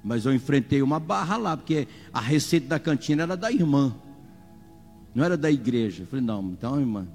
Mas 0.05 0.25
eu 0.25 0.33
enfrentei 0.33 0.83
uma 0.83 1.01
barra 1.01 1.37
lá, 1.37 1.57
porque 1.57 1.89
a 2.13 2.21
receita 2.21 2.69
da 2.69 2.79
cantina 2.79 3.25
era 3.25 3.37
da 3.37 3.51
irmã. 3.51 3.93
Não 5.13 5.25
era 5.25 5.37
da 5.37 5.51
igreja. 5.51 6.05
Eu 6.05 6.07
falei, 6.07 6.25
não, 6.25 6.41
então, 6.53 6.79
irmã, 6.79 7.09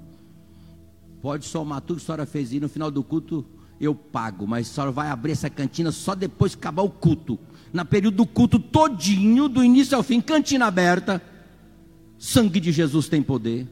pode 1.22 1.46
somar 1.46 1.80
tudo 1.80 1.96
que 1.96 2.02
a 2.02 2.06
senhora 2.06 2.26
fez 2.26 2.52
e 2.52 2.60
no 2.60 2.68
final 2.68 2.90
do 2.90 3.02
culto 3.02 3.46
eu 3.80 3.94
pago, 3.94 4.46
mas 4.46 4.68
a 4.68 4.74
senhora 4.74 4.92
vai 4.92 5.08
abrir 5.08 5.32
essa 5.32 5.48
cantina 5.48 5.90
só 5.90 6.14
depois 6.14 6.54
que 6.54 6.60
acabar 6.60 6.82
o 6.82 6.90
culto 6.90 7.38
na 7.72 7.82
período 7.82 8.18
do 8.18 8.26
culto 8.26 8.58
todinho, 8.58 9.48
do 9.48 9.64
início 9.64 9.96
ao 9.96 10.02
fim, 10.02 10.20
cantina 10.20 10.66
aberta. 10.66 11.22
Sangue 12.18 12.60
de 12.60 12.72
Jesus 12.72 13.08
tem 13.08 13.22
poder. 13.22 13.66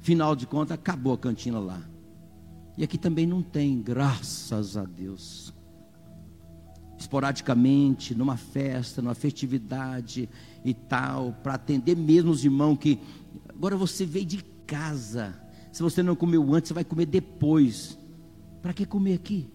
Final 0.00 0.36
de 0.36 0.46
contas, 0.46 0.72
acabou 0.72 1.14
a 1.14 1.18
cantina 1.18 1.58
lá. 1.58 1.80
E 2.78 2.84
aqui 2.84 2.96
também 2.96 3.26
não 3.26 3.42
tem, 3.42 3.82
graças 3.82 4.76
a 4.76 4.84
Deus. 4.84 5.52
Esporadicamente, 6.96 8.14
numa 8.14 8.36
festa, 8.36 9.02
numa 9.02 9.16
festividade 9.16 10.28
e 10.64 10.72
tal, 10.72 11.32
para 11.42 11.54
atender 11.54 11.96
mesmo 11.96 12.30
os 12.30 12.44
irmãos 12.44 12.76
que. 12.76 13.00
Agora 13.48 13.76
você 13.76 14.06
veio 14.06 14.24
de 14.24 14.44
casa. 14.64 15.34
Se 15.72 15.82
você 15.82 16.04
não 16.04 16.14
comeu 16.14 16.54
antes, 16.54 16.68
você 16.68 16.74
vai 16.74 16.84
comer 16.84 17.06
depois. 17.06 17.98
Para 18.62 18.72
que 18.72 18.86
comer 18.86 19.14
aqui? 19.14 19.50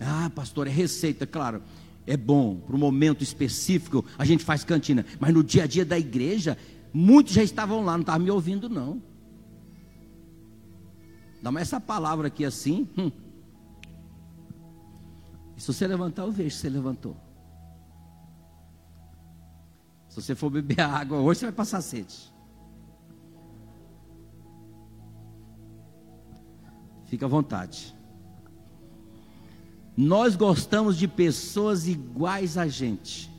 Ah, 0.00 0.30
pastor, 0.34 0.66
é 0.66 0.70
receita, 0.70 1.26
claro. 1.26 1.62
É 2.06 2.16
bom, 2.16 2.56
para 2.56 2.74
um 2.74 2.78
momento 2.78 3.22
específico, 3.22 4.02
a 4.16 4.24
gente 4.24 4.42
faz 4.42 4.64
cantina. 4.64 5.04
Mas 5.20 5.34
no 5.34 5.44
dia 5.44 5.64
a 5.64 5.66
dia 5.66 5.84
da 5.84 5.98
igreja, 5.98 6.56
muitos 6.94 7.34
já 7.34 7.42
estavam 7.42 7.84
lá, 7.84 7.92
não 7.92 8.00
estavam 8.00 8.24
me 8.24 8.30
ouvindo, 8.30 8.70
não. 8.70 9.02
Dá 11.44 11.52
mais 11.52 11.68
essa 11.68 11.78
palavra 11.78 12.28
aqui 12.28 12.42
assim. 12.42 12.88
Hum. 12.96 13.12
Se 15.58 15.66
você 15.66 15.86
levantar, 15.86 16.22
eu 16.22 16.32
vejo 16.32 16.56
se 16.56 16.62
você 16.62 16.70
levantou. 16.70 17.14
Se 20.08 20.22
você 20.22 20.34
for 20.34 20.48
beber 20.48 20.80
água 20.80 21.18
hoje, 21.18 21.40
você 21.40 21.44
vai 21.44 21.52
passar 21.52 21.82
sede. 21.82 22.32
Fica 27.04 27.26
à 27.26 27.28
vontade. 27.28 27.94
Nós 29.94 30.36
gostamos 30.36 30.96
de 30.96 31.06
pessoas 31.06 31.86
iguais 31.86 32.56
a 32.56 32.66
gente. 32.66 33.30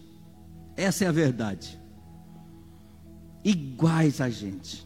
Essa 0.78 1.06
é 1.06 1.08
a 1.08 1.12
verdade. 1.12 1.82
Iguais 3.44 4.22
a 4.22 4.30
gente. 4.30 4.85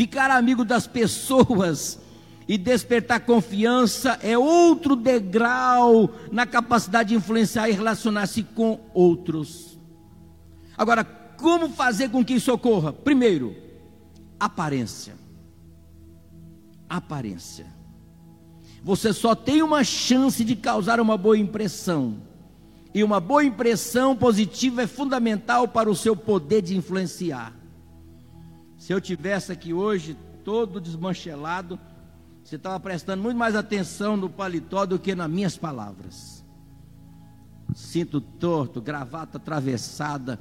Ficar 0.00 0.30
amigo 0.30 0.64
das 0.64 0.86
pessoas 0.86 2.00
e 2.48 2.56
despertar 2.56 3.20
confiança 3.20 4.18
é 4.22 4.38
outro 4.38 4.96
degrau 4.96 6.14
na 6.32 6.46
capacidade 6.46 7.10
de 7.10 7.16
influenciar 7.16 7.68
e 7.68 7.72
relacionar-se 7.72 8.42
com 8.42 8.80
outros. 8.94 9.78
Agora, 10.74 11.04
como 11.04 11.68
fazer 11.68 12.08
com 12.08 12.24
que 12.24 12.32
isso 12.32 12.50
ocorra? 12.50 12.94
Primeiro, 12.94 13.54
aparência. 14.38 15.16
Aparência. 16.88 17.66
Você 18.82 19.12
só 19.12 19.34
tem 19.34 19.62
uma 19.62 19.84
chance 19.84 20.42
de 20.42 20.56
causar 20.56 20.98
uma 20.98 21.18
boa 21.18 21.36
impressão. 21.36 22.22
E 22.94 23.04
uma 23.04 23.20
boa 23.20 23.44
impressão 23.44 24.16
positiva 24.16 24.80
é 24.80 24.86
fundamental 24.86 25.68
para 25.68 25.90
o 25.90 25.94
seu 25.94 26.16
poder 26.16 26.62
de 26.62 26.74
influenciar. 26.74 27.59
Se 28.80 28.94
eu 28.94 29.00
tivesse 29.00 29.52
aqui 29.52 29.74
hoje 29.74 30.16
todo 30.42 30.80
desmanchelado, 30.80 31.78
você 32.42 32.56
estava 32.56 32.80
prestando 32.80 33.22
muito 33.22 33.36
mais 33.36 33.54
atenção 33.54 34.16
no 34.16 34.30
paletó 34.30 34.86
do 34.86 34.98
que 34.98 35.14
nas 35.14 35.30
minhas 35.30 35.54
palavras. 35.54 36.42
Cinto 37.74 38.22
torto, 38.22 38.80
gravata 38.80 39.36
atravessada, 39.36 40.40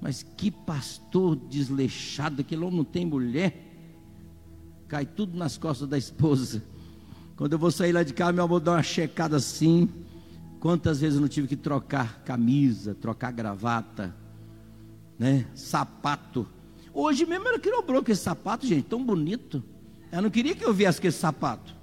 mas 0.00 0.22
que 0.22 0.52
pastor 0.52 1.34
desleixado, 1.34 2.42
aquele 2.42 2.62
homem 2.62 2.76
não 2.76 2.84
tem 2.84 3.04
mulher. 3.04 3.60
Cai 4.86 5.04
tudo 5.04 5.36
nas 5.36 5.58
costas 5.58 5.88
da 5.88 5.98
esposa. 5.98 6.62
Quando 7.34 7.54
eu 7.54 7.58
vou 7.58 7.72
sair 7.72 7.90
lá 7.90 8.04
de 8.04 8.14
casa, 8.14 8.32
meu 8.32 8.44
amor 8.44 8.60
dá 8.60 8.70
uma 8.70 8.84
checada 8.84 9.36
assim. 9.36 9.88
Quantas 10.60 11.00
vezes 11.00 11.16
eu 11.16 11.22
não 11.22 11.28
tive 11.28 11.48
que 11.48 11.56
trocar 11.56 12.22
camisa, 12.22 12.94
trocar 12.94 13.32
gravata, 13.32 14.14
né? 15.18 15.44
Sapato. 15.56 16.46
Hoje 16.92 17.24
mesmo 17.24 17.46
ela 17.46 17.58
criou 17.58 17.82
bronca 17.82 18.10
esse 18.12 18.22
sapato, 18.22 18.66
gente, 18.66 18.84
tão 18.84 19.04
bonito. 19.04 19.62
Ela 20.10 20.22
não 20.22 20.30
queria 20.30 20.54
que 20.54 20.64
eu 20.64 20.74
viesse 20.74 21.00
com 21.00 21.06
esse 21.06 21.18
sapato. 21.18 21.74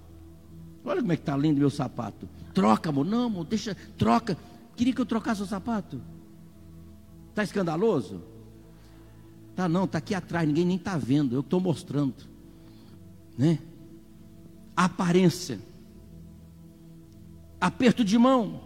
Olha 0.84 1.02
como 1.02 1.12
é 1.12 1.16
que 1.16 1.22
está 1.22 1.36
lindo 1.36 1.60
meu 1.60 1.70
sapato. 1.70 2.28
Troca, 2.54 2.90
amor. 2.90 3.06
Não, 3.06 3.26
amor, 3.26 3.46
deixa, 3.46 3.76
troca. 3.98 4.38
Queria 4.76 4.94
que 4.94 5.02
eu 5.02 5.06
trocasse 5.06 5.42
o 5.42 5.46
sapato. 5.46 6.02
Está 7.30 7.44
escandaloso? 7.44 8.22
Tá 9.56 9.68
não, 9.68 9.86
está 9.86 9.98
aqui 9.98 10.14
atrás, 10.14 10.48
ninguém 10.48 10.66
nem 10.66 10.78
está 10.78 10.98
vendo, 10.98 11.36
eu 11.36 11.40
estou 11.40 11.60
mostrando. 11.60 12.16
Né? 13.38 13.60
Aparência. 14.76 15.60
Aperto 17.60 18.06
de 18.06 18.18
mão. 18.18 18.62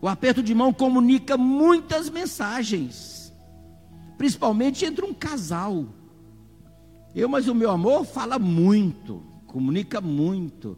O 0.00 0.08
aperto 0.08 0.42
de 0.42 0.54
mão 0.54 0.72
comunica 0.72 1.36
muitas 1.36 2.08
mensagens, 2.08 3.15
principalmente 4.16 4.84
entre 4.84 5.04
um 5.04 5.12
casal. 5.12 5.86
Eu, 7.14 7.28
mas 7.28 7.48
o 7.48 7.54
meu 7.54 7.70
amor 7.70 8.04
fala 8.04 8.38
muito, 8.38 9.22
comunica 9.46 10.00
muito. 10.00 10.76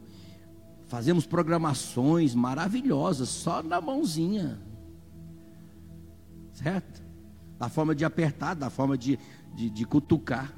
Fazemos 0.87 1.25
programações 1.25 2.33
maravilhosas, 2.33 3.29
só 3.29 3.61
na 3.61 3.79
mãozinha. 3.79 4.59
Certo? 6.53 7.03
Da 7.57 7.69
forma 7.69 7.93
de 7.93 8.05
apertar, 8.05 8.55
da 8.55 8.69
forma 8.69 8.97
de, 8.97 9.19
de, 9.53 9.69
de 9.69 9.85
cutucar. 9.85 10.53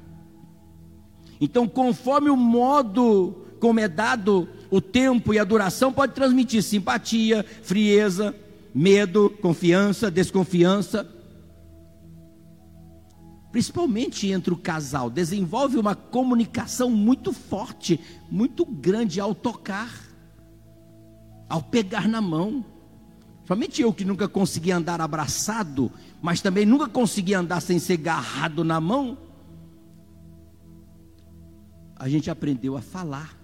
Então, 1.40 1.66
conforme 1.66 2.30
o 2.30 2.36
modo 2.36 3.44
como 3.58 3.80
é 3.80 3.88
dado 3.88 4.48
o 4.70 4.80
tempo 4.80 5.34
e 5.34 5.38
a 5.38 5.44
duração, 5.44 5.92
pode 5.92 6.14
transmitir 6.14 6.62
simpatia, 6.62 7.44
frieza, 7.62 8.34
medo, 8.74 9.30
confiança, 9.42 10.10
desconfiança 10.10 11.08
principalmente 13.52 14.28
entre 14.28 14.52
o 14.52 14.56
casal, 14.56 15.10
desenvolve 15.10 15.76
uma 15.76 15.94
comunicação 15.94 16.90
muito 16.90 17.34
forte, 17.34 18.00
muito 18.30 18.64
grande 18.64 19.20
ao 19.20 19.34
tocar, 19.34 19.92
ao 21.50 21.62
pegar 21.62 22.08
na 22.08 22.22
mão. 22.22 22.64
Somente 23.46 23.82
eu 23.82 23.92
que 23.92 24.06
nunca 24.06 24.26
consegui 24.26 24.72
andar 24.72 25.02
abraçado, 25.02 25.92
mas 26.22 26.40
também 26.40 26.64
nunca 26.64 26.88
consegui 26.88 27.34
andar 27.34 27.60
sem 27.60 27.78
ser 27.78 27.94
agarrado 27.94 28.64
na 28.64 28.80
mão. 28.80 29.18
A 31.96 32.08
gente 32.08 32.30
aprendeu 32.30 32.74
a 32.74 32.80
falar, 32.80 33.36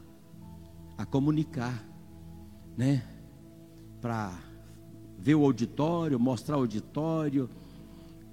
a 0.97 1.05
comunicar, 1.05 1.85
né? 2.79 3.05
Para 4.01 4.33
ver 5.19 5.35
o 5.35 5.45
auditório, 5.45 6.19
mostrar 6.19 6.57
o 6.57 6.61
auditório. 6.61 7.51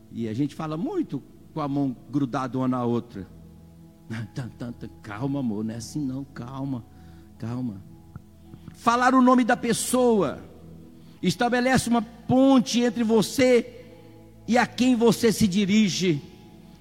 E 0.10 0.30
a 0.30 0.34
gente 0.34 0.56
fala 0.56 0.78
muito 0.78 1.22
com 1.56 1.62
a 1.62 1.70
mão 1.70 1.96
grudada 2.12 2.58
uma 2.58 2.68
na 2.68 2.84
outra. 2.84 3.26
Calma, 5.02 5.40
amor, 5.40 5.64
não 5.64 5.74
é 5.74 5.78
assim 5.78 6.06
não, 6.06 6.26
calma, 6.26 6.84
calma. 7.40 7.82
Falar 8.74 9.16
o 9.16 9.22
nome 9.22 9.46
da 9.46 9.56
pessoa 9.56 10.44
estabelece 11.24 11.88
uma 11.88 12.02
ponte 12.02 12.82
entre 12.82 13.06
você 13.06 13.86
e 14.46 14.58
a 14.58 14.68
quem 14.68 14.98
você 14.98 15.32
se 15.32 15.48
dirige. 15.48 16.22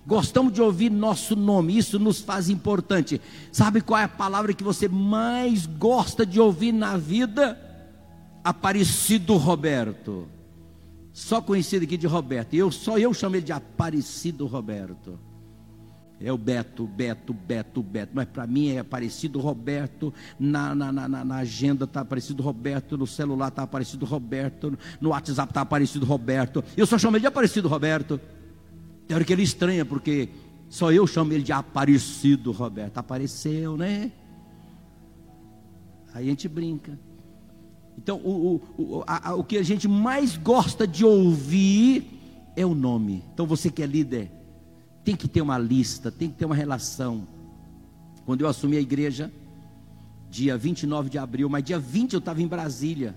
Gostamos 0.05 0.53
de 0.53 0.61
ouvir 0.61 0.91
nosso 0.91 1.37
nome, 1.37 1.79
isso 1.79 1.97
nos 2.01 2.21
faz 2.21 2.51
importante. 2.51 3.21
Sabe 3.53 3.81
qual 3.81 4.01
é 4.01 4.05
a 4.05 4.09
palavra 4.09 4.53
que 4.53 4.65
você 4.65 4.89
mais 4.89 5.67
gosta 5.67 6.27
de 6.27 6.41
ouvir 6.41 6.73
na 6.73 6.97
vida? 6.97 7.57
Aparecido 8.43 9.37
Roberto. 9.37 10.34
Só 11.15 11.41
conhecido 11.41 11.85
aqui 11.85 11.97
de 11.97 12.09
Roberto. 12.09 12.55
Eu, 12.55 12.73
só 12.73 12.99
eu 12.99 13.15
chamo 13.15 13.37
ele 13.37 13.45
de 13.45 13.53
Aparecido 13.53 14.47
Roberto. 14.47 15.17
É 16.21 16.33
o 16.33 16.37
Beto, 16.37 16.89
Beto, 16.89 17.33
Beto, 17.33 17.81
Beto. 17.85 18.11
Mas 18.15 18.27
para 18.27 18.49
mim 18.49 18.71
é 18.71 18.81
Aparecido 18.81 19.39
Roberto. 19.39 20.13
Na, 20.37 20.75
na, 20.75 20.91
na, 20.91 21.25
na 21.25 21.37
agenda 21.37 21.85
está 21.85 22.01
Aparecido 22.01 22.43
Roberto. 22.43 22.99
No 22.99 23.07
celular 23.07 23.47
está 23.47 23.63
Aparecido 23.63 24.05
Roberto. 24.05 24.77
No 25.01 25.11
WhatsApp 25.11 25.53
está 25.53 25.61
Aparecido 25.61 26.05
Roberto. 26.05 26.65
Eu 26.77 26.85
só 26.85 26.99
chamo 26.99 27.17
ele 27.17 27.21
de 27.21 27.29
Aparecido 27.29 27.69
Roberto. 27.69 28.21
Tem 29.07 29.15
hora 29.15 29.25
que 29.25 29.33
ele 29.33 29.45
estranha, 29.45 29.85
porque 29.85 30.31
só 30.69 30.91
eu 30.91 31.07
chamo 31.07 31.33
ele 31.33 31.45
de 31.45 31.53
Aparecido 31.53 32.51
Roberto. 32.51 32.99
Apareceu, 32.99 33.77
né? 33.77 34.11
Aí 36.13 36.27
a 36.27 36.29
gente 36.31 36.49
brinca. 36.49 36.99
Então, 37.97 38.19
o, 38.19 38.61
o, 38.77 39.05
a, 39.07 39.35
o 39.35 39.45
que 39.45 39.57
a 39.57 39.63
gente 39.63 39.87
mais 39.89 40.37
gosta 40.37 40.87
de 40.87 41.05
ouvir 41.05 42.07
é 42.57 42.65
o 42.65 42.75
nome. 42.75 43.23
Então, 43.33 43.47
você 43.47 43.71
que 43.71 43.83
é 43.83 43.87
líder, 43.87 44.31
tem 45.05 45.15
que 45.15 45.29
ter 45.29 45.41
uma 45.41 45.59
lista, 45.59 46.11
tem 46.11 46.29
que 46.29 46.37
ter 46.37 46.45
uma 46.45 46.55
relação. 46.55 47.27
Quando 48.25 48.41
eu 48.41 48.49
assumi 48.49 48.77
a 48.77 48.81
igreja, 48.81 49.31
dia 50.31 50.57
29 50.57 51.11
de 51.11 51.19
abril, 51.19 51.49
mas 51.49 51.63
dia 51.63 51.79
20 51.79 52.15
eu 52.15 52.19
estava 52.19 52.43
em 52.43 52.47
Brasília. 52.47 53.15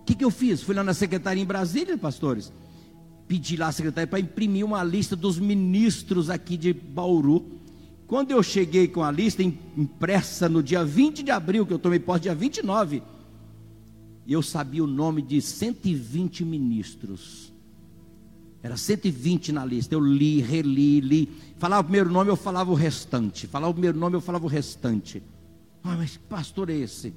O 0.00 0.04
que, 0.04 0.14
que 0.14 0.24
eu 0.24 0.30
fiz? 0.30 0.62
Fui 0.62 0.74
lá 0.74 0.82
na 0.82 0.94
secretaria 0.94 1.42
em 1.42 1.46
Brasília, 1.46 1.98
pastores. 1.98 2.52
Pedi 3.28 3.56
lá 3.56 3.68
a 3.68 3.72
secretaria 3.72 4.06
para 4.06 4.20
imprimir 4.20 4.64
uma 4.64 4.82
lista 4.84 5.16
dos 5.16 5.38
ministros 5.38 6.30
aqui 6.30 6.56
de 6.56 6.72
Bauru. 6.72 7.44
Quando 8.06 8.30
eu 8.30 8.42
cheguei 8.42 8.86
com 8.86 9.02
a 9.02 9.10
lista 9.10 9.42
impressa 9.42 10.48
no 10.48 10.62
dia 10.62 10.84
20 10.84 11.24
de 11.24 11.30
abril, 11.30 11.66
que 11.66 11.72
eu 11.72 11.78
tomei 11.78 11.98
posse 11.98 12.22
dia 12.22 12.34
29, 12.34 13.02
e 14.26 14.32
eu 14.32 14.42
sabia 14.42 14.82
o 14.82 14.86
nome 14.86 15.22
de 15.22 15.40
120 15.40 16.44
ministros. 16.44 17.52
Era 18.62 18.76
120 18.76 19.52
na 19.52 19.64
lista. 19.64 19.94
Eu 19.94 20.00
li, 20.00 20.40
reli, 20.40 21.00
li. 21.00 21.28
Falava 21.56 21.82
o 21.82 21.84
primeiro 21.84 22.10
nome, 22.10 22.30
eu 22.30 22.36
falava 22.36 22.70
o 22.70 22.74
restante. 22.74 23.46
Falava 23.46 23.70
o 23.70 23.74
primeiro 23.74 23.96
nome, 23.96 24.16
eu 24.16 24.20
falava 24.20 24.44
o 24.44 24.48
restante. 24.48 25.22
Ah, 25.84 25.96
mas 25.96 26.16
que 26.16 26.24
pastor 26.24 26.68
é 26.68 26.74
esse? 26.74 27.14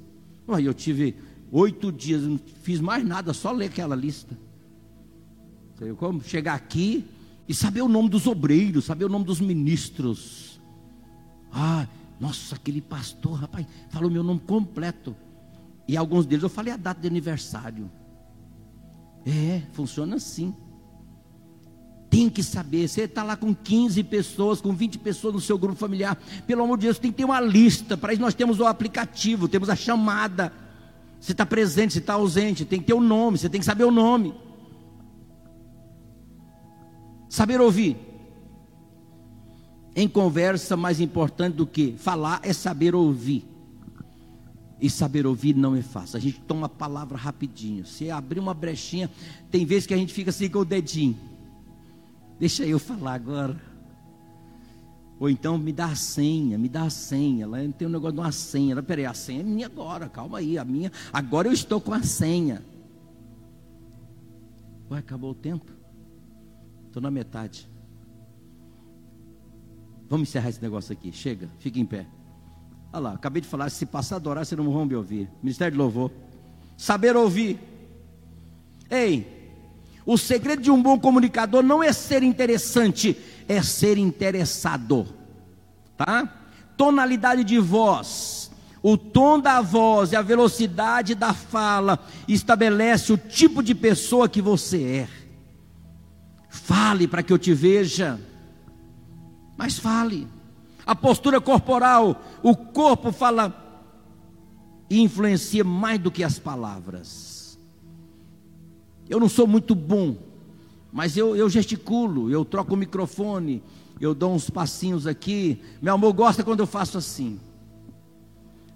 Aí 0.47 0.66
eu 0.66 0.74
tive 0.74 1.16
oito 1.51 1.91
dias, 1.91 2.22
não 2.22 2.39
fiz 2.62 2.80
mais 2.80 3.03
nada, 3.03 3.34
só 3.34 3.51
ler 3.51 3.66
aquela 3.66 3.95
lista. 3.95 4.38
Como 5.97 6.22
chegar 6.22 6.53
aqui 6.53 7.05
e 7.47 7.53
saber 7.55 7.82
o 7.82 7.88
nome 7.88 8.10
dos 8.10 8.28
obreiros, 8.28 8.86
saber 8.86 9.05
o 9.05 9.10
nome 9.10 9.26
dos 9.26 9.39
ministros. 9.39 10.62
Ah, 11.51 11.88
nossa, 12.20 12.55
aquele 12.55 12.82
pastor, 12.82 13.39
rapaz, 13.39 13.66
falou 13.89 14.12
meu 14.12 14.22
nome 14.22 14.41
completo. 14.41 15.16
E 15.89 15.97
alguns 15.97 16.27
deles 16.27 16.43
eu 16.43 16.49
falei 16.49 16.71
a 16.71 16.77
data 16.77 17.01
de 17.01 17.07
aniversário. 17.07 17.89
É, 19.25 19.63
funciona 19.73 20.17
assim. 20.17 20.53
Tem 22.11 22.29
que 22.29 22.43
saber, 22.43 22.87
você 22.87 23.01
está 23.01 23.23
lá 23.23 23.35
com 23.35 23.55
15 23.55 24.03
pessoas, 24.03 24.61
com 24.61 24.71
20 24.71 24.99
pessoas 24.99 25.33
no 25.33 25.41
seu 25.41 25.57
grupo 25.57 25.79
familiar. 25.79 26.15
Pelo 26.45 26.63
amor 26.63 26.77
de 26.77 26.85
Deus, 26.85 26.99
tem 26.99 27.09
que 27.09 27.17
ter 27.17 27.25
uma 27.25 27.41
lista. 27.41 27.97
Para 27.97 28.13
isso 28.13 28.21
nós 28.21 28.35
temos 28.35 28.59
o 28.59 28.67
aplicativo, 28.67 29.47
temos 29.47 29.67
a 29.67 29.75
chamada. 29.75 30.53
Você 31.19 31.31
está 31.31 31.43
presente, 31.43 31.93
você 31.93 31.99
está 31.99 32.13
ausente, 32.13 32.65
tem 32.65 32.79
que 32.79 32.85
ter 32.85 32.93
o 32.93 33.01
nome, 33.01 33.39
você 33.39 33.49
tem 33.49 33.59
que 33.59 33.65
saber 33.65 33.85
o 33.85 33.91
nome. 33.91 34.35
Saber 37.27 37.59
ouvir. 37.59 37.97
Em 39.95 40.07
conversa, 40.07 40.77
mais 40.77 41.01
importante 41.01 41.55
do 41.55 41.65
que 41.65 41.95
falar 41.97 42.41
é 42.43 42.53
saber 42.53 42.93
ouvir. 42.93 43.43
E 44.82 44.89
saber 44.89 45.27
ouvir 45.27 45.55
não 45.55 45.75
é 45.75 45.82
fácil. 45.82 46.17
A 46.17 46.19
gente 46.19 46.39
toma 46.41 46.67
a 46.67 46.69
palavra 46.69 47.17
rapidinho. 47.17 47.86
Se 47.86 48.09
abrir 48.09 48.39
uma 48.39 48.53
brechinha, 48.53 49.09
tem 49.51 49.65
vezes 49.65 49.86
que 49.86 49.93
a 49.93 49.97
gente 49.97 50.13
fica 50.13 50.30
assim 50.30 50.49
com 50.49 50.59
o 50.59 50.65
dedinho. 50.65 51.17
Deixa 52.39 52.65
eu 52.65 52.80
falar 52.80 53.15
agora. 53.15 53.61
Ou 55.19 55.30
então 55.30 55.57
me 55.57 55.73
dá 55.73 55.88
a 55.88 55.95
senha, 55.95 56.57
me 56.57 56.69
dá 56.69 56.84
a 56.84 56.89
senha. 56.89 57.45
Lá 57.45 57.57
tem 57.77 57.88
um 57.88 57.91
negócio 57.91 58.13
de 58.13 58.19
uma 58.21 58.32
senha. 58.32 58.82
Peraí, 58.82 59.05
a 59.05 59.13
senha 59.13 59.41
é 59.41 59.43
minha 59.43 59.65
agora, 59.65 60.07
calma 60.07 60.38
aí, 60.38 60.57
a 60.57 60.63
minha. 60.63 60.89
Agora 61.11 61.49
eu 61.49 61.51
estou 61.51 61.82
com 61.82 61.93
a 61.93 62.01
senha. 62.01 62.63
Ué, 64.89 64.99
acabou 64.99 65.32
o 65.32 65.36
tempo? 65.36 65.71
Estou 66.88 67.01
na 67.01 67.11
metade. 67.11 67.69
Vamos 70.09 70.30
encerrar 70.30 70.49
esse 70.49 70.61
negócio 70.61 70.93
aqui. 70.93 71.11
Chega, 71.11 71.49
fica 71.59 71.77
em 71.77 71.86
pé. 71.86 72.07
Olha 72.91 73.01
lá, 73.01 73.13
acabei 73.13 73.41
de 73.41 73.47
falar, 73.47 73.69
se 73.69 73.85
passar 73.85 74.15
a 74.15 74.17
adorar, 74.17 74.45
vocês 74.45 74.57
não 74.57 74.71
vão 74.71 74.85
me 74.85 74.95
ouvir. 74.95 75.29
Ministério 75.43 75.73
de 75.73 75.77
louvor. 75.77 76.11
Saber 76.75 77.15
ouvir. 77.15 77.59
Ei, 78.89 79.39
o 80.05 80.17
segredo 80.17 80.61
de 80.61 80.71
um 80.71 80.81
bom 80.81 80.97
comunicador 80.97 81.61
não 81.61 81.83
é 81.83 81.93
ser 81.93 82.23
interessante, 82.23 83.15
é 83.47 83.61
ser 83.61 83.97
interessado. 83.97 85.07
Tá? 85.95 86.27
Tonalidade 86.75 87.43
de 87.43 87.59
voz. 87.59 88.49
O 88.81 88.97
tom 88.97 89.39
da 89.39 89.61
voz 89.61 90.13
e 90.13 90.15
a 90.15 90.21
velocidade 90.21 91.13
da 91.13 91.33
fala 91.33 91.99
estabelece 92.27 93.11
o 93.13 93.17
tipo 93.17 93.61
de 93.61 93.75
pessoa 93.75 94.29
que 94.29 94.41
você 94.41 94.81
é. 94.83 95.07
Fale 96.49 97.07
para 97.07 97.21
que 97.21 97.31
eu 97.31 97.37
te 97.37 97.53
veja. 97.53 98.19
Mas 99.57 99.77
fale 99.77 100.27
a 100.89 100.95
postura 100.95 101.39
corporal, 101.39 102.19
o 102.41 102.55
corpo 102.55 103.11
fala 103.11 103.53
e 104.89 104.99
influencia 104.99 105.63
mais 105.63 105.99
do 105.99 106.09
que 106.09 106.23
as 106.23 106.39
palavras. 106.39 107.59
Eu 109.07 109.19
não 109.19 109.29
sou 109.29 109.45
muito 109.45 109.75
bom, 109.75 110.17
mas 110.91 111.15
eu, 111.15 111.35
eu 111.35 111.47
gesticulo, 111.47 112.31
eu 112.31 112.43
troco 112.43 112.73
o 112.73 112.77
microfone, 112.77 113.61
eu 114.01 114.15
dou 114.15 114.33
uns 114.33 114.49
passinhos 114.49 115.05
aqui. 115.05 115.61
Meu 115.79 115.93
amor 115.93 116.11
gosta 116.11 116.43
quando 116.43 116.61
eu 116.61 116.65
faço 116.65 116.97
assim. 116.97 117.39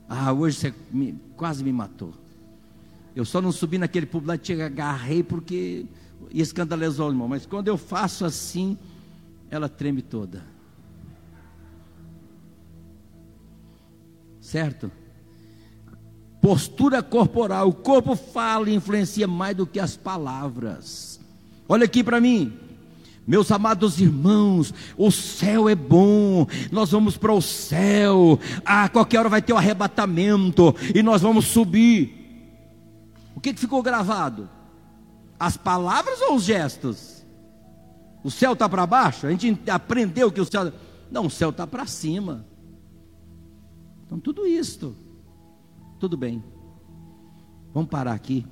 Ah, 0.07 0.31
hoje 0.31 0.57
você 0.57 0.73
me, 0.91 1.19
quase 1.35 1.63
me 1.63 1.73
matou. 1.73 2.13
Eu 3.15 3.25
só 3.25 3.41
não 3.41 3.51
subi 3.51 3.79
naquele 3.79 4.05
público 4.05 4.37
te 4.37 4.53
agarrei 4.53 5.23
porque 5.23 5.87
escandalizou 6.29 7.07
o 7.07 7.11
irmão. 7.11 7.27
Mas 7.27 7.47
quando 7.47 7.69
eu 7.69 7.77
faço 7.77 8.23
assim, 8.23 8.77
ela 9.49 9.67
treme 9.67 10.03
toda. 10.03 10.52
Certo? 14.53 14.91
Postura 16.39 17.01
corporal, 17.01 17.69
o 17.69 17.73
corpo 17.73 18.15
fala 18.15 18.69
e 18.69 18.75
influencia 18.75 19.27
mais 19.27 19.57
do 19.57 19.65
que 19.65 19.79
as 19.79 19.97
palavras. 19.97 21.19
Olha 21.67 21.85
aqui 21.85 22.03
para 22.03 22.21
mim, 22.21 22.53
meus 23.25 23.51
amados 23.51 23.99
irmãos, 23.99 24.71
o 24.95 25.09
céu 25.09 25.67
é 25.67 25.73
bom, 25.73 26.45
nós 26.71 26.91
vamos 26.91 27.17
para 27.17 27.33
o 27.33 27.41
céu, 27.41 28.39
a 28.63 28.87
qualquer 28.89 29.21
hora 29.21 29.29
vai 29.29 29.41
ter 29.41 29.53
o 29.53 29.55
um 29.55 29.59
arrebatamento 29.59 30.75
e 30.93 31.01
nós 31.01 31.23
vamos 31.23 31.45
subir. 31.45 32.13
O 33.35 33.39
que, 33.39 33.53
que 33.53 33.59
ficou 33.59 33.81
gravado? 33.81 34.47
As 35.39 35.57
palavras 35.57 36.21
ou 36.21 36.35
os 36.35 36.43
gestos? 36.43 37.25
O 38.23 38.29
céu 38.29 38.53
está 38.53 38.69
para 38.69 38.85
baixo? 38.85 39.25
A 39.25 39.31
gente 39.31 39.67
aprendeu 39.71 40.31
que 40.31 40.39
o 40.39 40.45
céu. 40.45 40.71
Não, 41.09 41.25
o 41.25 41.31
céu 41.31 41.49
está 41.49 41.65
para 41.65 41.87
cima. 41.87 42.45
Então, 44.13 44.21
tudo 44.21 44.45
isto, 44.45 44.95
tudo 45.99 46.15
bem. 46.15 46.43
Vamos 47.73 47.89
parar 47.89 48.13
aqui. 48.13 48.45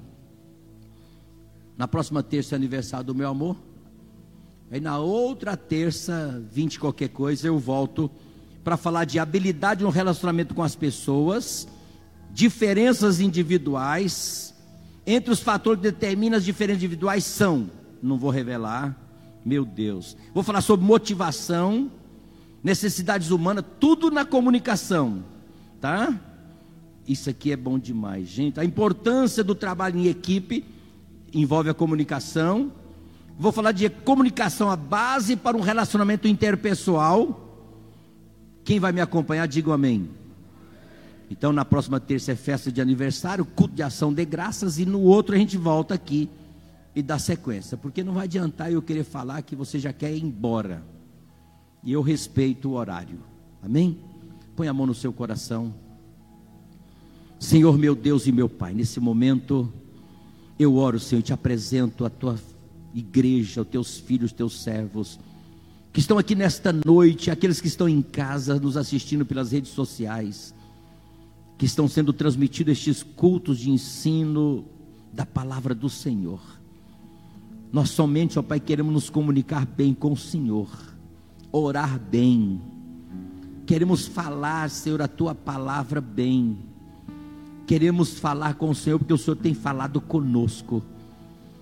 Na 1.77 1.87
próxima 1.87 2.23
terça 2.23 2.55
é 2.55 2.57
aniversário 2.57 3.05
do 3.05 3.13
meu 3.13 3.29
amor. 3.29 3.55
Aí 4.71 4.79
na 4.79 4.97
outra 4.97 5.55
terça, 5.55 6.43
20 6.51 6.79
qualquer 6.79 7.09
coisa, 7.09 7.45
eu 7.45 7.59
volto 7.59 8.09
para 8.63 8.75
falar 8.75 9.05
de 9.05 9.19
habilidade 9.19 9.83
no 9.83 9.91
relacionamento 9.91 10.55
com 10.55 10.63
as 10.63 10.75
pessoas, 10.75 11.67
diferenças 12.31 13.19
individuais, 13.19 14.55
entre 15.05 15.31
os 15.31 15.41
fatores 15.41 15.79
que 15.79 15.91
determinam 15.91 16.39
as 16.39 16.43
diferenças 16.43 16.81
individuais 16.81 17.23
são, 17.23 17.69
não 18.01 18.17
vou 18.17 18.31
revelar, 18.31 18.97
meu 19.45 19.63
Deus. 19.63 20.17
Vou 20.33 20.41
falar 20.41 20.61
sobre 20.61 20.87
motivação, 20.87 21.91
necessidades 22.63 23.29
humanas, 23.29 23.63
tudo 23.79 24.09
na 24.09 24.25
comunicação 24.25 25.29
tá? 25.81 26.17
Isso 27.07 27.29
aqui 27.29 27.51
é 27.51 27.57
bom 27.57 27.79
demais, 27.79 28.27
gente. 28.27 28.59
A 28.59 28.63
importância 28.63 29.43
do 29.43 29.55
trabalho 29.55 29.99
em 29.99 30.07
equipe 30.07 30.63
envolve 31.33 31.69
a 31.69 31.73
comunicação. 31.73 32.71
Vou 33.37 33.51
falar 33.51 33.71
de 33.71 33.89
comunicação, 33.89 34.69
a 34.69 34.75
base 34.75 35.35
para 35.35 35.57
um 35.57 35.61
relacionamento 35.61 36.27
interpessoal. 36.27 37.49
Quem 38.63 38.79
vai 38.79 38.91
me 38.91 39.01
acompanhar, 39.01 39.47
diga 39.47 39.73
amém. 39.73 40.09
Então, 41.29 41.51
na 41.51 41.65
próxima 41.65 41.99
terça 41.99 42.33
é 42.33 42.35
festa 42.35 42.71
de 42.71 42.79
aniversário, 42.79 43.45
culto 43.45 43.73
de 43.73 43.81
ação 43.81 44.13
de 44.13 44.23
graças, 44.23 44.77
e 44.77 44.85
no 44.85 45.01
outro 45.01 45.33
a 45.33 45.37
gente 45.37 45.57
volta 45.57 45.95
aqui 45.95 46.29
e 46.93 47.01
dá 47.01 47.17
sequência, 47.17 47.77
porque 47.77 48.03
não 48.03 48.13
vai 48.13 48.25
adiantar 48.25 48.71
eu 48.71 48.81
querer 48.81 49.05
falar 49.05 49.41
que 49.41 49.55
você 49.55 49.79
já 49.79 49.93
quer 49.93 50.13
ir 50.13 50.23
embora. 50.23 50.83
E 51.83 51.93
eu 51.93 52.01
respeito 52.01 52.69
o 52.69 52.73
horário. 52.73 53.19
Amém? 53.63 53.97
Põe 54.61 54.67
a 54.67 54.73
mão 54.73 54.85
no 54.85 54.93
seu 54.93 55.11
coração. 55.11 55.73
Senhor 57.39 57.79
meu 57.79 57.95
Deus 57.95 58.27
e 58.27 58.31
meu 58.31 58.47
Pai, 58.47 58.75
nesse 58.75 58.99
momento 58.99 59.73
eu 60.59 60.75
oro, 60.75 60.99
Senhor, 60.99 61.19
e 61.19 61.23
te 61.23 61.33
apresento 61.33 62.05
a 62.05 62.11
tua 62.11 62.39
igreja, 62.93 63.63
os 63.63 63.67
teus 63.67 63.97
filhos, 63.97 64.29
os 64.29 64.37
teus 64.37 64.61
servos, 64.61 65.19
que 65.91 65.99
estão 65.99 66.19
aqui 66.19 66.35
nesta 66.35 66.71
noite, 66.71 67.31
aqueles 67.31 67.59
que 67.59 67.67
estão 67.67 67.89
em 67.89 68.03
casa 68.03 68.59
nos 68.59 68.77
assistindo 68.77 69.25
pelas 69.25 69.51
redes 69.51 69.71
sociais, 69.71 70.53
que 71.57 71.65
estão 71.65 71.87
sendo 71.87 72.13
transmitidos 72.13 72.73
estes 72.73 73.01
cultos 73.01 73.57
de 73.57 73.71
ensino 73.71 74.63
da 75.11 75.25
palavra 75.25 75.73
do 75.73 75.89
Senhor. 75.89 76.39
Nós 77.73 77.89
somente, 77.89 78.37
ó 78.37 78.43
Pai, 78.43 78.59
queremos 78.59 78.93
nos 78.93 79.09
comunicar 79.09 79.65
bem 79.65 79.91
com 79.91 80.11
o 80.11 80.17
Senhor, 80.17 80.69
orar 81.51 81.99
bem, 81.99 82.61
Queremos 83.71 84.05
falar, 84.05 84.69
Senhor, 84.69 85.01
a 85.01 85.07
tua 85.07 85.33
palavra 85.33 86.01
bem. 86.01 86.57
Queremos 87.65 88.19
falar 88.19 88.55
com 88.55 88.69
o 88.69 88.75
Senhor, 88.75 88.99
porque 88.99 89.13
o 89.13 89.17
Senhor 89.17 89.37
tem 89.37 89.53
falado 89.53 90.01
conosco. 90.01 90.83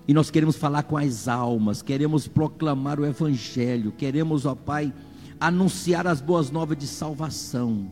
E 0.08 0.12
nós 0.12 0.28
queremos 0.28 0.56
falar 0.56 0.82
com 0.82 0.96
as 0.96 1.28
almas, 1.28 1.82
queremos 1.82 2.26
proclamar 2.26 2.98
o 2.98 3.06
Evangelho, 3.06 3.92
queremos, 3.92 4.44
ó 4.44 4.56
Pai, 4.56 4.92
anunciar 5.38 6.08
as 6.08 6.20
boas 6.20 6.50
novas 6.50 6.76
de 6.76 6.88
salvação. 6.88 7.86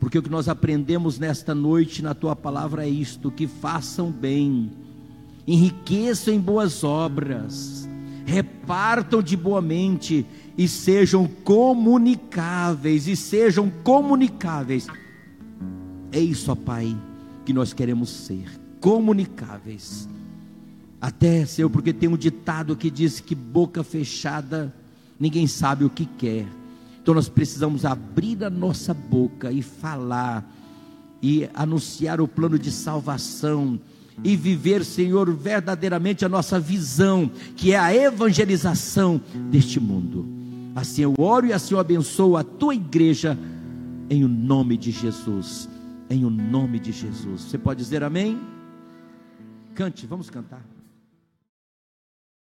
Porque 0.00 0.18
o 0.18 0.22
que 0.22 0.28
nós 0.28 0.48
aprendemos 0.48 1.16
nesta 1.16 1.54
noite 1.54 2.02
na 2.02 2.14
tua 2.14 2.34
palavra 2.34 2.86
é 2.86 2.88
isto: 2.88 3.30
que 3.30 3.46
façam 3.46 4.10
bem, 4.10 4.68
enriqueçam 5.46 6.34
em 6.34 6.40
boas 6.40 6.82
obras, 6.82 7.88
repartam 8.26 9.22
de 9.22 9.36
boa 9.36 9.62
mente 9.62 10.26
e 10.58 10.66
sejam 10.66 11.24
comunicáveis, 11.44 13.06
e 13.06 13.14
sejam 13.14 13.70
comunicáveis. 13.84 14.88
É 16.10 16.18
isso, 16.18 16.50
ó 16.50 16.56
Pai, 16.56 16.96
que 17.46 17.52
nós 17.52 17.72
queremos 17.72 18.10
ser, 18.10 18.50
comunicáveis. 18.80 20.08
Até, 21.00 21.46
Senhor, 21.46 21.70
porque 21.70 21.92
tem 21.92 22.08
um 22.08 22.16
ditado 22.16 22.74
que 22.74 22.90
diz 22.90 23.20
que 23.20 23.36
boca 23.36 23.84
fechada 23.84 24.74
ninguém 25.18 25.46
sabe 25.46 25.84
o 25.84 25.90
que 25.90 26.04
quer. 26.04 26.46
Então 27.00 27.14
nós 27.14 27.28
precisamos 27.28 27.84
abrir 27.84 28.42
a 28.44 28.50
nossa 28.50 28.92
boca 28.92 29.52
e 29.52 29.62
falar 29.62 30.44
e 31.22 31.48
anunciar 31.54 32.20
o 32.20 32.26
plano 32.28 32.58
de 32.58 32.72
salvação 32.72 33.78
e 34.24 34.36
viver, 34.36 34.84
Senhor, 34.84 35.32
verdadeiramente 35.32 36.24
a 36.24 36.28
nossa 36.28 36.58
visão, 36.58 37.30
que 37.56 37.72
é 37.72 37.78
a 37.78 37.94
evangelização 37.94 39.20
deste 39.50 39.78
mundo. 39.78 40.37
Assim 40.78 41.02
eu 41.02 41.12
oro 41.18 41.46
e 41.46 41.52
assim 41.52 41.74
eu 41.74 41.80
abençoo 41.80 42.36
a 42.36 42.44
tua 42.44 42.72
igreja, 42.72 43.36
em 44.08 44.24
o 44.24 44.28
nome 44.28 44.76
de 44.76 44.92
Jesus. 44.92 45.68
Em 46.08 46.24
o 46.24 46.30
nome 46.30 46.78
de 46.78 46.92
Jesus. 46.92 47.42
Você 47.42 47.58
pode 47.58 47.82
dizer 47.82 48.04
amém? 48.04 48.40
Cante, 49.74 50.06
vamos 50.06 50.30
cantar. 50.30 50.64